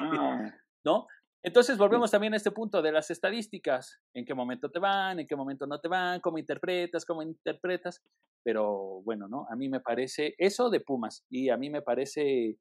Ah. 0.00 0.52
¿No? 0.84 1.06
Entonces 1.44 1.76
volvemos 1.76 2.10
también 2.10 2.34
a 2.34 2.36
este 2.36 2.52
punto 2.52 2.82
de 2.82 2.92
las 2.92 3.10
estadísticas, 3.10 4.00
en 4.14 4.24
qué 4.24 4.32
momento 4.32 4.70
te 4.70 4.78
van, 4.78 5.18
en 5.18 5.26
qué 5.26 5.34
momento 5.34 5.66
no 5.66 5.80
te 5.80 5.88
van, 5.88 6.20
cómo 6.20 6.38
interpretas, 6.38 7.04
cómo 7.04 7.22
interpretas, 7.22 8.00
pero 8.44 9.02
bueno, 9.02 9.26
¿no? 9.26 9.46
A 9.50 9.56
mí 9.56 9.68
me 9.68 9.80
parece 9.80 10.34
eso 10.38 10.70
de 10.70 10.80
Pumas 10.80 11.24
y 11.28 11.50
a 11.50 11.56
mí 11.56 11.68
me 11.68 11.82
parece 11.82 12.58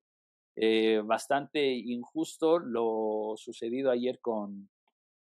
eh, 0.55 1.01
bastante 1.05 1.63
injusto 1.63 2.57
lo 2.57 3.33
sucedido 3.37 3.91
ayer 3.91 4.19
con, 4.19 4.69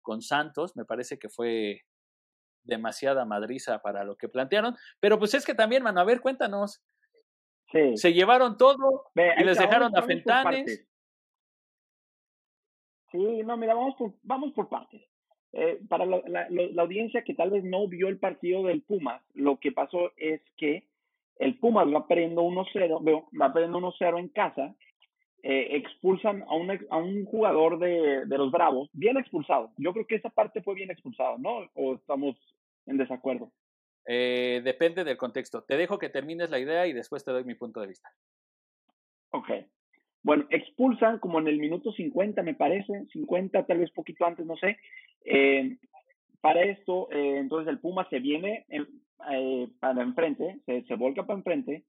con 0.03 0.23
Santos, 0.23 0.77
me 0.77 0.85
parece 0.85 1.19
que 1.19 1.29
fue 1.29 1.81
demasiada 2.65 3.25
madriza 3.25 3.81
para 3.83 4.05
lo 4.05 4.17
que 4.17 4.29
plantearon, 4.29 4.77
pero 5.01 5.19
pues 5.19 5.35
es 5.35 5.45
que 5.45 5.55
también, 5.55 5.83
mano, 5.83 6.01
a 6.01 6.05
ver, 6.05 6.21
cuéntanos. 6.21 6.83
Se 7.95 8.13
llevaron 8.13 8.59
todo 8.59 9.11
y 9.15 9.45
les 9.45 9.59
dejaron 9.59 9.97
a 9.97 10.03
Fentanes 10.03 10.87
Sí, 13.13 13.43
no, 13.45 13.57
mira, 13.59 13.75
vamos 13.75 13.95
por, 13.97 14.15
vamos 14.23 14.53
por 14.53 14.69
partes. 14.71 15.03
Eh, 15.53 15.81
para 15.87 16.07
la, 16.07 16.23
la, 16.27 16.83
audiencia 16.83 17.23
que 17.25 17.35
tal 17.35 17.51
vez 17.51 17.63
no 17.63 17.87
vio 17.87 18.09
el 18.09 18.19
partido 18.19 18.63
del 18.65 18.81
Pumas, 18.81 19.23
lo 19.35 19.59
que 19.61 19.71
pasó 19.71 20.13
es 20.17 20.41
que 20.57 20.89
el 21.37 21.59
Pumas 21.59 21.87
va 21.89 22.07
perdiendo 22.09 22.43
1-0, 22.43 23.29
va 23.39 23.53
perdiendo 23.53 23.79
1-0 23.79 24.19
en 24.19 24.29
casa, 24.29 24.75
eh, 25.43 25.77
expulsan 25.77 26.43
a 26.43 26.55
un, 26.55 26.71
a 26.89 26.97
un 26.97 27.25
jugador 27.25 27.79
de, 27.81 28.27
de, 28.27 28.39
los 28.39 28.53
Bravos, 28.53 28.89
bien 28.93 29.17
expulsado. 29.17 29.73
Yo 29.77 29.93
creo 29.93 30.07
que 30.07 30.15
esa 30.15 30.31
parte 30.31 30.63
fue 30.63 30.75
bien 30.75 30.91
expulsado, 30.91 31.37
¿no? 31.39 31.69
¿O 31.75 31.95
estamos 31.95 32.37
en 32.87 32.97
desacuerdo? 32.97 33.51
Eh, 34.07 34.61
depende 34.65 35.03
del 35.03 35.17
contexto. 35.17 35.65
Te 35.65 35.77
dejo 35.77 35.99
que 35.99 36.09
termines 36.09 36.51
la 36.51 36.61
idea 36.61 36.87
y 36.87 36.93
después 36.93 37.25
te 37.25 37.33
doy 37.33 37.45
mi 37.45 37.55
punto 37.55 37.81
de 37.81 37.89
vista. 37.89 38.09
Ok. 39.31 39.51
Bueno, 40.23 40.47
expulsan 40.51 41.19
como 41.19 41.41
en 41.41 41.49
el 41.49 41.59
minuto 41.59 41.93
50, 41.93 42.43
me 42.43 42.55
parece, 42.55 43.07
50, 43.13 43.67
tal 43.67 43.79
vez 43.79 43.91
poquito 43.91 44.25
antes, 44.25 44.47
no 44.47 44.57
sé. 44.57 44.79
Eh, 45.25 45.77
para 46.41 46.63
esto, 46.63 47.09
eh, 47.11 47.39
entonces 47.39 47.69
el 47.69 47.81
Puma 47.81 48.07
se 48.11 48.21
viene 48.21 48.65
para 49.81 50.03
enfrente, 50.03 50.61
se, 50.67 50.83
se, 50.85 50.95
volca 50.95 51.27
para 51.27 51.39
enfrente. 51.39 51.85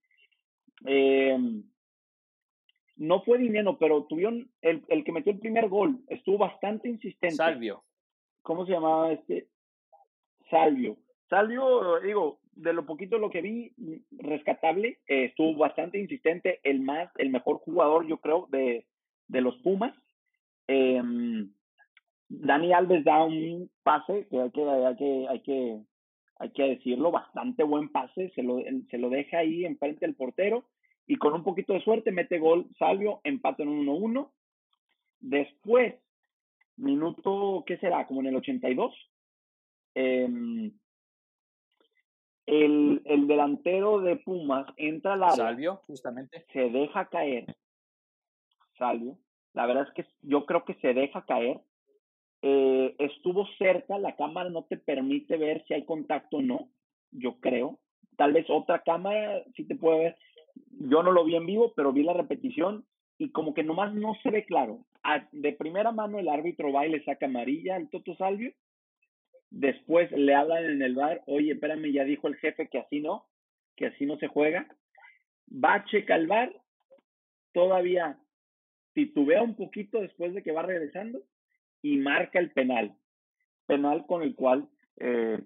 No 2.95 3.21
fue 3.23 3.37
dinero, 3.37 3.77
pero 3.77 4.03
tuvieron 4.03 4.49
el, 4.61 4.83
el 4.87 5.03
que 5.03 5.11
metió 5.11 5.31
el 5.31 5.39
primer 5.39 5.67
gol, 5.67 5.99
estuvo 6.07 6.37
bastante 6.37 6.89
insistente. 6.89 7.35
Salvio. 7.35 7.83
¿Cómo 8.41 8.65
se 8.65 8.73
llamaba 8.73 9.11
este? 9.11 9.47
Salvio. 10.49 10.97
Salvio, 11.29 11.99
digo, 12.01 12.39
de 12.51 12.73
lo 12.73 12.85
poquito 12.85 13.17
lo 13.17 13.29
que 13.29 13.41
vi, 13.41 13.73
rescatable, 14.11 14.99
eh, 15.07 15.25
estuvo 15.25 15.55
bastante 15.55 15.97
insistente, 15.97 16.59
el 16.63 16.81
más, 16.81 17.09
el 17.17 17.29
mejor 17.29 17.57
jugador, 17.57 18.05
yo 18.07 18.17
creo, 18.17 18.47
de, 18.51 18.85
de 19.27 19.41
los 19.41 19.55
Pumas. 19.57 19.95
Eh, 20.67 21.01
Dani 22.29 22.73
Alves 22.73 23.03
da 23.03 23.23
un 23.23 23.69
pase 23.83 24.27
que 24.29 24.39
hay 24.39 24.51
que, 24.51 24.61
hay 24.61 24.95
que, 24.95 25.27
hay 25.29 25.39
que, 25.41 25.81
hay 26.37 26.49
que 26.51 26.63
decirlo, 26.63 27.11
bastante 27.11 27.63
buen 27.63 27.89
pase, 27.89 28.31
se 28.35 28.43
lo, 28.43 28.59
se 28.89 28.97
lo 28.97 29.09
deja 29.09 29.39
ahí 29.39 29.65
enfrente 29.65 30.05
del 30.05 30.15
portero 30.15 30.65
y 31.07 31.17
con 31.17 31.33
un 31.33 31.43
poquito 31.43 31.73
de 31.73 31.83
suerte 31.83 32.11
mete 32.11 32.39
gol 32.39 32.67
Salvio, 32.77 33.21
empate 33.23 33.63
en 33.63 33.85
1-1. 33.85 34.31
Después, 35.19 35.95
minuto, 36.77 37.63
¿qué 37.65 37.77
será? 37.77 38.07
Como 38.07 38.21
en 38.21 38.27
el 38.27 38.35
82. 38.35 38.93
Eh, 39.95 40.71
el, 42.45 43.01
el 43.05 43.27
delantero 43.27 44.01
de 44.01 44.17
Pumas 44.17 44.65
entra 44.77 45.13
al 45.13 45.23
área. 45.23 45.35
Salvio, 45.35 45.75
justamente. 45.87 46.45
Se 46.51 46.69
deja 46.69 47.05
caer. 47.07 47.55
Salvio. 48.77 49.17
La 49.53 49.65
verdad 49.65 49.87
es 49.87 49.93
que 49.93 50.11
yo 50.21 50.45
creo 50.45 50.65
que 50.65 50.73
se 50.75 50.93
deja 50.93 51.25
caer. 51.25 51.61
Eh, 52.41 52.95
estuvo 52.99 53.47
cerca, 53.57 53.97
la 53.97 54.15
cámara 54.17 54.49
no 54.49 54.63
te 54.63 54.77
permite 54.77 55.37
ver 55.37 55.63
si 55.65 55.73
hay 55.73 55.85
contacto 55.85 56.37
o 56.37 56.41
no, 56.41 56.69
yo 57.11 57.39
creo. 57.39 57.79
Tal 58.17 58.33
vez 58.33 58.45
otra 58.49 58.83
cámara 58.83 59.43
sí 59.55 59.65
te 59.65 59.75
puede 59.75 59.99
ver. 59.99 60.17
Yo 60.79 61.03
no 61.03 61.11
lo 61.11 61.23
vi 61.25 61.35
en 61.35 61.45
vivo, 61.45 61.73
pero 61.75 61.93
vi 61.93 62.03
la 62.03 62.13
repetición 62.13 62.85
y 63.17 63.31
como 63.31 63.53
que 63.53 63.63
nomás 63.63 63.93
no 63.93 64.15
se 64.23 64.31
ve 64.31 64.45
claro. 64.45 64.85
de 65.31 65.53
primera 65.53 65.91
mano 65.91 66.19
el 66.19 66.29
árbitro 66.29 66.71
va 66.71 66.85
y 66.85 66.91
le 66.91 67.03
saca 67.03 67.25
amarilla 67.25 67.75
al 67.75 67.89
Toto 67.89 68.15
Salvio 68.15 68.53
Después 69.53 70.11
le 70.11 70.33
hablan 70.33 70.65
en 70.65 70.81
el 70.81 70.95
bar, 70.95 71.21
oye, 71.27 71.51
espérame, 71.51 71.91
ya 71.91 72.03
dijo 72.03 72.27
el 72.27 72.37
jefe 72.37 72.69
que 72.69 72.79
así 72.79 73.01
no, 73.01 73.27
que 73.75 73.85
así 73.85 74.07
no 74.07 74.17
se 74.17 74.27
juega. 74.27 74.67
Va 75.47 75.75
a 75.75 75.85
checar 75.85 76.19
el 76.19 76.25
bar, 76.25 76.51
todavía 77.53 78.17
titubea 78.93 79.43
un 79.43 79.55
poquito 79.55 80.01
después 80.01 80.33
de 80.33 80.41
que 80.41 80.51
va 80.51 80.63
regresando 80.63 81.21
y 81.83 81.97
marca 81.97 82.39
el 82.39 82.49
penal. 82.49 82.95
Penal 83.67 84.07
con 84.07 84.23
el 84.23 84.33
cual 84.33 84.67
eh, 84.97 85.39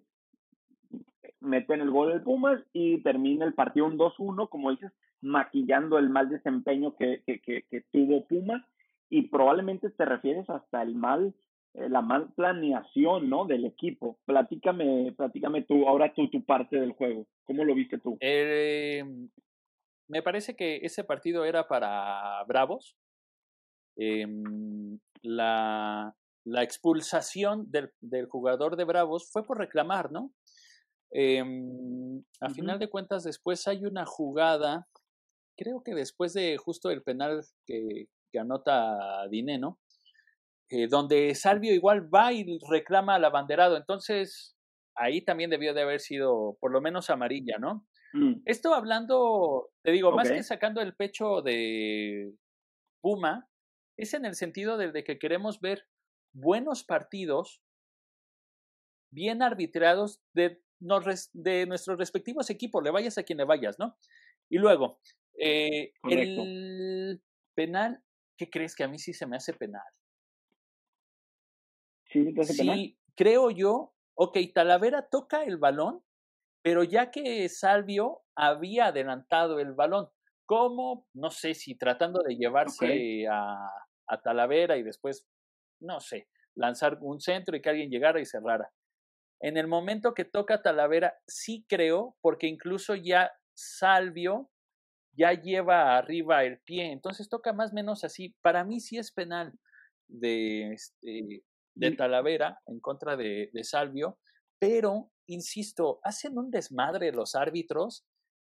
meten 1.39 1.81
el 1.81 1.91
gol 1.91 2.09
del 2.09 2.21
Pumas 2.21 2.61
y 2.73 3.01
termina 3.01 3.45
el 3.45 3.53
partido 3.53 3.85
un 3.85 3.97
2-1, 3.97 4.49
como 4.49 4.71
dices, 4.71 4.91
maquillando 5.21 5.97
el 5.97 6.09
mal 6.09 6.29
desempeño 6.29 6.95
que, 6.95 7.21
que, 7.25 7.83
tuvo 7.91 8.25
Pumas 8.27 8.63
y 9.09 9.23
probablemente 9.23 9.89
te 9.89 10.05
refieres 10.05 10.49
hasta 10.49 10.81
el 10.81 10.95
mal 10.95 11.33
eh, 11.73 11.89
la 11.89 12.01
mal 12.01 12.33
planeación, 12.33 13.29
¿no? 13.29 13.45
Del 13.45 13.65
equipo. 13.65 14.19
Platícame, 14.25 15.13
platícame 15.15 15.63
tú, 15.63 15.87
ahora 15.87 16.13
tú, 16.13 16.29
tu 16.29 16.43
parte 16.43 16.79
del 16.79 16.93
juego. 16.93 17.27
¿Cómo 17.45 17.63
lo 17.63 17.75
viste 17.75 17.99
tú? 17.99 18.17
Eh, 18.19 19.03
me 20.07 20.21
parece 20.21 20.55
que 20.55 20.77
ese 20.77 21.03
partido 21.03 21.45
era 21.45 21.67
para 21.67 22.43
Bravos. 22.45 22.97
Em, 23.95 24.99
la, 25.23 26.15
la, 26.45 26.63
expulsación 26.63 27.69
del, 27.71 27.91
del, 27.99 28.27
jugador 28.27 28.75
de 28.75 28.83
Bravos 28.83 29.29
fue 29.31 29.43
por 29.43 29.57
reclamar, 29.57 30.11
¿no? 30.11 30.31
Em, 31.11 32.23
a 32.41 32.49
final 32.49 32.79
de 32.79 32.89
cuentas, 32.89 33.23
después 33.23 33.67
hay 33.67 33.85
una 33.85 34.05
jugada, 34.05 34.87
creo 35.57 35.83
que 35.83 35.95
después 35.95 36.33
de 36.33 36.57
justo 36.57 36.91
el 36.91 37.03
penal 37.03 37.45
que, 37.65 38.07
que 38.31 38.39
anota 38.39 39.27
Dineno, 39.29 39.79
eh, 40.69 40.87
donde 40.87 41.33
Salvio 41.33 41.73
igual 41.73 42.13
va 42.13 42.33
y 42.33 42.59
reclama 42.69 43.15
al 43.15 43.25
abanderado. 43.25 43.77
Entonces, 43.77 44.57
ahí 44.95 45.21
también 45.21 45.49
debió 45.49 45.73
de 45.73 45.81
haber 45.81 46.01
sido 46.01 46.57
por 46.59 46.71
lo 46.71 46.81
menos 46.81 47.09
amarilla, 47.09 47.57
¿no? 47.57 47.87
Mm. 48.13 48.41
Esto 48.45 48.73
hablando, 48.73 49.69
te 49.83 49.91
digo, 49.91 50.11
más 50.11 50.29
que 50.29 50.43
sacando 50.43 50.81
el 50.81 50.95
pecho 50.95 51.41
de 51.41 52.33
Puma, 53.01 53.49
es 53.97 54.13
en 54.13 54.25
el 54.25 54.35
sentido 54.35 54.77
de, 54.77 55.03
que 55.03 55.19
queremos 55.19 55.61
ver 55.61 55.87
buenos 56.33 56.83
partidos 56.83 57.61
bien 59.09 59.41
arbitrados 59.41 60.21
de, 60.33 60.61
de 60.79 61.65
nuestros 61.65 61.97
respectivos 61.97 62.49
equipos, 62.49 62.83
le 62.83 62.91
vayas 62.91 63.17
a 63.17 63.23
quien 63.23 63.37
le 63.37 63.45
vayas, 63.45 63.79
¿no? 63.79 63.97
Y 64.49 64.57
luego, 64.57 64.99
eh, 65.39 65.93
el 66.09 67.21
penal, 67.55 68.03
¿qué 68.37 68.49
crees 68.49 68.75
que 68.75 68.83
a 68.83 68.87
mí 68.87 68.99
sí 68.99 69.13
se 69.13 69.25
me 69.25 69.37
hace 69.37 69.53
penal? 69.53 69.83
Sí, 72.43 72.97
creo 73.15 73.51
yo, 73.51 73.93
ok, 74.15 74.37
Talavera 74.53 75.07
toca 75.09 75.43
el 75.43 75.57
balón, 75.57 76.03
pero 76.61 76.83
ya 76.83 77.11
que 77.11 77.47
Salvio 77.49 78.21
había 78.35 78.87
adelantado 78.87 79.59
el 79.59 79.73
balón, 79.73 80.09
¿cómo? 80.45 81.07
No 81.13 81.31
sé 81.31 81.53
si 81.53 81.75
tratando 81.75 82.21
de 82.23 82.35
llevarse 82.35 83.27
a, 83.27 83.69
a 84.07 84.21
Talavera 84.21 84.77
y 84.77 84.83
después, 84.83 85.27
no 85.81 85.99
sé, 85.99 86.29
lanzar 86.55 86.97
un 87.01 87.19
centro 87.19 87.55
y 87.55 87.61
que 87.61 87.69
alguien 87.69 87.89
llegara 87.89 88.19
y 88.19 88.25
cerrara. 88.25 88.71
En 89.39 89.57
el 89.57 89.67
momento 89.67 90.13
que 90.13 90.25
toca 90.25 90.61
Talavera, 90.61 91.17
sí 91.27 91.65
creo, 91.67 92.15
porque 92.21 92.47
incluso 92.47 92.95
ya 92.95 93.31
Salvio 93.53 94.49
ya 95.13 95.33
lleva 95.33 95.97
arriba 95.97 96.43
el 96.43 96.59
pie, 96.59 96.91
entonces 96.91 97.27
toca 97.27 97.51
más 97.51 97.71
o 97.71 97.75
menos 97.75 98.03
así. 98.03 98.35
Para 98.41 98.63
mí 98.63 98.79
sí 98.79 98.97
es 98.97 99.11
penal 99.11 99.53
de, 100.07 100.73
este, 100.73 101.43
de 101.75 101.91
Talavera 101.91 102.61
en 102.67 102.79
contra 102.79 103.17
de, 103.17 103.49
de 103.51 103.63
Salvio, 103.63 104.19
pero, 104.59 105.11
insisto, 105.27 105.99
hacen 106.03 106.37
un 106.37 106.51
desmadre 106.51 107.11
los 107.11 107.35
árbitros 107.35 108.05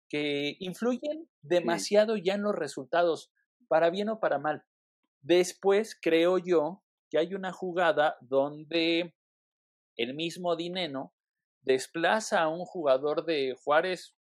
que 0.10 0.56
influyen 0.60 1.30
demasiado 1.42 2.18
ya 2.18 2.34
en 2.34 2.42
los 2.42 2.56
resultados, 2.56 3.32
para 3.68 3.92
bien 3.92 4.10
o 4.10 4.20
para 4.20 4.40
mal. 4.40 4.64
Después 5.22 5.98
creo 6.02 6.40
yo 6.40 6.84
que 7.12 7.20
hay 7.20 7.36
una 7.36 7.52
jugada 7.52 8.18
donde 8.22 9.16
el 10.00 10.14
mismo 10.14 10.56
Dineno 10.56 11.14
desplaza 11.62 12.42
a 12.42 12.48
un 12.48 12.66
jugador 12.66 13.26
de 13.26 13.56
Juárez 13.62 14.16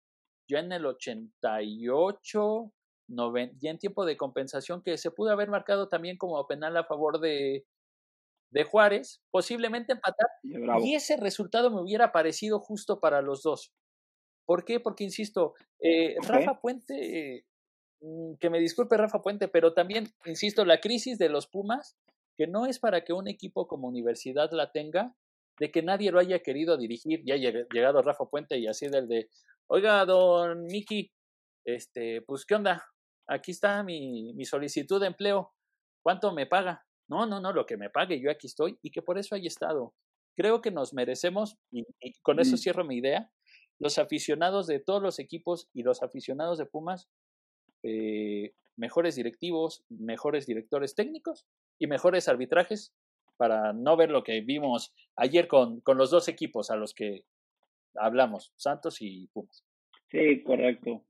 ya 0.48 0.58
en 0.58 0.72
el 0.72 0.86
88, 0.86 2.72
ya 3.08 3.70
en 3.70 3.78
tiempo 3.78 4.04
de 4.04 4.16
compensación, 4.16 4.82
que 4.82 4.98
se 4.98 5.12
pudo 5.12 5.30
haber 5.30 5.48
marcado 5.48 5.88
también 5.88 6.16
como 6.16 6.44
penal 6.48 6.76
a 6.76 6.84
favor 6.84 7.20
de, 7.20 7.64
de 8.50 8.64
Juárez, 8.64 9.22
posiblemente 9.30 9.92
empatar. 9.92 10.28
Y 10.82 10.94
ese 10.94 11.16
resultado 11.16 11.70
me 11.70 11.80
hubiera 11.80 12.10
parecido 12.10 12.58
justo 12.58 12.98
para 12.98 13.22
los 13.22 13.42
dos. 13.42 13.72
¿Por 14.46 14.64
qué? 14.64 14.80
Porque, 14.80 15.04
insisto, 15.04 15.54
eh, 15.80 16.16
Rafa 16.26 16.60
Puente, 16.60 17.44
mm, 18.00 18.34
que 18.40 18.50
me 18.50 18.58
disculpe 18.58 18.96
Rafa 18.96 19.22
Puente, 19.22 19.46
pero 19.46 19.74
también, 19.74 20.08
insisto, 20.24 20.64
la 20.64 20.80
crisis 20.80 21.18
de 21.18 21.28
los 21.28 21.46
Pumas, 21.46 21.96
que 22.36 22.46
no 22.48 22.66
es 22.66 22.80
para 22.80 23.04
que 23.04 23.12
un 23.12 23.28
equipo 23.28 23.68
como 23.68 23.86
universidad 23.86 24.50
la 24.52 24.72
tenga, 24.72 25.14
de 25.58 25.70
que 25.70 25.82
nadie 25.82 26.10
lo 26.10 26.20
haya 26.20 26.40
querido 26.40 26.76
dirigir, 26.76 27.22
ya 27.24 27.34
ha 27.34 27.66
llegado 27.72 28.02
Rafa 28.02 28.26
Puente 28.26 28.58
y 28.58 28.66
así 28.66 28.88
del 28.88 29.08
de, 29.08 29.28
oiga, 29.68 30.04
don 30.04 30.64
Miki, 30.66 31.10
este, 31.64 32.22
pues, 32.22 32.44
¿qué 32.44 32.54
onda? 32.54 32.84
Aquí 33.26 33.50
está 33.50 33.82
mi, 33.82 34.32
mi 34.34 34.44
solicitud 34.44 35.00
de 35.00 35.08
empleo, 35.08 35.52
¿cuánto 36.02 36.32
me 36.32 36.46
paga? 36.46 36.86
No, 37.08 37.26
no, 37.26 37.40
no, 37.40 37.52
lo 37.52 37.66
que 37.66 37.76
me 37.76 37.90
pague, 37.90 38.20
yo 38.20 38.30
aquí 38.30 38.46
estoy 38.46 38.78
y 38.82 38.90
que 38.90 39.02
por 39.02 39.18
eso 39.18 39.34
haya 39.34 39.48
estado. 39.48 39.94
Creo 40.36 40.60
que 40.60 40.70
nos 40.70 40.92
merecemos, 40.94 41.56
y, 41.72 41.84
con 42.22 42.38
eso 42.38 42.54
mm. 42.54 42.58
cierro 42.58 42.84
mi 42.84 42.96
idea, 42.96 43.30
los 43.80 43.98
aficionados 43.98 44.66
de 44.66 44.80
todos 44.80 45.02
los 45.02 45.18
equipos 45.18 45.68
y 45.72 45.82
los 45.82 46.02
aficionados 46.02 46.58
de 46.58 46.66
Pumas, 46.66 47.08
eh, 47.82 48.52
mejores 48.76 49.16
directivos, 49.16 49.84
mejores 49.88 50.46
directores 50.46 50.94
técnicos 50.94 51.46
y 51.78 51.86
mejores 51.86 52.28
arbitrajes 52.28 52.92
para 53.38 53.72
no 53.72 53.96
ver 53.96 54.10
lo 54.10 54.22
que 54.22 54.42
vimos 54.42 54.94
ayer 55.16 55.48
con, 55.48 55.80
con 55.80 55.96
los 55.96 56.10
dos 56.10 56.28
equipos 56.28 56.70
a 56.70 56.76
los 56.76 56.92
que 56.92 57.24
hablamos, 57.94 58.52
Santos 58.56 59.00
y 59.00 59.28
Pumas. 59.28 59.64
Sí, 60.10 60.42
correcto. 60.42 61.04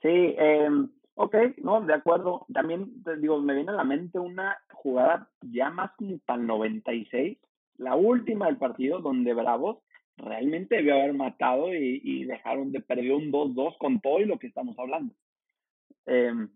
Sí, 0.00 0.08
eh, 0.38 0.68
Ok, 1.14 1.36
no, 1.58 1.82
de 1.82 1.94
acuerdo. 1.94 2.46
También, 2.52 3.02
te 3.02 3.16
digo, 3.16 3.40
me 3.40 3.54
viene 3.54 3.70
a 3.70 3.74
la 3.74 3.84
mente 3.84 4.18
una 4.18 4.56
jugada 4.72 5.30
ya 5.42 5.70
más 5.70 5.92
como 5.96 6.18
para 6.18 6.40
el 6.40 6.46
96, 6.46 7.38
la 7.78 7.96
última 7.96 8.46
del 8.46 8.56
partido, 8.56 9.00
donde 9.00 9.34
Bravos 9.34 9.78
realmente 10.16 10.76
debió 10.76 10.94
haber 10.94 11.14
matado 11.14 11.74
y, 11.74 12.24
dejaron 12.24 12.72
de 12.72 12.80
perder 12.80 13.12
un 13.12 13.30
2-2 13.30 13.76
con 13.78 14.00
todo 14.00 14.20
y 14.20 14.24
lo 14.24 14.38
que 14.38 14.46
estamos 14.46 14.78
hablando. 14.78 15.14
Em, 16.06 16.50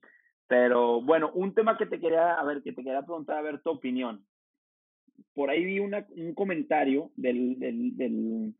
pero 0.48 1.02
bueno, 1.02 1.30
un 1.34 1.54
tema 1.54 1.76
que 1.76 1.86
te 1.86 2.00
quería, 2.00 2.34
a 2.34 2.44
ver, 2.44 2.62
que 2.62 2.72
te 2.72 2.82
quería 2.82 3.02
preguntar, 3.02 3.38
a 3.38 3.42
ver 3.42 3.60
tu 3.62 3.70
opinión. 3.70 4.24
Por 5.34 5.50
ahí 5.50 5.64
vi 5.64 5.78
una, 5.80 6.06
un 6.16 6.34
comentario 6.34 7.10
del, 7.16 7.58
del, 7.58 7.96
del, 7.96 8.54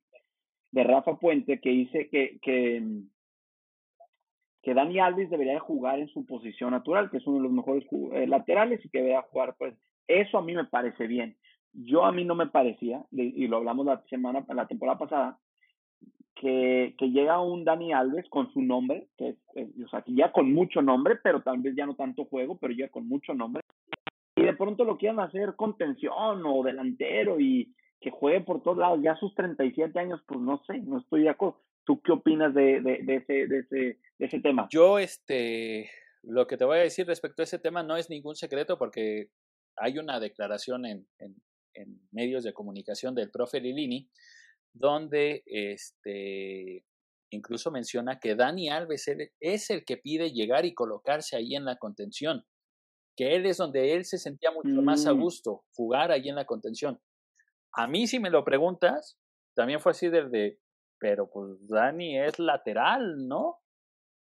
de 0.73 0.85
Rafa 0.85 1.19
Puente 1.19 1.61
que 1.61 1.71
dice 1.71 2.09
que, 2.09 2.39
que 2.41 2.83
que 4.67 4.75
Dani 4.75 4.99
Alves 4.99 5.31
debería 5.31 5.61
jugar 5.61 6.01
en 6.01 6.09
su 6.09 6.27
posición 6.27 6.73
natural, 6.73 7.09
que 7.09 7.19
es 7.19 7.27
uno 7.29 7.37
de 7.37 7.45
los 7.45 7.53
mejores 7.53 7.87
eh, 8.11 8.27
laterales 8.27 8.85
y 8.85 8.89
que 8.89 8.99
debería 8.99 9.23
jugar, 9.23 9.55
pues 9.57 9.77
eso 10.09 10.39
a 10.39 10.43
mí 10.43 10.57
me 10.57 10.65
parece 10.65 11.07
bien. 11.07 11.37
Yo 11.73 12.05
a 12.05 12.11
mí 12.11 12.25
no 12.25 12.35
me 12.35 12.49
parecía, 12.49 13.05
y 13.13 13.47
lo 13.47 13.59
hablamos 13.59 13.87
la 13.87 14.03
semana, 14.11 14.45
la 14.53 14.67
temporada 14.67 14.99
pasada, 14.99 15.39
que, 16.35 16.97
que 16.99 17.11
llega 17.11 17.41
un 17.41 17.65
Dani 17.65 17.93
Alves 17.93 18.29
con 18.29 18.53
su 18.53 18.61
nombre, 18.61 19.07
que 19.17 19.37
o 19.85 19.89
sea, 19.89 20.03
que 20.03 20.13
ya 20.15 20.33
con 20.33 20.53
mucho 20.53 20.83
nombre, 20.83 21.15
pero 21.23 21.43
tal 21.43 21.59
vez 21.59 21.77
ya 21.77 21.87
no 21.87 21.95
tanto 21.95 22.25
juego, 22.25 22.59
pero 22.59 22.75
ya 22.75 22.89
con 22.89 23.07
mucho 23.07 23.35
nombre, 23.35 23.63
y 24.37 24.45
de 24.45 24.55
pronto 24.55 24.85
lo 24.85 24.99
quieran 24.99 25.21
hacer 25.21 25.57
contención 25.57 26.43
o 26.45 26.63
delantero 26.63 27.41
y 27.41 27.75
que 28.01 28.11
juegue 28.11 28.43
por 28.43 28.63
todos 28.63 28.77
lados, 28.77 29.01
ya 29.03 29.13
a 29.13 29.19
sus 29.19 29.35
37 29.35 29.99
años, 29.99 30.21
pues 30.27 30.39
no 30.41 30.63
sé, 30.67 30.79
no 30.81 30.99
estoy 30.99 31.23
de 31.23 31.31
acuerdo. 31.31 31.61
¿Tú 31.85 32.03
qué 32.03 32.13
opinas 32.13 32.55
de, 32.55 32.81
de, 32.83 32.99
de, 33.03 33.17
ese, 33.17 33.47
de, 33.47 33.59
ese, 33.61 33.77
de 34.19 34.27
ese 34.27 34.41
tema? 34.41 34.69
Yo, 34.71 34.99
este, 34.99 35.89
lo 36.23 36.47
que 36.47 36.57
te 36.57 36.65
voy 36.65 36.79
a 36.79 36.83
decir 36.83 37.07
respecto 37.07 37.43
a 37.43 37.45
ese 37.45 37.59
tema 37.59 37.83
no 37.83 37.97
es 37.97 38.11
ningún 38.11 38.37
secreto 38.37 38.77
porque 38.77 39.31
hay 39.77 39.99
una 39.99 40.21
declaración 40.21 40.85
en, 40.85 41.07
en, 41.19 41.37
medios 42.11 42.43
de 42.45 42.55
comunicación 42.55 43.15
del 43.15 43.31
profe 43.31 43.61
Lilini 43.61 44.09
donde 44.73 45.43
este, 45.45 46.85
incluso 47.31 47.71
menciona 47.71 48.19
que 48.19 48.35
Dani 48.35 48.71
Alves 48.71 49.11
es 49.41 49.71
el 49.71 49.85
que 49.85 49.99
pide 49.99 50.33
llegar 50.33 50.65
y 50.65 50.75
colocarse 50.75 51.37
ahí 51.37 51.55
en 51.55 51.65
la 51.65 51.77
contención, 51.77 52.45
que 53.17 53.35
él 53.35 53.47
es 53.47 53.57
donde 53.57 53.95
él 53.95 54.05
se 54.05 54.19
sentía 54.19 54.51
mucho 54.51 54.83
más 54.83 55.07
a 55.07 55.15
mm. 55.15 55.21
gusto, 55.21 55.65
jugar 55.75 56.11
ahí 56.13 56.29
en 56.29 56.37
la 56.37 56.45
contención. 56.45 57.01
A 57.73 57.87
mí, 57.87 58.07
si 58.07 58.21
me 58.21 58.31
lo 58.31 58.45
preguntas, 58.45 59.19
también 59.55 59.81
fue 59.81 59.93
así 59.93 60.09
desde, 60.09 60.61
pero 60.99 61.29
pues 61.31 61.57
Dani 61.67 62.19
es 62.19 62.39
lateral, 62.39 63.27
¿no? 63.27 63.59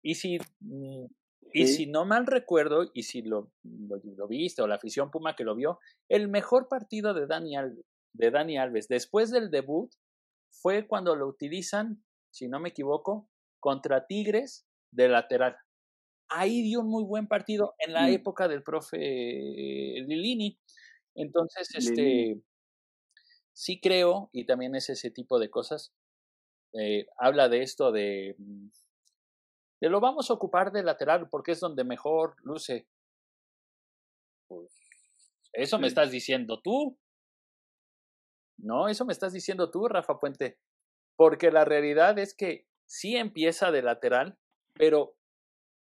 Y 0.03 0.15
si, 0.15 0.39
mm, 0.61 1.07
y 1.53 1.67
si 1.67 1.87
no 1.87 2.05
mal 2.05 2.27
recuerdo, 2.27 2.91
y 2.95 3.03
si 3.03 3.23
lo, 3.23 3.51
lo, 3.63 4.29
viste, 4.29 4.63
o 4.63 4.67
la 4.67 4.77
afición 4.77 5.11
Puma 5.11 5.35
que 5.35 5.45
lo 5.45 5.57
vio, 5.57 5.81
el 6.09 6.29
mejor 6.29 6.69
partido 6.69 7.15
de 7.15 7.27
Dani, 7.27 7.57
Alves, 7.57 7.85
de 8.15 8.31
Dani 8.31 8.59
Alves 8.59 8.89
después 8.89 9.31
del 9.31 9.51
debut 9.51 9.91
fue 10.51 10.87
cuando 10.87 11.17
lo 11.17 11.27
utilizan, 11.27 12.05
si 12.33 12.49
no 12.49 12.61
me 12.61 12.71
equivoco, 12.71 13.29
contra 13.61 14.07
Tigres 14.07 14.67
de 14.93 15.09
lateral. 15.09 15.57
Ahí 16.29 16.63
dio 16.63 16.81
un 16.81 16.89
muy 16.89 17.05
buen 17.05 17.27
partido 17.27 17.75
en 17.79 17.93
la 17.93 18.03
mm. 18.03 18.13
época 18.13 18.49
del 18.49 18.63
profe 18.63 18.99
Lilini. 18.99 20.59
Entonces, 21.15 21.75
este, 21.75 22.41
sí 23.53 23.81
creo, 23.81 24.31
y 24.33 24.47
también 24.47 24.75
es 24.77 24.89
ese 24.89 25.11
tipo 25.11 25.39
de 25.39 25.51
cosas, 25.51 25.93
eh, 26.75 27.07
habla 27.19 27.49
de 27.49 27.63
esto 27.63 27.91
de, 27.91 28.37
mm, 28.39 28.69
de 29.81 29.89
lo 29.89 30.01
vamos 30.01 30.31
a 30.31 30.35
ocupar 30.35 30.71
de 30.71 30.83
lateral 30.83 31.29
porque 31.29 31.53
es 31.53 31.61
donde 31.61 31.83
mejor 31.83 32.37
luce. 32.45 32.87
Pues, 34.49 34.79
eso 35.53 35.79
me 35.79 35.89
estás 35.89 36.11
diciendo 36.11 36.61
tú. 36.63 36.99
No, 38.59 38.89
eso 38.89 39.05
me 39.05 39.13
estás 39.13 39.33
diciendo 39.33 39.71
tú, 39.71 39.89
Rafa 39.89 40.19
Puente. 40.19 40.59
Porque 41.17 41.51
la 41.51 41.65
realidad 41.65 42.19
es 42.19 42.35
que 42.35 42.67
sí 42.87 43.17
empieza 43.17 43.73
de 43.73 43.83
lateral, 43.83 44.39
pero 44.75 45.18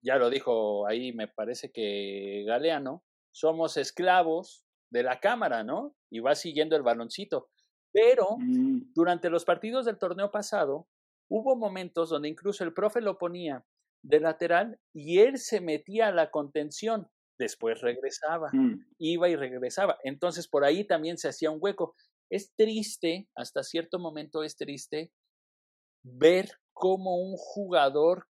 ya 0.01 0.17
lo 0.17 0.29
dijo 0.29 0.87
ahí, 0.87 1.13
me 1.13 1.27
parece 1.27 1.71
que 1.71 2.43
Galeano, 2.45 3.03
somos 3.31 3.77
esclavos 3.77 4.65
de 4.91 5.03
la 5.03 5.19
cámara, 5.19 5.63
¿no? 5.63 5.95
Y 6.11 6.19
va 6.19 6.35
siguiendo 6.35 6.75
el 6.75 6.83
baloncito. 6.83 7.49
Pero 7.93 8.37
mm. 8.37 8.93
durante 8.93 9.29
los 9.29 9.45
partidos 9.45 9.85
del 9.85 9.97
torneo 9.97 10.31
pasado, 10.31 10.87
hubo 11.29 11.55
momentos 11.55 12.09
donde 12.09 12.29
incluso 12.29 12.63
el 12.63 12.73
profe 12.73 13.01
lo 13.01 13.17
ponía 13.17 13.65
de 14.03 14.19
lateral 14.19 14.79
y 14.93 15.19
él 15.19 15.37
se 15.37 15.61
metía 15.61 16.07
a 16.07 16.11
la 16.11 16.31
contención. 16.31 17.09
Después 17.37 17.81
regresaba, 17.81 18.49
mm. 18.51 18.85
iba 18.99 19.29
y 19.29 19.35
regresaba. 19.35 19.97
Entonces 20.03 20.47
por 20.47 20.63
ahí 20.63 20.85
también 20.85 21.17
se 21.17 21.29
hacía 21.29 21.51
un 21.51 21.59
hueco. 21.61 21.95
Es 22.29 22.53
triste, 22.55 23.29
hasta 23.35 23.63
cierto 23.63 23.99
momento 23.99 24.43
es 24.43 24.55
triste, 24.55 25.11
ver 26.03 26.49
cómo 26.73 27.17
un 27.17 27.35
jugador 27.35 28.27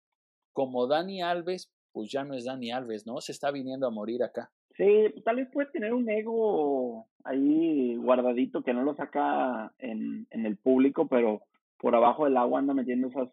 como 0.61 0.87
Dani 0.87 1.23
Alves, 1.23 1.73
pues 1.91 2.11
ya 2.11 2.23
no 2.23 2.35
es 2.35 2.45
Dani 2.45 2.71
Alves, 2.71 3.07
¿no? 3.07 3.23
Se 3.23 3.33
está 3.33 3.51
viniendo 3.51 3.87
a 3.87 3.91
morir 3.91 4.23
acá. 4.23 4.51
Sí, 4.77 5.07
tal 5.25 5.37
vez 5.37 5.49
puede 5.51 5.71
tener 5.71 5.95
un 5.95 6.07
ego 6.11 7.07
ahí 7.25 7.97
guardadito 7.97 8.63
que 8.63 8.75
no 8.75 8.83
lo 8.83 8.95
saca 8.95 9.73
en, 9.79 10.27
en 10.29 10.45
el 10.45 10.59
público, 10.59 11.09
pero 11.09 11.41
por 11.79 11.95
abajo 11.95 12.27
del 12.27 12.37
agua 12.37 12.59
anda 12.59 12.75
metiendo 12.75 13.09
esas, 13.09 13.31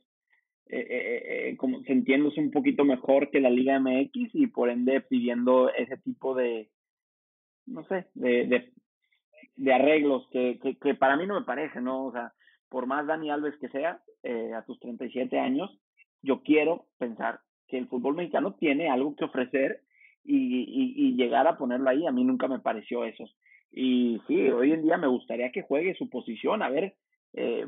eh, 0.68 0.88
eh, 0.90 1.50
eh, 1.50 1.58
como 1.58 1.82
sintiéndose 1.82 2.40
un 2.40 2.50
poquito 2.50 2.86
mejor 2.86 3.30
que 3.30 3.42
la 3.42 3.50
Liga 3.50 3.78
MX 3.78 4.34
y 4.34 4.48
por 4.48 4.70
ende 4.70 5.02
pidiendo 5.02 5.70
ese 5.74 5.98
tipo 5.98 6.34
de, 6.34 6.70
no 7.66 7.84
sé, 7.88 8.08
de, 8.14 8.48
de, 8.48 8.72
de 9.58 9.74
arreglos 9.74 10.26
que, 10.32 10.60
que, 10.64 10.78
que, 10.78 10.96
para 10.96 11.18
mí 11.18 11.28
no 11.28 11.38
me 11.38 11.46
parece, 11.46 11.82
¿no? 11.82 12.06
O 12.06 12.12
sea, 12.14 12.32
por 12.70 12.86
más 12.86 13.06
Dani 13.06 13.30
Alves 13.32 13.58
que 13.60 13.68
sea, 13.68 14.02
eh, 14.24 14.54
a 14.54 14.64
tus 14.64 14.80
37 14.80 15.38
años, 15.38 15.78
yo 16.22 16.42
quiero 16.44 16.86
pensar 16.98 17.40
que 17.68 17.78
el 17.78 17.88
fútbol 17.88 18.16
mexicano 18.16 18.56
tiene 18.56 18.90
algo 18.90 19.16
que 19.16 19.26
ofrecer 19.26 19.82
y, 20.24 20.66
y, 20.98 21.16
llegar 21.16 21.48
a 21.48 21.58
ponerlo 21.58 21.90
ahí, 21.90 22.06
a 22.06 22.12
mí 22.12 22.24
nunca 22.26 22.50
me 22.50 22.60
pareció 22.60 23.06
eso. 23.06 23.26
Y 23.72 24.20
sí, 24.28 24.50
hoy 24.50 24.74
en 24.74 24.84
día 24.84 24.98
me 24.98 25.08
gustaría 25.08 25.52
que 25.52 25.62
juegue 25.62 25.96
su 25.96 26.10
posición, 26.10 26.62
a 26.62 26.70
ver, 26.70 26.96
eh, 27.34 27.68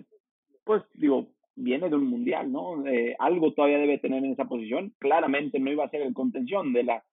pues 0.65 0.83
digo, 0.93 1.29
viene 1.55 1.89
de 1.89 1.95
un 1.95 2.07
mundial, 2.07 2.51
¿no? 2.51 2.85
Eh, 2.85 3.15
algo 3.19 3.53
todavía 3.53 3.77
debe 3.77 3.97
tener 3.97 4.23
en 4.23 4.33
esa 4.33 4.45
posición. 4.45 4.93
Claramente 4.99 5.59
no 5.59 5.71
iba 5.71 5.85
a 5.85 5.89
ser 5.89 6.01
el 6.01 6.13
contención 6.13 6.73
de 6.73 6.83
la 6.83 7.03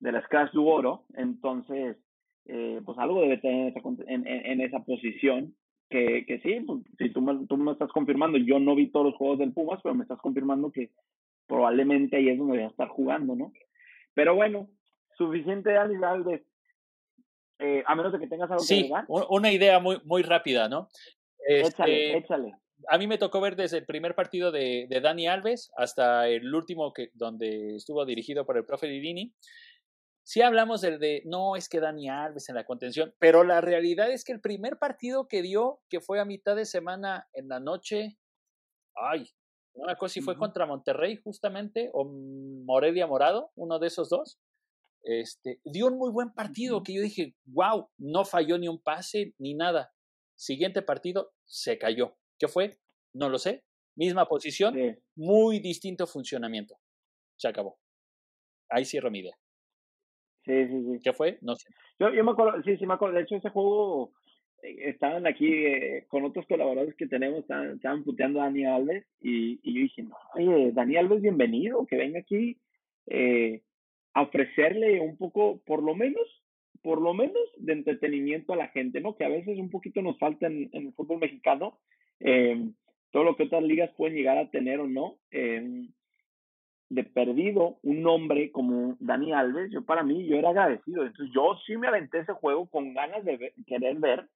de 0.00 0.12
la 0.12 0.22
Scratch 0.22 0.52
du 0.52 0.66
Oro, 0.68 1.04
entonces, 1.14 1.96
eh, 2.46 2.80
pues 2.84 2.96
algo 2.98 3.20
debe 3.22 3.38
tener 3.38 3.66
en 3.66 3.76
esa, 3.76 3.80
en, 4.06 4.26
en, 4.26 4.60
esa 4.60 4.84
posición. 4.84 5.54
Que, 5.90 6.24
que 6.26 6.40
sí, 6.40 6.60
pues, 6.60 6.80
si 6.98 7.10
tú 7.10 7.20
me, 7.20 7.46
tú 7.46 7.56
me 7.56 7.72
estás 7.72 7.90
confirmando, 7.92 8.38
yo 8.38 8.58
no 8.58 8.74
vi 8.74 8.90
todos 8.90 9.06
los 9.06 9.14
juegos 9.16 9.38
del 9.38 9.52
Pumas, 9.52 9.80
pero 9.82 9.94
me 9.94 10.02
estás 10.02 10.18
confirmando 10.20 10.70
que 10.70 10.90
probablemente 11.46 12.16
ahí 12.16 12.28
es 12.28 12.38
donde 12.38 12.56
voy 12.58 12.64
a 12.64 12.68
estar 12.68 12.88
jugando, 12.88 13.34
¿no? 13.34 13.52
Pero 14.14 14.34
bueno, 14.34 14.68
suficiente 15.16 15.70
de 15.70 15.78
Alves. 15.78 16.42
Eh, 17.60 17.82
a 17.86 17.94
menos 17.96 18.12
de 18.12 18.20
que 18.20 18.28
tengas 18.28 18.50
algo 18.50 18.62
sí, 18.62 18.86
que 18.88 18.94
agregar. 18.94 19.06
una 19.30 19.50
idea 19.50 19.80
muy, 19.80 20.00
muy 20.04 20.22
rápida, 20.22 20.68
¿no? 20.68 20.88
échale, 21.48 22.12
Este, 22.12 22.18
échale. 22.18 22.52
a 22.88 22.98
mí 22.98 23.06
me 23.08 23.18
tocó 23.18 23.40
ver 23.40 23.56
desde 23.56 23.78
el 23.78 23.86
primer 23.86 24.14
partido 24.14 24.52
de, 24.52 24.86
de 24.88 25.00
Dani 25.00 25.26
Alves 25.26 25.72
hasta 25.76 26.28
el 26.28 26.54
último 26.54 26.92
que, 26.92 27.10
donde 27.14 27.76
estuvo 27.76 28.04
dirigido 28.04 28.44
por 28.46 28.56
el 28.58 28.64
profe 28.64 28.86
Lilini. 28.86 29.32
Sí 30.28 30.42
hablamos 30.42 30.82
del 30.82 30.98
de, 30.98 31.22
no, 31.24 31.56
es 31.56 31.70
que 31.70 31.80
Dani 31.80 32.10
Alves 32.10 32.50
en 32.50 32.56
la 32.56 32.66
contención, 32.66 33.14
pero 33.18 33.44
la 33.44 33.62
realidad 33.62 34.10
es 34.10 34.24
que 34.24 34.32
el 34.32 34.42
primer 34.42 34.78
partido 34.78 35.26
que 35.26 35.40
dio, 35.40 35.80
que 35.88 36.02
fue 36.02 36.20
a 36.20 36.26
mitad 36.26 36.54
de 36.54 36.66
semana 36.66 37.26
en 37.32 37.48
la 37.48 37.60
noche, 37.60 38.18
ay, 38.94 39.26
no 39.74 39.86
me 39.86 39.92
acuerdo 39.92 40.12
si 40.12 40.20
fue 40.20 40.36
contra 40.36 40.66
Monterrey 40.66 41.16
justamente 41.16 41.88
o 41.94 42.04
Morelia 42.04 43.06
Morado, 43.06 43.52
uno 43.54 43.78
de 43.78 43.86
esos 43.86 44.10
dos, 44.10 44.38
este, 45.02 45.62
dio 45.64 45.86
un 45.86 45.96
muy 45.96 46.12
buen 46.12 46.34
partido 46.34 46.82
que 46.82 46.92
yo 46.92 47.00
dije, 47.00 47.34
wow, 47.46 47.88
no 47.96 48.26
falló 48.26 48.58
ni 48.58 48.68
un 48.68 48.82
pase 48.82 49.34
ni 49.38 49.54
nada. 49.54 49.94
Siguiente 50.36 50.82
partido, 50.82 51.32
se 51.46 51.78
cayó. 51.78 52.18
¿Qué 52.38 52.48
fue? 52.48 52.78
No 53.14 53.30
lo 53.30 53.38
sé. 53.38 53.64
Misma 53.96 54.28
posición, 54.28 54.74
Sí. 54.74 54.94
muy 55.16 55.58
distinto 55.60 56.06
funcionamiento. 56.06 56.78
Se 57.36 57.48
acabó. 57.48 57.78
Ahí 58.68 58.84
cierro 58.84 59.10
mi 59.10 59.20
idea. 59.20 59.38
Sí, 60.48 60.66
sí, 60.66 60.82
sí. 60.82 61.00
¿Qué 61.04 61.12
fue? 61.12 61.38
No 61.42 61.54
sé. 61.56 61.68
Yo, 62.00 62.10
yo 62.14 62.24
me 62.24 62.30
acuerdo, 62.30 62.62
sí, 62.62 62.74
sí 62.78 62.86
me 62.86 62.94
acuerdo. 62.94 63.16
De 63.16 63.22
hecho, 63.22 63.36
ese 63.36 63.50
juego 63.50 64.12
eh, 64.62 64.76
estaban 64.88 65.26
aquí 65.26 65.46
eh, 65.46 66.06
con 66.08 66.24
otros 66.24 66.46
colaboradores 66.46 66.94
que 66.94 67.06
tenemos, 67.06 67.40
estaban, 67.40 67.72
estaban 67.72 68.02
puteando 68.02 68.40
a 68.40 68.44
Dani 68.44 68.64
Alves 68.64 69.04
y, 69.20 69.60
y 69.62 69.74
yo 69.74 69.80
dije, 69.82 70.02
no, 70.04 70.16
oye, 70.34 70.72
Dani 70.72 70.96
Alves, 70.96 71.20
bienvenido, 71.20 71.86
que 71.86 71.96
venga 71.96 72.20
aquí 72.20 72.56
eh, 73.08 73.60
a 74.14 74.22
ofrecerle 74.22 75.00
un 75.00 75.18
poco, 75.18 75.60
por 75.66 75.82
lo 75.82 75.94
menos, 75.94 76.26
por 76.80 77.02
lo 77.02 77.12
menos 77.12 77.42
de 77.58 77.74
entretenimiento 77.74 78.54
a 78.54 78.56
la 78.56 78.68
gente, 78.68 79.02
¿no? 79.02 79.16
Que 79.16 79.26
a 79.26 79.28
veces 79.28 79.58
un 79.58 79.68
poquito 79.68 80.00
nos 80.00 80.18
falta 80.18 80.46
en, 80.46 80.70
en 80.72 80.86
el 80.86 80.92
fútbol 80.94 81.18
mexicano, 81.18 81.78
eh, 82.20 82.70
todo 83.10 83.24
lo 83.24 83.36
que 83.36 83.42
otras 83.42 83.62
ligas 83.62 83.90
pueden 83.98 84.16
llegar 84.16 84.38
a 84.38 84.50
tener 84.50 84.80
o 84.80 84.88
no. 84.88 85.18
Eh, 85.30 85.88
de 86.90 87.04
perdido 87.04 87.78
un 87.82 88.02
nombre 88.02 88.50
como 88.50 88.96
Dani 89.00 89.32
Alves, 89.32 89.70
yo 89.70 89.84
para 89.84 90.02
mí, 90.02 90.26
yo 90.26 90.36
era 90.36 90.50
agradecido. 90.50 91.04
Entonces 91.04 91.34
yo 91.34 91.58
sí 91.66 91.76
me 91.76 91.88
aventé 91.88 92.20
ese 92.20 92.32
juego 92.32 92.66
con 92.68 92.94
ganas 92.94 93.24
de 93.24 93.36
ver- 93.36 93.54
querer 93.66 93.96
ver 93.98 94.28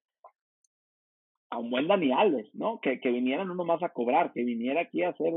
a 1.49 1.57
un 1.57 1.69
buen 1.69 1.87
Dani 1.87 2.11
Alves, 2.11 2.49
¿no? 2.53 2.79
Que, 2.81 2.99
que 2.99 3.09
viniera 3.09 3.45
no 3.45 3.55
nomás 3.55 3.81
a 3.83 3.89
cobrar, 3.89 4.33
que 4.33 4.43
viniera 4.43 4.81
aquí 4.81 5.03
a 5.03 5.09
hacer 5.09 5.31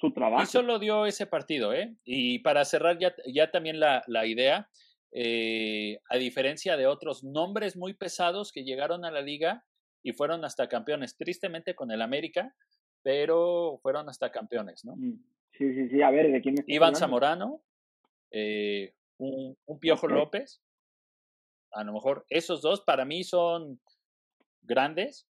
su 0.00 0.12
trabajo. 0.12 0.42
Y 0.42 0.46
solo 0.46 0.78
dio 0.78 1.06
ese 1.06 1.26
partido, 1.26 1.72
¿eh? 1.72 1.96
Y 2.04 2.40
para 2.40 2.64
cerrar 2.64 2.98
ya, 2.98 3.14
ya 3.26 3.50
también 3.50 3.80
la, 3.80 4.02
la 4.06 4.26
idea, 4.26 4.68
eh, 5.12 5.98
a 6.08 6.16
diferencia 6.16 6.76
de 6.76 6.86
otros 6.86 7.22
nombres 7.24 7.76
muy 7.76 7.94
pesados 7.94 8.52
que 8.52 8.64
llegaron 8.64 9.04
a 9.04 9.10
la 9.10 9.20
liga 9.22 9.64
y 10.02 10.12
fueron 10.12 10.44
hasta 10.44 10.68
campeones, 10.68 11.16
tristemente 11.16 11.74
con 11.74 11.90
el 11.90 12.02
América, 12.02 12.54
pero 13.02 13.78
fueron 13.82 14.08
hasta 14.08 14.30
campeones, 14.30 14.84
¿no? 14.84 14.96
Mm, 14.96 15.22
Sí, 15.58 15.74
sí, 15.74 15.88
sí, 15.88 16.02
a 16.02 16.10
ver, 16.10 16.30
¿de 16.32 16.40
quién 16.40 16.54
me 16.54 16.64
Iván? 16.66 16.94
Zamorano, 16.96 17.62
eh, 18.30 18.94
un, 19.18 19.56
un 19.66 19.78
Piojo. 19.78 20.08
López, 20.08 20.62
a 21.72 21.84
lo 21.84 21.92
mejor 21.92 22.24
esos 22.28 22.62
dos 22.62 22.80
para 22.80 23.04
mí 23.04 23.22
son 23.24 23.80
grandes 24.62 25.26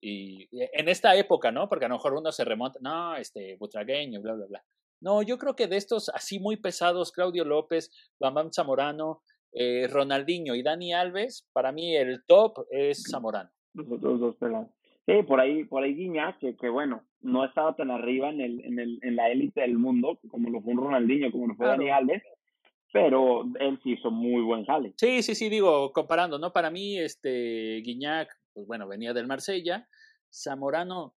y 0.00 0.48
y 0.50 0.62
en 0.72 0.88
esta 0.88 1.16
época, 1.16 1.50
¿no? 1.50 1.68
Porque 1.68 1.86
a 1.86 1.88
lo 1.88 1.94
mejor 1.94 2.14
uno 2.14 2.30
se 2.30 2.44
remonta, 2.44 2.78
no, 2.82 3.16
este, 3.16 3.56
Butragueño, 3.56 4.20
bla, 4.20 4.34
bla, 4.34 4.46
bla. 4.46 4.64
No, 5.00 5.22
yo 5.22 5.38
creo 5.38 5.56
que 5.56 5.66
de 5.66 5.76
estos 5.76 6.08
así 6.10 6.38
muy 6.38 6.56
pesados, 6.56 7.12
Claudio 7.12 7.44
López, 7.44 7.90
Bambam 8.18 8.50
Zamorano, 8.52 9.22
eh, 9.52 9.86
Ronaldinho 9.88 10.54
y 10.54 10.62
Dani 10.62 10.94
Alves, 10.94 11.46
para 11.52 11.72
mí 11.72 11.96
el 11.96 12.24
top 12.26 12.66
es 12.70 13.04
Zamorano. 13.10 13.50
Los 13.74 13.90
otros 13.90 14.20
dos 14.20 14.36
pelados. 14.36 14.68
Sí, 15.06 15.22
por 15.26 15.40
ahí, 15.40 15.64
por 15.64 15.82
ahí 15.82 15.94
Guiñac, 15.94 16.38
que, 16.38 16.56
que 16.56 16.68
bueno, 16.68 17.04
no 17.20 17.44
estaba 17.44 17.76
tan 17.76 17.90
arriba 17.90 18.30
en 18.30 18.40
el, 18.40 18.64
en 18.64 18.78
el, 18.78 18.98
en 19.02 19.16
la 19.16 19.30
élite 19.30 19.60
del 19.60 19.76
mundo, 19.78 20.18
como 20.28 20.48
lo 20.50 20.62
fue 20.62 20.72
un 20.72 20.80
Ronaldinho, 20.80 21.30
como 21.30 21.46
lo 21.48 21.54
fue 21.54 21.66
Claro. 21.66 21.78
Dani 21.82 21.90
Alves, 21.90 22.22
pero 22.92 23.44
él 23.58 23.78
sí 23.82 23.92
hizo 23.92 24.10
muy 24.10 24.42
buen 24.42 24.64
jale. 24.64 24.94
Sí, 24.96 25.22
sí, 25.22 25.34
sí, 25.34 25.48
digo, 25.50 25.92
comparando, 25.92 26.38
¿no? 26.38 26.52
Para 26.52 26.70
mí, 26.70 26.98
este, 26.98 27.82
Guiñac, 27.84 28.30
pues 28.54 28.66
bueno, 28.66 28.88
venía 28.88 29.12
del 29.12 29.26
Marsella, 29.26 29.88
Zamorano, 30.32 31.14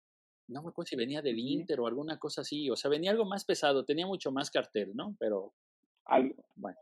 no 0.49 0.62
me 0.62 0.68
acuerdo 0.70 0.87
si 0.89 0.97
venía 0.97 1.22
del. 1.22 1.39
Inter 1.39 1.80
o 1.80 1.87
alguna 1.87 2.18
cosa 2.18 2.41
así, 2.41 2.68
o 2.70 2.76
sea, 2.76 2.91
venía 2.91 3.11
algo 3.11 3.24
más 3.24 3.45
pesado, 3.45 3.84
tenía 3.84 4.07
mucho 4.07 4.32
más 4.32 4.51
cartel, 4.51 4.93
¿no? 4.95 5.14
Pero, 5.18 5.53
Al- 6.07 6.34
Bueno. 6.55 6.78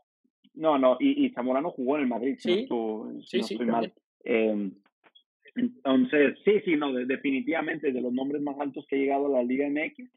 No, 0.53 0.77
no, 0.79 0.97
y, 1.01 1.25
y 1.25 1.29
Zamorano 1.31 1.69
jugó 1.71 1.97
en 1.97 2.03
el 2.03 2.07
Madrid, 2.07 2.37
si 2.39 2.65
no 2.69 3.09
Sí, 3.19 3.25
sí, 3.27 3.37
no 3.39 3.43
sí, 3.47 3.53
estoy 3.55 3.67
mal. 3.67 3.93
Eh, 4.23 4.71
entonces, 5.55 6.37
sí, 6.43 6.59
sí, 6.65 6.75
no, 6.75 6.93
de- 6.93 7.05
definitivamente 7.05 7.91
de 7.91 8.01
los 8.01 8.13
nombres 8.13 8.41
más 8.41 8.59
altos 8.59 8.85
que 8.87 8.95
ha 8.95 8.99
llegado 8.99 9.27
a 9.27 9.37
la 9.39 9.43
Liga 9.43 9.67
MX. 9.69 10.09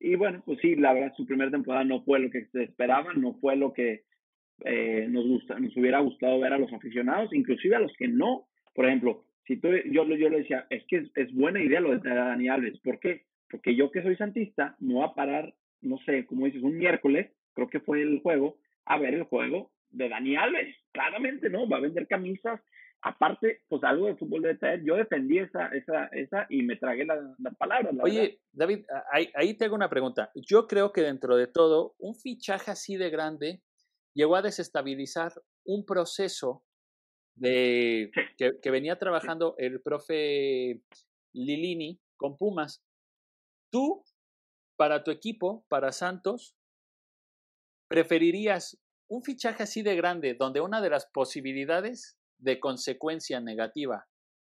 Y 0.00 0.16
bueno, 0.16 0.42
pues 0.44 0.58
sí, 0.60 0.76
la 0.76 0.92
verdad, 0.92 1.12
su 1.16 1.26
primera 1.26 1.50
temporada 1.50 1.84
no 1.84 2.02
fue 2.04 2.20
lo 2.20 2.30
que 2.30 2.46
se 2.46 2.64
esperaba, 2.64 3.12
no 3.14 3.34
fue 3.34 3.56
lo 3.56 3.72
que 3.72 4.02
eh, 4.64 5.06
nos 5.10 5.26
gusta, 5.26 5.58
nos 5.58 5.76
hubiera 5.76 6.00
gustado 6.00 6.38
ver 6.40 6.52
a 6.52 6.58
los 6.58 6.72
aficionados, 6.72 7.32
inclusive 7.32 7.76
a 7.76 7.80
los 7.80 7.92
que 7.96 8.08
no. 8.08 8.46
Por 8.74 8.86
ejemplo, 8.86 9.24
si 9.46 9.56
tú, 9.56 9.68
yo, 9.90 10.04
yo 10.06 10.28
le 10.28 10.38
decía, 10.38 10.66
es 10.70 10.84
que 10.84 11.08
es, 11.14 11.32
buena 11.34 11.62
idea 11.62 11.80
lo 11.80 11.96
de 11.96 12.08
Dani 12.08 12.48
Alves. 12.48 12.78
¿Por 12.80 12.98
qué? 13.00 13.22
Porque 13.50 13.74
yo 13.74 13.90
que 13.90 14.02
soy 14.02 14.16
santista, 14.16 14.76
no 14.80 14.94
voy 14.96 15.04
a 15.04 15.14
parar, 15.14 15.54
no 15.80 15.98
sé, 15.98 16.24
como 16.26 16.46
dices, 16.46 16.62
un 16.62 16.76
miércoles, 16.78 17.30
creo 17.54 17.68
que 17.68 17.80
fue 17.80 18.02
el 18.02 18.20
juego, 18.20 18.56
a 18.84 18.98
ver 18.98 19.14
el 19.14 19.24
juego 19.24 19.70
de 19.90 20.08
Dani 20.08 20.36
Alves. 20.36 20.74
Claramente, 20.92 21.50
¿no? 21.50 21.68
Va 21.68 21.78
a 21.78 21.80
vender 21.80 22.06
camisas. 22.06 22.60
Aparte, 23.06 23.60
pues 23.68 23.84
algo 23.84 24.06
de 24.06 24.16
fútbol 24.16 24.40
debe 24.40 24.56
traer. 24.56 24.82
Yo 24.82 24.96
defendí 24.96 25.38
esa, 25.38 25.66
esa, 25.68 26.06
esa 26.06 26.46
y 26.48 26.62
me 26.62 26.76
tragué 26.76 27.04
las 27.04 27.18
la 27.38 27.50
palabras. 27.50 27.94
La 27.94 28.02
verdad. 28.02 28.22
oye, 28.22 28.40
David, 28.50 28.86
ahí, 29.12 29.30
ahí 29.34 29.52
te 29.52 29.66
hago 29.66 29.74
una 29.74 29.90
pregunta. 29.90 30.30
Yo 30.34 30.66
creo 30.66 30.90
que 30.90 31.02
dentro 31.02 31.36
de 31.36 31.46
todo, 31.46 31.94
un 31.98 32.14
fichaje 32.14 32.70
así 32.70 32.96
de 32.96 33.10
grande 33.10 33.62
llegó 34.14 34.36
a 34.36 34.42
desestabilizar 34.42 35.34
un 35.66 35.84
proceso 35.84 36.64
de 37.34 38.10
Sí. 38.14 38.20
que, 38.38 38.58
que 38.62 38.70
venía 38.70 38.98
trabajando 38.98 39.54
el 39.58 39.82
profe 39.82 40.80
Lilini 41.34 42.00
con 42.16 42.38
Pumas. 42.38 42.82
Tú, 43.70 44.02
para 44.76 45.04
tu 45.04 45.10
equipo, 45.10 45.66
para 45.68 45.92
Santos, 45.92 46.56
¿preferirías 47.88 48.80
un 49.08 49.22
fichaje 49.22 49.64
así 49.64 49.82
de 49.82 49.94
grande 49.94 50.34
donde 50.34 50.62
una 50.62 50.80
de 50.80 50.88
las 50.88 51.04
posibilidades 51.06 52.18
de 52.38 52.60
consecuencia 52.60 53.40
negativa 53.40 54.06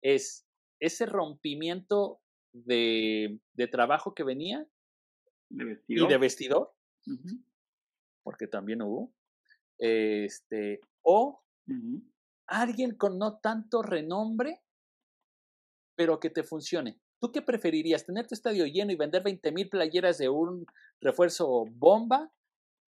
es 0.01 0.45
ese 0.79 1.05
rompimiento 1.05 2.21
de, 2.53 3.39
de 3.53 3.67
trabajo 3.67 4.13
que 4.13 4.23
venía 4.23 4.65
de 5.49 5.81
y 5.87 6.07
de 6.07 6.17
vestidor, 6.17 6.73
porque 8.23 8.47
también 8.47 8.81
hubo, 8.81 9.13
este, 9.77 10.79
o 11.01 11.43
alguien 12.47 12.95
con 12.95 13.17
no 13.17 13.37
tanto 13.39 13.81
renombre, 13.81 14.61
pero 15.95 16.19
que 16.19 16.29
te 16.29 16.43
funcione. 16.43 16.99
¿Tú 17.19 17.31
qué 17.31 17.41
preferirías? 17.41 18.05
¿Tener 18.05 18.27
tu 18.27 18.35
estadio 18.35 18.65
lleno 18.65 18.91
y 18.91 18.95
vender 18.95 19.23
20 19.23 19.51
mil 19.51 19.69
playeras 19.69 20.17
de 20.17 20.29
un 20.29 20.65
refuerzo 20.99 21.65
bomba? 21.71 22.31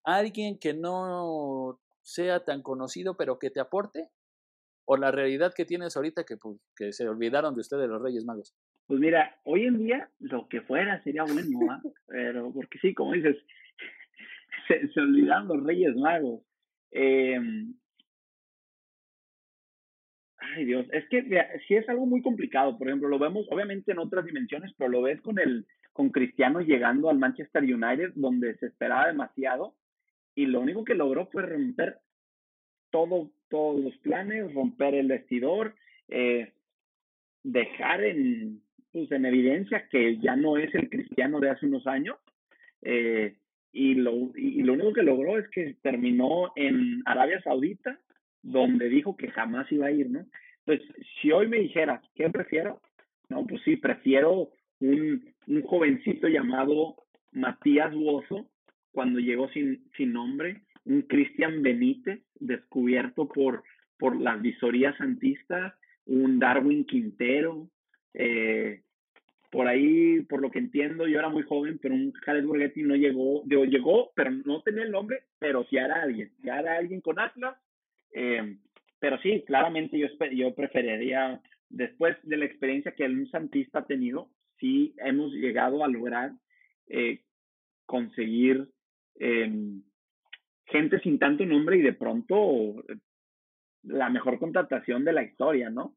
¿Alguien 0.04 0.58
que 0.58 0.74
no 0.74 1.80
sea 2.04 2.44
tan 2.44 2.62
conocido, 2.62 3.18
pero 3.18 3.40
que 3.40 3.50
te 3.50 3.60
aporte? 3.60 4.10
¿O 4.92 4.98
la 4.98 5.10
realidad 5.10 5.54
que 5.56 5.64
tienes 5.64 5.96
ahorita 5.96 6.26
que, 6.26 6.36
pues, 6.36 6.60
que 6.76 6.92
se 6.92 7.08
olvidaron 7.08 7.56
de 7.56 7.62
ustedes 7.62 7.88
los 7.88 8.02
Reyes 8.02 8.26
Magos? 8.26 8.54
Pues 8.88 9.00
mira, 9.00 9.38
hoy 9.46 9.64
en 9.64 9.78
día 9.78 10.10
lo 10.20 10.50
que 10.50 10.60
fuera 10.60 11.02
sería 11.02 11.24
bueno, 11.24 11.72
¿ah? 11.72 11.82
Pero, 12.08 12.52
porque 12.52 12.78
sí, 12.80 12.94
como 12.94 13.14
dices, 13.14 13.38
se, 14.68 14.86
se 14.90 15.00
olvidaron 15.00 15.48
los 15.48 15.64
Reyes 15.64 15.96
Magos. 15.96 16.42
Eh, 16.92 17.40
ay 20.40 20.66
Dios, 20.66 20.86
es 20.92 21.08
que 21.08 21.22
mira, 21.22 21.48
sí 21.70 21.76
es 21.76 21.88
algo 21.88 22.06
muy 22.06 22.22
complicado. 22.22 22.78
Por 22.78 22.90
ejemplo, 22.90 23.08
lo 23.08 23.18
vemos 23.18 23.48
obviamente 23.50 23.94
en 23.94 24.00
otras 24.00 24.26
dimensiones, 24.26 24.74
pero 24.78 24.90
lo 24.90 25.04
ves 25.04 25.22
con 25.22 25.40
el 25.40 25.66
con 25.94 26.10
Cristiano 26.10 26.60
llegando 26.60 27.10
al 27.10 27.18
Manchester 27.18 27.64
United, 27.64 28.12
donde 28.16 28.58
se 28.58 28.66
esperaba 28.66 29.08
demasiado, 29.08 29.74
y 30.36 30.48
lo 30.48 30.60
único 30.60 30.84
que 30.84 30.96
logró 30.96 31.28
fue 31.28 31.44
romper 31.44 32.00
todo, 32.92 33.32
todos 33.50 33.82
los 33.82 33.98
planes, 33.98 34.54
romper 34.54 34.96
el 34.96 35.08
vestidor, 35.08 35.76
eh, 36.10 36.52
dejar 37.44 38.04
en, 38.04 38.62
pues, 38.92 39.12
en 39.12 39.26
evidencia 39.26 39.88
que 39.90 40.18
ya 40.20 40.36
no 40.36 40.58
es 40.58 40.74
el 40.76 40.90
cristiano 40.90 41.40
de 41.40 41.50
hace 41.50 41.66
unos 41.66 41.88
años. 41.88 42.18
eh, 42.84 43.36
y, 43.74 43.96
lo, 43.96 44.12
y 44.36 44.64
lo 44.64 44.74
único 44.74 44.94
que 44.94 45.04
logró 45.04 45.38
es 45.40 45.48
que 45.50 45.76
terminó 45.82 46.52
en 46.58 47.02
Arabia 47.06 47.42
Saudita, 47.42 47.98
donde 48.44 48.90
dijo 48.90 49.16
que 49.16 49.30
jamás 49.32 49.72
iba 49.72 49.88
a 49.88 49.92
ir, 49.92 50.10
¿no? 50.10 50.26
Entonces, 50.66 50.96
si 51.22 51.32
hoy 51.32 51.48
me 51.48 51.60
dijeras, 51.60 52.02
¿qué 52.16 52.30
prefiero? 52.30 52.82
No, 53.30 53.46
pues 53.48 53.62
sí, 53.64 53.78
prefiero 53.78 54.50
un, 54.82 55.24
un 55.48 55.62
jovencito 55.64 56.28
llamado 56.28 56.96
Matías 57.32 57.94
Bozo, 57.96 58.50
cuando 58.92 59.20
llegó 59.20 59.48
sin, 59.50 59.90
sin 59.96 60.12
nombre, 60.12 60.64
un 60.86 61.04
Cristian 61.04 61.62
Benítez, 61.62 62.22
descubierto 62.40 63.28
por, 63.28 63.64
por 63.98 64.20
las 64.20 64.42
visorías 64.42 64.98
santistas, 64.98 65.74
un 66.06 66.40
Darwin 66.40 66.86
Quintero, 66.86 67.70
eh, 68.14 68.82
por 69.52 69.68
ahí, 69.68 70.22
por 70.22 70.42
lo 70.42 70.50
que 70.50 70.60
entiendo, 70.60 71.08
yo 71.08 71.20
era 71.20 71.30
muy 71.30 71.44
joven, 71.44 71.78
pero 71.82 71.94
un 71.94 72.14
Jared 72.14 72.46
Borghetti 72.46 72.84
no 72.84 72.96
llegó, 72.96 73.44
digo, 73.46 73.66
llegó, 73.66 74.12
pero 74.16 74.32
no 74.32 74.62
tenía 74.62 74.84
el 74.84 74.92
nombre, 74.92 75.24
pero 75.40 75.66
sí 75.66 75.76
era 75.76 76.02
alguien, 76.02 76.32
ya 76.42 76.60
era 76.60 76.78
alguien 76.78 77.02
con 77.02 77.20
Atlas. 77.20 77.58
Eh, 78.14 78.58
pero 79.00 79.20
sí, 79.20 79.44
claramente 79.46 80.00
yo, 80.00 80.08
yo 80.32 80.56
preferiría, 80.56 81.42
después 81.70 82.16
de 82.24 82.38
la 82.38 82.46
experiencia 82.46 82.94
que 82.94 83.04
un 83.04 83.30
santista 83.30 83.80
ha 83.80 83.88
tenido, 83.88 84.30
sí 84.58 84.96
hemos 85.00 85.34
llegado 85.34 85.84
a 85.84 85.90
lograr 85.90 86.32
eh, 86.88 87.22
conseguir 87.86 88.70
em, 89.16 89.84
gente 90.72 91.00
sin 91.00 91.20
tanto 91.20 91.46
nombre 91.46 91.78
y 91.78 91.82
de 91.82 91.94
pronto 91.94 92.84
la 93.84 94.10
mejor 94.10 94.40
contratación 94.40 95.04
de 95.04 95.14
la 95.14 95.24
historia, 95.24 95.70
¿no? 95.70 95.96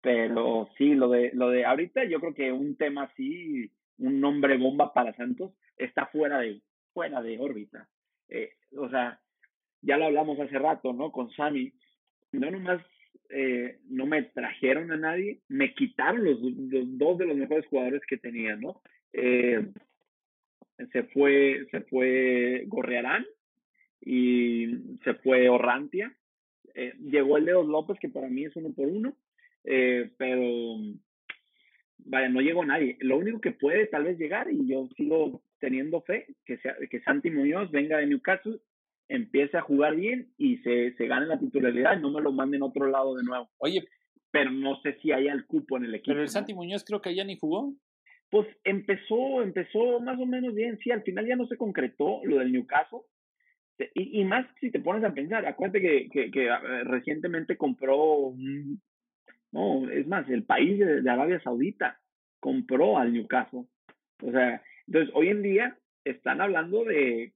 Pero 0.00 0.68
sí, 0.76 0.94
lo 0.94 1.08
de, 1.08 1.30
lo 1.32 1.48
de 1.48 1.64
ahorita 1.64 2.04
yo 2.04 2.20
creo 2.20 2.34
que 2.34 2.52
un 2.52 2.76
tema 2.76 3.04
así, 3.04 3.70
un 3.98 4.20
nombre 4.20 4.58
bomba 4.58 4.92
para 4.92 5.14
Santos, 5.14 5.52
está 5.76 6.06
fuera 6.06 6.40
de, 6.40 6.60
fuera 6.92 7.22
de 7.22 7.38
órbita. 7.38 7.88
Eh, 8.28 8.52
o 8.76 8.88
sea, 8.88 9.20
ya 9.80 9.96
lo 9.96 10.06
hablamos 10.06 10.38
hace 10.40 10.58
rato, 10.58 10.92
¿no? 10.92 11.10
Con 11.10 11.30
Sammy. 11.30 11.72
No 12.32 12.50
nomás 12.50 12.82
eh, 13.30 13.78
no 13.88 14.06
me 14.06 14.22
trajeron 14.22 14.92
a 14.92 14.96
nadie, 14.96 15.40
me 15.48 15.74
quitaron 15.74 16.24
los, 16.24 16.38
dos 16.98 17.18
de 17.18 17.26
los 17.26 17.36
mejores 17.36 17.66
jugadores 17.66 18.02
que 18.06 18.18
tenía, 18.18 18.56
¿no? 18.56 18.82
Eh, 19.12 19.66
se 20.92 21.04
fue, 21.04 21.66
se 21.70 21.80
fue 21.82 22.64
Gorrearán 22.66 23.24
y 24.04 24.98
se 25.02 25.14
fue 25.14 25.48
Orrantia. 25.48 26.14
llegó 27.00 27.38
el 27.38 27.46
Leos 27.46 27.66
López, 27.66 27.98
que 27.98 28.08
para 28.08 28.28
mí 28.28 28.44
es 28.44 28.54
uno 28.56 28.72
por 28.74 28.86
uno. 28.86 29.16
Eh, 29.64 30.10
pero 30.18 30.76
vaya, 31.98 32.28
no 32.28 32.40
llegó 32.40 32.64
nadie. 32.64 32.96
Lo 33.00 33.16
único 33.16 33.40
que 33.40 33.52
puede 33.52 33.86
tal 33.86 34.04
vez 34.04 34.18
llegar, 34.18 34.50
y 34.50 34.66
yo 34.66 34.88
sigo 34.96 35.42
teniendo 35.58 36.02
fe, 36.02 36.26
que, 36.44 36.58
sea, 36.58 36.76
que 36.90 37.00
Santi 37.00 37.30
Muñoz 37.30 37.70
venga 37.70 37.98
de 37.98 38.06
Newcastle, 38.06 38.58
empiece 39.08 39.56
a 39.56 39.62
jugar 39.62 39.96
bien 39.96 40.28
y 40.38 40.58
se, 40.58 40.94
se 40.94 41.06
gane 41.06 41.26
la 41.26 41.38
titularidad 41.38 41.96
y 41.96 42.02
no 42.02 42.10
me 42.10 42.22
lo 42.22 42.32
manden 42.32 42.62
a 42.62 42.66
otro 42.66 42.86
lado 42.86 43.16
de 43.16 43.24
nuevo. 43.24 43.48
Oye, 43.58 43.86
pero 44.30 44.50
no 44.50 44.80
sé 44.82 44.98
si 45.00 45.12
haya 45.12 45.32
el 45.32 45.46
cupo 45.46 45.76
en 45.76 45.84
el 45.84 45.94
equipo. 45.94 46.12
Pero 46.12 46.22
el 46.22 46.28
Santi 46.28 46.54
Muñoz 46.54 46.84
creo 46.84 47.00
que 47.00 47.14
ya 47.14 47.24
ni 47.24 47.38
jugó. 47.38 47.72
Pues 48.30 48.48
empezó, 48.64 49.42
empezó 49.42 50.00
más 50.00 50.18
o 50.18 50.26
menos 50.26 50.54
bien, 50.54 50.78
sí, 50.82 50.90
al 50.90 51.02
final 51.02 51.26
ya 51.26 51.36
no 51.36 51.46
se 51.46 51.56
concretó 51.56 52.20
lo 52.24 52.38
del 52.38 52.52
Newcastle. 52.52 53.00
Y, 53.94 54.20
y 54.20 54.24
más 54.24 54.46
si 54.60 54.70
te 54.70 54.80
pones 54.80 55.04
a 55.04 55.12
pensar, 55.12 55.44
acuérdate 55.46 55.80
que, 55.80 56.08
que, 56.08 56.30
que 56.30 56.46
eh, 56.46 56.84
recientemente 56.84 57.56
compró 57.56 58.34
no, 59.54 59.88
es 59.88 60.04
más, 60.08 60.28
el 60.28 60.42
país 60.42 60.80
de, 60.80 61.08
Arabia 61.08 61.40
Saudita 61.40 62.00
compró 62.40 62.98
al 62.98 63.12
Newcastle. 63.12 63.66
O 64.20 64.32
sea, 64.32 64.60
entonces 64.88 65.14
hoy 65.14 65.28
en 65.28 65.42
día 65.42 65.78
están 66.04 66.40
hablando 66.40 66.84
de 66.84 67.32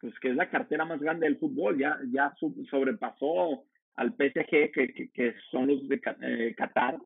pues 0.00 0.18
que 0.20 0.30
es 0.30 0.36
la 0.36 0.48
cartera 0.48 0.86
más 0.86 0.98
grande 1.00 1.26
del 1.26 1.36
fútbol, 1.36 1.78
ya, 1.78 1.98
ya 2.10 2.34
sobrepasó 2.70 3.64
al 3.96 4.14
PSG, 4.14 4.72
que, 4.72 5.10
que, 5.12 5.34
son 5.50 5.66
los 5.66 5.86
de 5.86 6.00
eh, 6.22 6.54
Qatar. 6.56 6.96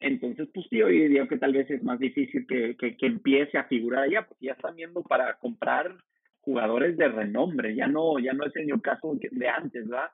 Entonces, 0.00 0.48
pues 0.52 0.66
sí, 0.68 0.82
hoy 0.82 1.06
día 1.06 1.28
que 1.28 1.38
tal 1.38 1.52
vez 1.52 1.70
es 1.70 1.84
más 1.84 2.00
difícil 2.00 2.44
que, 2.48 2.76
que, 2.76 2.96
que, 2.96 3.06
empiece 3.06 3.56
a 3.56 3.68
figurar 3.68 4.02
allá, 4.02 4.26
porque 4.26 4.46
ya 4.46 4.52
están 4.54 4.74
viendo 4.74 5.02
para 5.02 5.34
comprar 5.34 5.96
jugadores 6.44 6.96
de 6.96 7.08
renombre, 7.08 7.74
ya 7.74 7.86
no, 7.86 8.18
ya 8.18 8.32
no 8.32 8.44
es 8.44 8.54
el 8.56 8.66
Newcastle 8.66 9.18
de 9.30 9.48
antes, 9.48 9.88
¿verdad? 9.88 10.10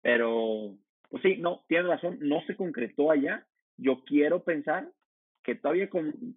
Pero, 0.00 0.76
pues 1.10 1.22
sí, 1.22 1.36
no, 1.38 1.64
tienes 1.68 1.88
razón, 1.88 2.18
no 2.20 2.42
se 2.46 2.56
concretó 2.56 3.10
allá. 3.10 3.46
Yo 3.76 4.02
quiero 4.04 4.42
pensar 4.42 4.88
que 5.42 5.54
todavía 5.54 5.88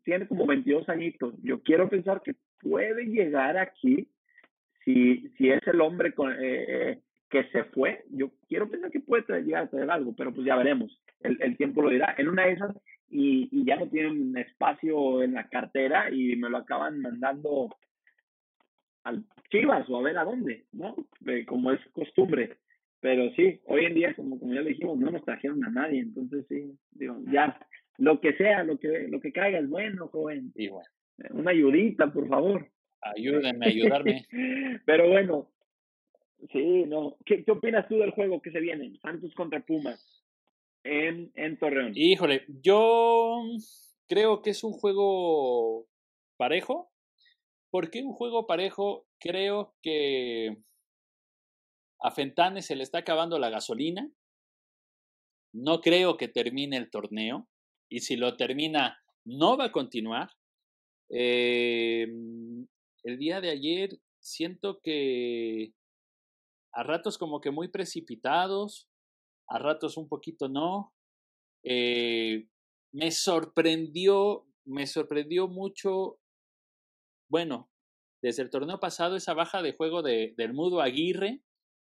tiene 0.04 0.28
como 0.28 0.46
22 0.46 0.90
añitos. 0.90 1.36
Yo 1.44 1.62
quiero 1.62 1.90
pensar 1.90 2.22
que 2.24 2.36
puede 2.62 3.06
llegar 3.06 3.58
aquí 3.58 4.10
si, 4.84 5.30
si 5.38 5.50
es 5.50 5.66
el 5.68 5.82
hombre 5.82 6.10
eh, 6.10 6.66
eh, 6.68 7.00
que 7.30 7.44
se 7.50 7.66
fue. 7.66 8.04
Yo 8.10 8.32
quiero 8.48 8.70
pensar 8.70 8.92
que 8.92 9.00
puede 9.00 9.24
llegar 9.44 9.64
a 9.64 9.70
traer 9.70 9.92
algo, 9.92 10.16
pero 10.16 10.34
pues 10.34 10.46
ya 10.46 10.56
veremos. 10.56 11.00
El, 11.22 11.38
el 11.42 11.58
tiempo 11.58 11.82
lo 11.82 11.90
dirá. 11.90 12.16
En 12.18 12.30
una 12.30 12.46
de 12.46 12.54
esas 12.54 12.76
y, 13.10 13.48
y, 13.52 13.66
ya 13.66 13.76
no 13.78 13.88
tienen 13.88 14.36
espacio 14.38 15.22
en 15.22 15.34
la 15.34 15.48
cartera 15.48 16.10
y 16.12 16.36
me 16.36 16.50
lo 16.50 16.58
acaban 16.58 17.00
mandando 17.02 17.76
al 19.06 19.24
Chivas 19.50 19.90
o 19.90 19.98
a 19.98 20.02
ver 20.02 20.18
a 20.18 20.26
dónde, 20.26 20.66
¿no? 20.74 20.96
Eh, 21.28 21.46
como 21.46 21.72
es 21.72 21.80
costumbre. 21.94 22.58
Pero 23.00 23.30
sí, 23.36 23.62
hoy 23.66 23.86
en 23.86 23.94
día, 23.94 24.16
como, 24.16 24.40
como 24.40 24.54
ya 24.54 24.62
le 24.62 24.72
dijimos, 24.72 24.98
no 24.98 25.12
nos 25.12 25.24
trajeron 25.24 25.64
a 25.64 25.70
nadie, 25.70 26.00
entonces 26.00 26.46
sí, 26.50 26.76
digo, 26.92 27.18
ya, 27.32 27.58
lo 27.98 28.20
que 28.20 28.34
sea, 28.34 28.64
lo 28.64 28.80
que, 28.80 29.08
lo 29.08 29.20
que 29.22 29.32
caiga 29.32 29.60
es 29.60 29.70
bueno, 29.70 30.08
joven. 30.08 30.52
Eh, 30.56 30.72
una 31.32 31.52
ayudita, 31.52 32.12
por 32.12 32.28
favor. 32.28 32.68
Ayúdenme 33.02 33.68
ayudarme. 33.68 34.26
Pero 34.86 35.10
bueno, 35.10 35.52
sí, 36.52 36.86
no. 36.88 37.16
¿Qué, 37.26 37.44
¿Qué 37.44 37.52
opinas 37.52 37.88
tú 37.88 37.98
del 38.00 38.12
juego 38.12 38.42
que 38.42 38.52
se 38.52 38.60
viene? 38.60 38.98
Santos 39.02 39.34
contra 39.36 39.60
Pumas 39.60 40.24
en, 40.84 41.32
en 41.36 41.58
Torreón. 41.58 41.92
Híjole, 41.96 42.46
yo 42.64 43.44
creo 44.08 44.42
que 44.42 44.50
es 44.50 44.64
un 44.64 44.74
juego 44.74 45.86
parejo. 46.38 46.92
¿Por 47.76 47.92
qué 47.92 48.04
un 48.04 48.14
juego 48.14 48.48
parejo? 48.48 49.06
Creo 49.20 49.76
que 49.82 50.64
a 52.00 52.10
Fentane 52.10 52.62
se 52.62 52.74
le 52.74 52.84
está 52.84 53.00
acabando 53.00 53.38
la 53.38 53.50
gasolina. 53.50 54.10
No 55.54 55.82
creo 55.82 56.16
que 56.16 56.30
termine 56.30 56.78
el 56.78 56.90
torneo. 56.90 57.50
Y 57.92 58.00
si 58.00 58.16
lo 58.16 58.38
termina, 58.38 58.98
no 59.26 59.58
va 59.58 59.66
a 59.66 59.72
continuar. 59.74 60.30
Em, 61.10 62.66
el 63.04 63.18
día 63.18 63.42
de 63.42 63.50
ayer 63.50 63.90
siento 64.22 64.80
que 64.82 65.74
a 66.72 66.82
ratos 66.82 67.18
como 67.18 67.42
que 67.42 67.52
muy 67.52 67.68
precipitados, 67.68 68.88
a 69.50 69.60
ratos 69.60 69.98
un 69.98 70.08
poquito 70.08 70.48
no. 70.48 70.94
Eh, 71.66 72.48
me 72.94 73.12
sorprendió, 73.12 74.48
me 74.64 74.88
sorprendió 74.88 75.50
mucho, 75.50 76.22
bueno, 77.30 77.70
desde 78.22 78.44
el 78.44 78.50
torneo 78.50 78.80
pasado 78.80 79.16
esa 79.16 79.34
baja 79.34 79.62
de 79.62 79.74
juego 79.74 80.02
de, 80.02 80.34
del 80.38 80.54
Mudo 80.54 80.82
Aguirre, 80.82 81.44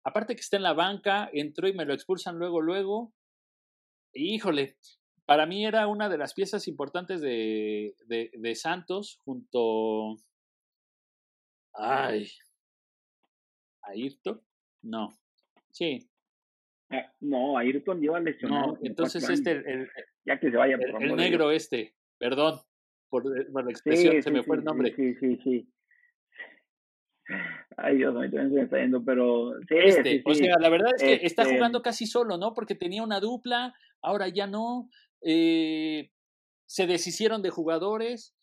Aparte 0.04 0.34
que 0.34 0.40
está 0.40 0.56
en 0.56 0.64
la 0.64 0.72
banca, 0.72 1.30
entró 1.32 1.68
y 1.68 1.74
me 1.74 1.84
lo 1.84 1.94
expulsan 1.94 2.38
luego, 2.38 2.60
luego. 2.60 3.14
Híjole, 4.12 4.76
para 5.26 5.46
mí 5.46 5.64
era 5.64 5.86
una 5.86 6.08
de 6.08 6.18
las 6.18 6.34
piezas 6.34 6.66
importantes 6.66 7.20
de, 7.20 7.94
de, 8.06 8.54
Santos 8.54 9.20
junto... 9.24 10.16
Ay. 11.74 12.28
¿Ayrton? 13.82 14.42
No. 14.82 15.08
Sí. 15.70 16.10
Ah, 16.90 17.10
no, 17.20 17.56
Ayrton 17.56 18.00
lleva 18.00 18.20
lesionado. 18.20 18.72
No, 18.72 18.78
entonces 18.82 19.26
este, 19.28 19.52
el, 19.52 19.88
ya 20.26 20.38
que 20.38 20.50
se 20.50 20.56
vaya. 20.56 20.76
Por 20.76 21.02
el, 21.02 21.16
negro 21.16 21.50
este, 21.50 21.94
perdón 22.18 22.60
por, 23.12 23.26
la 23.26 23.70
expresión, 23.70 24.22
se 24.22 24.30
me 24.30 24.42
fue 24.42 24.56
el 24.56 24.64
nombre. 24.64 24.94
Sí, 24.96 25.14
sí, 25.16 25.38
sí. 25.44 25.68
Ay, 27.76 27.98
Dios, 27.98 28.14
me 28.14 28.62
está 28.62 28.78
yendo, 28.78 29.04
pero 29.04 29.52
sí, 29.68 29.74
este, 29.76 30.22
O 30.24 30.34
sea, 30.34 30.56
la 30.58 30.70
verdad 30.70 30.92
es 30.96 31.02
que 31.02 31.26
está 31.26 31.42
este 31.42 31.54
jugando 31.54 31.82
casi 31.82 32.06
solo, 32.06 32.38
¿no? 32.38 32.54
Porque 32.54 32.74
tenía 32.74 33.02
una 33.02 33.20
dupla, 33.20 33.74
ahora 34.00 34.28
ya 34.28 34.46
no. 34.46 34.88
Eh, 35.20 36.10
se 36.66 36.86
deshicieron 36.86 37.42
de 37.42 37.50
jugadores. 37.50 38.34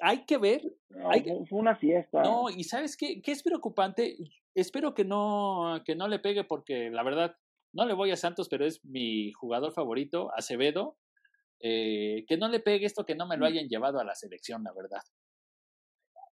Hay 0.00 0.26
que 0.26 0.36
ver. 0.36 0.62
hay... 1.10 1.24
Fue 1.48 1.58
una 1.58 1.74
fiesta. 1.74 2.22
No, 2.22 2.50
y 2.50 2.64
¿sabes 2.64 2.98
qué? 2.98 3.22
¿Qué 3.22 3.32
es 3.32 3.42
preocupante? 3.42 4.18
Espero 4.54 4.92
que 4.92 5.06
no, 5.06 5.82
que 5.86 5.96
no 5.96 6.06
le 6.06 6.18
pegue 6.18 6.44
porque 6.44 6.90
la 6.90 7.02
verdad, 7.02 7.36
no 7.72 7.86
le 7.86 7.94
voy 7.94 8.10
a 8.10 8.16
Santos, 8.16 8.50
pero 8.50 8.66
es 8.66 8.84
mi 8.84 9.32
jugador 9.32 9.72
favorito, 9.72 10.30
Acevedo. 10.36 10.98
Eh, 11.64 12.24
que 12.26 12.36
no 12.36 12.48
le 12.48 12.60
pegue 12.60 12.86
esto, 12.86 13.06
que 13.06 13.14
no 13.14 13.26
me 13.26 13.36
lo 13.36 13.46
hayan 13.46 13.68
llevado 13.68 14.00
a 14.00 14.04
la 14.04 14.14
selección, 14.14 14.64
la 14.64 14.72
verdad 14.72 15.02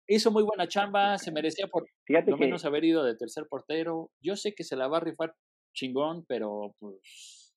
hizo 0.08 0.30
muy 0.30 0.42
buena 0.42 0.68
chamba, 0.68 1.18
se 1.18 1.32
merecía 1.32 1.66
por 1.66 1.86
lo 2.08 2.36
menos 2.36 2.64
haber 2.64 2.84
ido 2.84 3.04
de 3.04 3.16
tercer 3.16 3.46
portero. 3.48 4.10
Yo 4.20 4.36
sé 4.36 4.54
que 4.54 4.64
se 4.64 4.76
la 4.76 4.88
va 4.88 4.98
a 4.98 5.00
rifar 5.00 5.34
chingón, 5.74 6.24
pero 6.26 6.74
pues 6.78 7.54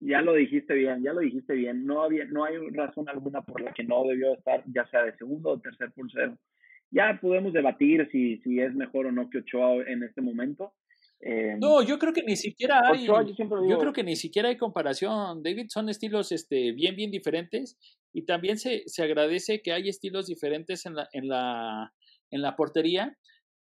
ya 0.00 0.20
lo 0.20 0.34
dijiste 0.34 0.74
bien, 0.74 1.02
ya 1.02 1.12
lo 1.12 1.20
dijiste 1.20 1.54
bien. 1.54 1.86
No 1.86 2.02
había, 2.02 2.24
no 2.24 2.44
hay 2.44 2.56
razón 2.70 3.08
alguna 3.08 3.42
por 3.42 3.60
la 3.60 3.72
que 3.72 3.84
no 3.84 4.04
debió 4.04 4.34
estar, 4.34 4.64
ya 4.66 4.86
sea 4.88 5.04
de 5.04 5.16
segundo 5.16 5.50
o 5.50 5.60
tercer 5.60 5.92
portero. 5.92 6.36
Ya 6.90 7.18
podemos 7.20 7.52
debatir 7.52 8.08
si, 8.10 8.38
si 8.38 8.60
es 8.60 8.74
mejor 8.74 9.06
o 9.06 9.12
no 9.12 9.30
que 9.30 9.38
Ochoa 9.38 9.84
en 9.86 10.02
este 10.02 10.20
momento. 10.20 10.74
Eh, 11.24 11.56
no, 11.60 11.82
yo 11.82 11.98
creo 12.00 12.12
que 12.12 12.22
ni 12.24 12.34
siquiera 12.36 12.80
hay. 12.84 13.04
Ochoa, 13.08 13.24
yo, 13.68 13.78
creo 13.78 13.92
que 13.92 14.02
ni 14.02 14.16
siquiera 14.16 14.48
hay 14.48 14.56
comparación. 14.56 15.42
David, 15.42 15.66
son 15.68 15.88
estilos 15.88 16.32
este, 16.32 16.72
bien, 16.72 16.96
bien 16.96 17.10
diferentes. 17.12 17.78
Y 18.12 18.22
también 18.26 18.58
se, 18.58 18.82
se 18.86 19.02
agradece 19.04 19.62
que 19.62 19.72
hay 19.72 19.88
estilos 19.88 20.26
diferentes 20.26 20.84
en 20.84 20.96
la, 20.96 21.08
en 21.12 21.28
la, 21.28 21.92
en 22.30 22.42
la 22.42 22.56
portería. 22.56 23.16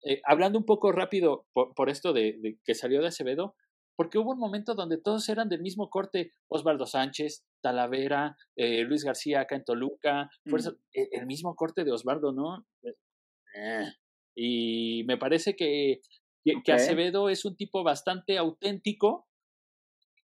Eh, 0.04 0.22
hablando 0.26 0.58
un 0.58 0.66
poco 0.66 0.92
rápido 0.92 1.46
por, 1.54 1.74
por 1.76 1.90
esto 1.90 2.14
de, 2.14 2.38
de 2.42 2.58
que 2.66 2.74
salió 2.74 3.02
de 3.02 3.08
Acevedo, 3.10 3.54
porque 3.98 4.18
hubo 4.18 4.32
un 4.32 4.40
momento 4.40 4.74
donde 4.74 4.98
todos 4.98 5.28
eran 5.30 5.50
del 5.50 5.62
mismo 5.62 5.90
corte. 5.90 6.32
Osvaldo 6.48 6.86
Sánchez, 6.88 7.44
Talavera, 7.62 8.36
eh, 8.56 8.84
Luis 8.84 9.04
García 9.04 9.42
acá 9.42 9.58
en 9.58 9.66
Toluca. 9.66 10.30
Fuerza- 10.46 10.72
Mm. 10.72 10.76
eh, 10.94 11.10
el 11.12 11.26
mismo 11.28 11.54
corte 11.56 11.84
de 11.84 11.92
Osvaldo, 11.92 12.32
¿no? 12.32 12.66
Eh, 12.84 13.92
Y 14.36 15.04
me 15.08 15.18
parece 15.18 15.56
que, 15.58 16.00
que. 16.44 16.72
Acevedo 16.74 17.30
es 17.30 17.46
un 17.46 17.56
tipo 17.56 17.84
bastante 17.84 18.38
auténtico 18.38 19.28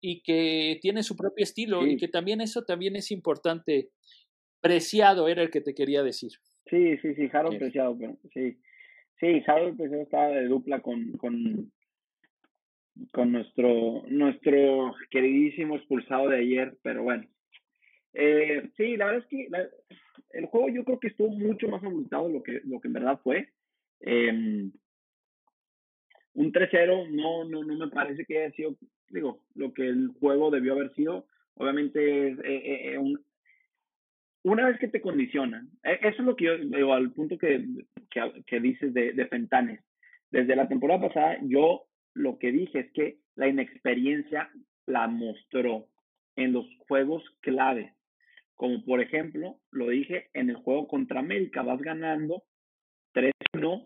y 0.02 0.22
que 0.22 0.78
tiene 0.82 1.04
su 1.04 1.16
propio 1.16 1.44
estilo 1.44 1.86
y 1.86 1.98
que 1.98 2.08
también 2.08 2.42
eso 2.42 2.64
también 2.64 2.96
es 2.96 3.12
importante. 3.12 3.92
Preciado 4.62 5.28
era 5.28 5.44
el 5.44 5.50
que 5.52 5.62
te 5.62 5.74
quería 5.76 6.02
decir. 6.04 6.32
Sí, 6.70 6.98
sí, 6.98 7.14
sí, 7.16 7.30
Harold. 7.32 7.60
Preciado, 7.60 7.98
pero 7.98 8.18
sí. 8.34 8.58
Sí, 9.20 9.44
Harold 9.46 9.78
Preciado 9.78 10.04
estaba 10.04 10.28
de 10.30 10.46
dupla 10.48 10.82
con, 10.82 11.12
con, 11.14 11.72
con 13.12 13.32
nuestro, 13.32 14.04
nuestro 14.08 14.94
queridísimo 15.12 15.76
expulsado 15.76 16.30
de 16.30 16.38
ayer, 16.40 16.78
pero 16.82 17.04
bueno. 17.04 17.28
Eh, 18.14 18.70
sí, 18.78 18.96
la 18.98 19.06
verdad 19.08 19.22
es 19.24 19.28
que 19.30 19.48
la- 19.50 19.70
el 20.32 20.46
juego 20.48 20.70
yo 20.70 20.84
creo 20.84 21.00
que 21.00 21.08
estuvo 21.10 21.30
mucho 21.30 21.68
más 21.68 21.84
abultado 21.84 22.28
de 22.28 22.34
lo 22.34 22.44
que, 22.44 22.62
lo 22.66 22.80
que 22.80 22.88
en 22.88 22.94
verdad 22.94 23.20
fue. 23.24 23.50
Em, 24.02 24.72
un 26.36 26.52
3-0 26.52 27.10
no, 27.10 27.44
no, 27.46 27.64
no 27.64 27.76
me 27.76 27.88
parece 27.90 28.26
que 28.26 28.44
haya 28.44 28.56
sido, 28.56 28.76
digo, 29.10 29.42
lo 29.56 29.74
que 29.74 29.88
el 29.88 30.10
juego 30.20 30.52
debió 30.52 30.74
haber 30.74 30.94
sido. 30.94 31.28
Obviamente 31.56 32.28
eh, 32.28 32.38
eh, 32.44 32.94
eh, 32.94 32.98
un, 32.98 33.20
una 34.44 34.68
vez 34.68 34.78
que 34.80 34.90
te 34.90 35.02
condicionan, 35.02 35.70
e- 35.84 36.00
eso 36.02 36.20
es 36.20 36.26
lo 36.26 36.36
que 36.36 36.46
yo 36.46 36.58
digo, 36.58 36.94
al 36.94 37.12
punto 37.14 37.38
que, 37.38 37.66
que, 38.12 38.44
que 38.46 38.60
dices 38.60 38.94
de, 38.94 39.14
de 39.14 39.26
Fentanes. 39.28 39.82
Desde 40.30 40.56
la 40.56 40.68
temporada 40.68 41.08
pasada, 41.08 41.38
yo 41.44 41.86
lo 42.14 42.38
que 42.38 42.52
dije 42.52 42.80
es 42.80 42.92
que 42.92 43.18
la 43.36 43.48
inexperiencia 43.48 44.50
la 44.86 45.08
mostró 45.08 45.88
en 46.36 46.52
los 46.54 46.68
juegos 46.88 47.24
claves. 47.42 47.92
Como 48.56 48.84
por 48.84 49.02
ejemplo, 49.02 49.58
lo 49.72 49.90
dije 49.90 50.30
en 50.34 50.50
el 50.50 50.58
juego 50.58 50.88
contra 50.88 51.20
América, 51.20 51.62
vas 51.62 51.82
ganando 51.82 52.44
3-1, 53.14 53.86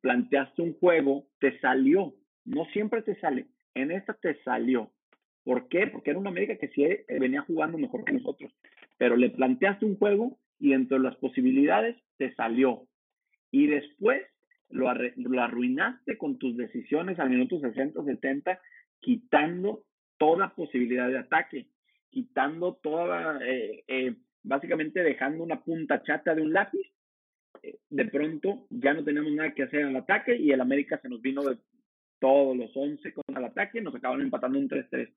planteaste 0.00 0.62
un 0.62 0.74
juego, 0.74 1.26
te 1.40 1.58
salió. 1.60 2.14
No 2.44 2.64
siempre 2.66 3.02
te 3.02 3.18
sale. 3.20 3.46
En 3.74 3.90
esta 3.90 4.14
te 4.14 4.42
salió. 4.42 4.92
¿Por 5.44 5.68
qué? 5.68 5.86
Porque 5.86 6.10
era 6.10 6.18
una 6.18 6.30
América 6.30 6.56
que 6.56 6.68
sí 6.68 6.84
eh, 6.84 7.04
venía 7.20 7.42
jugando 7.42 7.78
mejor 7.78 8.04
que 8.04 8.12
nosotros. 8.12 8.52
Pero 8.98 9.16
le 9.16 9.30
planteaste 9.30 9.84
un 9.84 9.96
juego 9.96 10.38
y 10.58 10.70
dentro 10.70 10.96
de 10.96 11.04
las 11.04 11.16
posibilidades 11.16 11.96
te 12.16 12.34
salió. 12.34 12.88
Y 13.50 13.66
después 13.66 14.22
lo, 14.70 14.88
arruinaste 14.88 16.18
con 16.18 16.38
tus 16.38 16.56
decisiones 16.56 17.18
al 17.18 17.30
minuto 17.30 17.60
60, 17.60 18.02
70, 18.02 18.60
quitando 19.00 19.84
toda 20.18 20.54
posibilidad 20.54 21.08
de 21.08 21.18
ataque, 21.18 21.68
quitando 22.10 22.74
toda, 22.82 23.38
eh, 23.44 23.84
eh, 23.86 24.16
básicamente 24.42 25.02
dejando 25.02 25.44
una 25.44 25.62
punta 25.62 26.02
chata 26.02 26.34
de 26.34 26.42
un 26.42 26.52
lápiz. 26.52 26.86
Eh, 27.62 27.76
de 27.90 28.04
pronto 28.06 28.66
ya 28.70 28.94
no 28.94 29.04
teníamos 29.04 29.32
nada 29.32 29.54
que 29.54 29.64
hacer 29.64 29.80
en 29.80 29.88
el 29.88 29.96
ataque 29.96 30.36
y 30.36 30.50
el 30.50 30.60
América 30.60 30.98
se 31.00 31.08
nos 31.08 31.20
vino 31.20 31.42
de 31.42 31.56
todos 32.18 32.56
los 32.56 32.70
11 32.74 33.12
con 33.12 33.24
el 33.36 33.44
ataque 33.44 33.78
y 33.78 33.82
nos 33.82 33.94
acabaron 33.94 34.24
empatando 34.24 34.58
un 34.58 34.68
3-3. 34.68 35.12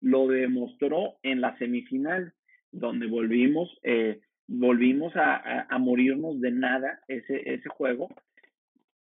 Lo 0.00 0.28
demostró 0.28 1.16
en 1.22 1.40
la 1.40 1.56
semifinal, 1.58 2.34
donde 2.70 3.06
volvimos, 3.06 3.78
eh, 3.82 4.20
volvimos 4.46 5.14
a, 5.16 5.62
a, 5.62 5.78
morirnos 5.78 6.40
de 6.40 6.50
nada 6.50 7.00
ese, 7.08 7.54
ese 7.54 7.68
juego. 7.68 8.08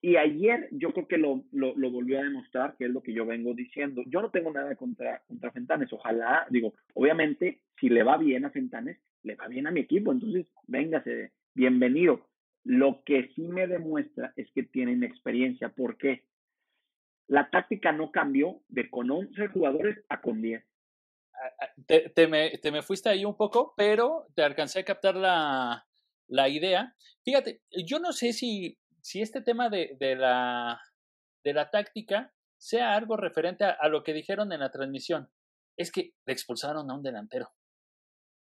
Y 0.01 0.15
ayer 0.15 0.67
yo 0.71 0.93
creo 0.93 1.07
que 1.07 1.17
lo, 1.17 1.43
lo, 1.51 1.75
lo, 1.75 1.91
volvió 1.91 2.19
a 2.19 2.23
demostrar, 2.23 2.75
que 2.77 2.85
es 2.85 2.91
lo 2.91 3.01
que 3.03 3.13
yo 3.13 3.25
vengo 3.25 3.53
diciendo. 3.53 4.01
Yo 4.07 4.21
no 4.21 4.31
tengo 4.31 4.51
nada 4.51 4.75
contra, 4.75 5.21
contra 5.27 5.51
Fentanes. 5.51 5.93
Ojalá, 5.93 6.47
digo, 6.49 6.73
obviamente, 6.93 7.61
si 7.79 7.87
le 7.89 8.03
va 8.03 8.17
bien 8.17 8.45
a 8.45 8.49
Fentanes, 8.49 8.97
le 9.23 9.35
va 9.35 9.47
bien 9.47 9.67
a 9.67 9.71
mi 9.71 9.81
equipo. 9.81 10.11
Entonces, 10.11 10.47
véngase, 10.67 11.31
bienvenido. 11.53 12.30
Lo 12.63 13.03
que 13.03 13.29
sí 13.35 13.47
me 13.47 13.67
demuestra 13.67 14.33
es 14.35 14.51
que 14.53 14.63
tienen 14.63 15.03
experiencia. 15.03 15.69
¿Por 15.69 15.97
qué? 15.97 16.25
La 17.27 17.49
táctica 17.49 17.91
no 17.91 18.11
cambió 18.11 18.61
de 18.67 18.89
con 18.89 19.09
11 19.09 19.47
jugadores 19.47 20.03
a 20.09 20.21
con 20.21 20.41
10. 20.41 20.63
Te, 21.87 22.09
te, 22.09 22.27
me, 22.27 22.57
te 22.59 22.71
me 22.71 22.83
fuiste 22.83 23.09
ahí 23.09 23.25
un 23.25 23.35
poco, 23.35 23.73
pero 23.75 24.27
te 24.35 24.43
alcancé 24.43 24.79
a 24.79 24.85
captar 24.85 25.15
la, 25.15 25.87
la 26.27 26.49
idea. 26.49 26.95
Fíjate, 27.23 27.61
yo 27.85 27.99
no 27.99 28.13
sé 28.13 28.33
si, 28.33 28.77
si 29.01 29.21
este 29.21 29.41
tema 29.41 29.69
de, 29.69 29.95
de, 29.99 30.15
la, 30.15 30.79
de 31.43 31.53
la 31.53 31.71
táctica 31.71 32.33
sea 32.57 32.93
algo 32.93 33.17
referente 33.17 33.63
a, 33.63 33.71
a, 33.71 33.89
lo 33.89 34.03
que 34.03 34.13
dijeron 34.13 34.51
en 34.51 34.59
la 34.59 34.71
transmisión. 34.71 35.31
Es 35.77 35.91
que 35.91 36.13
le 36.25 36.33
expulsaron 36.33 36.91
a 36.91 36.93
un 36.93 37.01
delantero. 37.01 37.49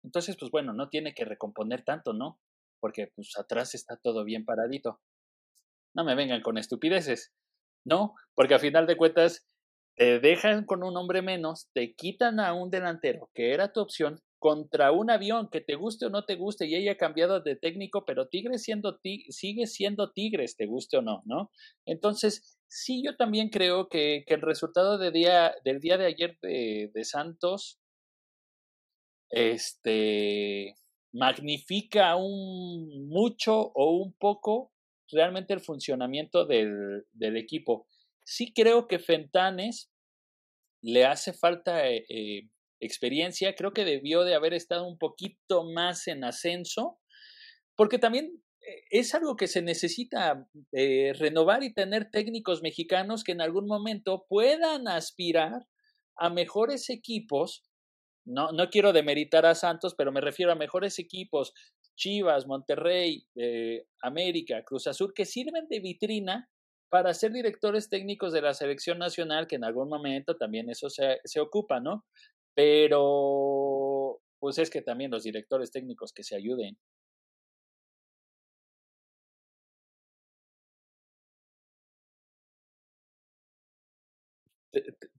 Entonces, 0.02 0.36
pues 0.38 0.50
bueno, 0.50 0.72
no 0.72 0.88
tiene 0.88 1.14
que 1.14 1.24
recomponer 1.24 1.84
tanto, 1.84 2.12
¿no? 2.12 2.38
Porque 2.80 3.08
pues 3.14 3.32
atrás 3.38 3.74
está 3.74 3.96
todo 3.96 4.24
bien 4.24 4.44
paradito. 4.44 5.00
No 5.94 6.04
me 6.04 6.14
vengan 6.14 6.42
con 6.42 6.58
estupideces. 6.58 7.32
No, 7.84 8.14
porque 8.34 8.54
a 8.54 8.58
final 8.58 8.86
de 8.86 8.96
cuentas 8.96 9.46
te 9.96 10.20
dejan 10.20 10.64
con 10.64 10.82
un 10.82 10.96
hombre 10.96 11.22
menos, 11.22 11.68
te 11.74 11.94
quitan 11.94 12.40
a 12.40 12.52
un 12.54 12.70
delantero 12.70 13.30
que 13.34 13.52
era 13.52 13.72
tu 13.72 13.80
opción 13.80 14.20
contra 14.38 14.92
un 14.92 15.10
avión 15.10 15.50
que 15.50 15.60
te 15.60 15.74
guste 15.74 16.06
o 16.06 16.10
no 16.10 16.24
te 16.24 16.36
guste 16.36 16.66
y 16.66 16.74
haya 16.74 16.96
cambiado 16.96 17.40
de 17.40 17.56
técnico, 17.56 18.04
pero 18.06 18.28
Tigres 18.28 18.62
siendo 18.62 18.98
sigue 19.28 19.66
siendo 19.66 20.12
Tigres, 20.12 20.56
te 20.56 20.66
guste 20.66 20.96
o 20.96 21.02
no, 21.02 21.22
¿no? 21.26 21.50
Entonces, 21.84 22.58
sí, 22.66 23.02
yo 23.04 23.16
también 23.16 23.50
creo 23.50 23.88
que, 23.88 24.24
que 24.26 24.34
el 24.34 24.40
resultado 24.40 24.96
de 24.96 25.10
día, 25.10 25.54
del 25.64 25.80
día 25.80 25.98
de 25.98 26.06
ayer 26.06 26.38
de, 26.40 26.90
de 26.94 27.04
Santos 27.04 27.78
este 29.30 30.74
magnifica 31.12 32.16
un 32.16 33.08
mucho 33.08 33.72
o 33.74 33.96
un 33.96 34.12
poco 34.14 34.72
realmente 35.10 35.52
el 35.54 35.60
funcionamiento 35.60 36.46
del, 36.46 37.04
equipo. 37.36 37.86
Sí 38.24 38.52
creo 38.52 38.86
que 38.86 38.98
Fentanes 38.98 39.90
le 40.82 41.04
hace 41.04 41.32
falta 41.32 41.88
eh, 41.88 42.04
eh, 42.08 42.48
experiencia, 42.80 43.54
creo 43.54 43.72
que 43.72 43.84
debió 43.84 44.22
de 44.22 44.34
haber 44.34 44.54
estado 44.54 44.86
un 44.86 44.98
poquito 44.98 45.64
más 45.64 46.06
en 46.06 46.24
ascenso, 46.24 46.98
porque 47.76 47.98
también 47.98 48.40
es 48.90 49.14
algo 49.14 49.36
que 49.36 49.46
se 49.46 49.62
necesita 49.62 50.46
eh, 50.72 51.12
renovar 51.18 51.62
y 51.62 51.72
tener 51.72 52.10
técnicos 52.10 52.62
mexicanos 52.62 53.24
que 53.24 53.32
en 53.32 53.40
algún 53.40 53.66
momento 53.66 54.26
puedan 54.28 54.88
aspirar 54.88 55.66
a 56.16 56.30
mejores 56.30 56.90
equipos. 56.90 57.64
No, 58.30 58.52
no 58.52 58.70
quiero 58.70 58.92
demeritar 58.92 59.44
a 59.46 59.54
Santos, 59.54 59.94
pero 59.96 60.12
me 60.12 60.20
refiero 60.20 60.52
a 60.52 60.54
mejores 60.54 60.98
equipos, 60.98 61.52
Chivas, 61.96 62.46
Monterrey, 62.46 63.26
eh, 63.36 63.86
América, 64.02 64.62
Cruz 64.64 64.86
Azul, 64.86 65.12
que 65.14 65.26
sirven 65.26 65.68
de 65.68 65.80
vitrina 65.80 66.48
para 66.88 67.12
ser 67.14 67.32
directores 67.32 67.88
técnicos 67.88 68.32
de 68.32 68.42
la 68.42 68.54
selección 68.54 68.98
nacional, 68.98 69.46
que 69.46 69.56
en 69.56 69.64
algún 69.64 69.88
momento 69.88 70.36
también 70.36 70.70
eso 70.70 70.88
se, 70.90 71.18
se 71.24 71.40
ocupa, 71.40 71.80
¿no? 71.80 72.04
Pero, 72.54 74.20
pues 74.38 74.58
es 74.58 74.70
que 74.70 74.82
también 74.82 75.10
los 75.10 75.24
directores 75.24 75.70
técnicos 75.72 76.12
que 76.12 76.24
se 76.24 76.36
ayuden. 76.36 76.78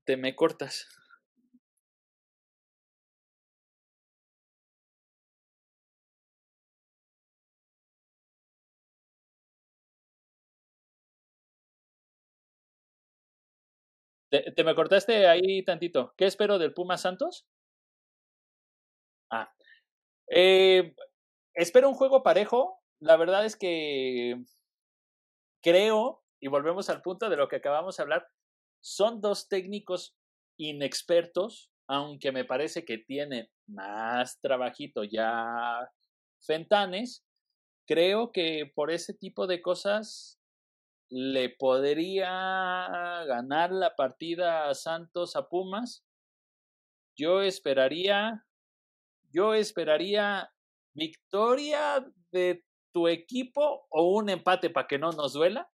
Te, 0.05 0.18
me 0.18 0.36
cortas. 0.36 0.88
Te, 14.32 14.64
me 14.64 14.76
cortaste 14.76 15.28
ahí 15.28 15.64
tantito. 15.66 16.14
¿Qué 16.16 16.26
espero 16.26 16.58
del 16.58 16.74
Puma 16.74 16.98
Santos? 16.98 17.46
Ah. 19.30 19.54
Eh, 20.30 20.96
espero 21.54 21.90
un 21.90 21.96
juego 21.96 22.24
parejo. 22.24 22.80
La 23.02 23.18
verdad 23.18 23.46
es 23.46 23.58
que 23.58 24.42
creo, 25.62 26.24
y 26.40 26.48
volvemos 26.48 26.90
al 26.90 27.02
punto 27.02 27.30
de 27.30 27.36
lo 27.36 27.50
que 27.50 27.58
acabamos 27.58 27.98
de 27.98 28.04
hablar, 28.04 28.26
son 28.82 29.20
dos 29.20 29.50
técnicos 29.50 30.16
inexpertos, 30.58 31.70
aunque 31.88 32.32
me 32.32 32.46
parece 32.46 32.86
que 32.86 33.00
tiene 33.00 33.52
más 33.68 34.40
trabajito 34.40 35.04
ya 35.04 35.92
Fentanes. 36.42 37.26
Creo 37.86 38.32
que 38.32 38.72
por 38.74 38.92
ese 38.92 39.14
tipo 39.14 39.46
de 39.46 39.62
cosas 39.62 40.41
le 41.12 41.49
podría 41.49 42.32
ganar 43.28 43.72
la 43.72 43.95
partida 43.97 44.70
a 44.70 44.74
Santos 44.74 45.36
a 45.36 45.49
Pumas. 45.49 46.05
Yo 47.18 47.41
esperaría, 47.41 48.45
yo 49.30 49.53
esperaría 49.53 50.53
victoria 50.93 52.09
de 52.32 52.64
tu 52.93 53.09
equipo 53.09 53.86
o 53.89 54.16
un 54.16 54.30
empate 54.30 54.70
para 54.70 54.88
que 54.88 54.97
no 54.97 55.12
nos 55.12 55.34
duela. 55.34 55.70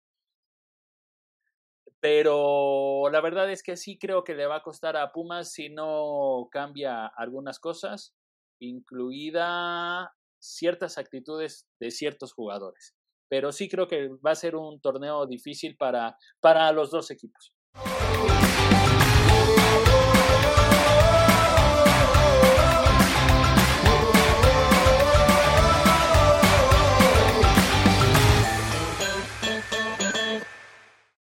Pero 2.00 3.08
la 3.10 3.20
verdad 3.20 3.50
es 3.50 3.62
que 3.62 3.76
sí 3.76 3.96
creo 3.96 4.24
que 4.24 4.34
le 4.34 4.46
va 4.46 4.56
a 4.56 4.62
costar 4.62 4.96
a 4.96 5.12
Pumas 5.12 5.52
si 5.52 5.68
no 5.68 6.48
cambia 6.50 7.06
algunas 7.06 7.60
cosas, 7.60 8.12
incluida 8.60 10.12
ciertas 10.40 10.98
actitudes 10.98 11.68
de 11.78 11.92
ciertos 11.92 12.32
jugadores. 12.32 12.97
Pero 13.28 13.52
sí 13.52 13.68
creo 13.68 13.86
que 13.86 14.08
va 14.24 14.32
a 14.32 14.34
ser 14.34 14.56
un 14.56 14.80
torneo 14.80 15.26
difícil 15.26 15.76
para, 15.76 16.16
para 16.40 16.72
los 16.72 16.90
dos 16.90 17.10
equipos. 17.10 17.52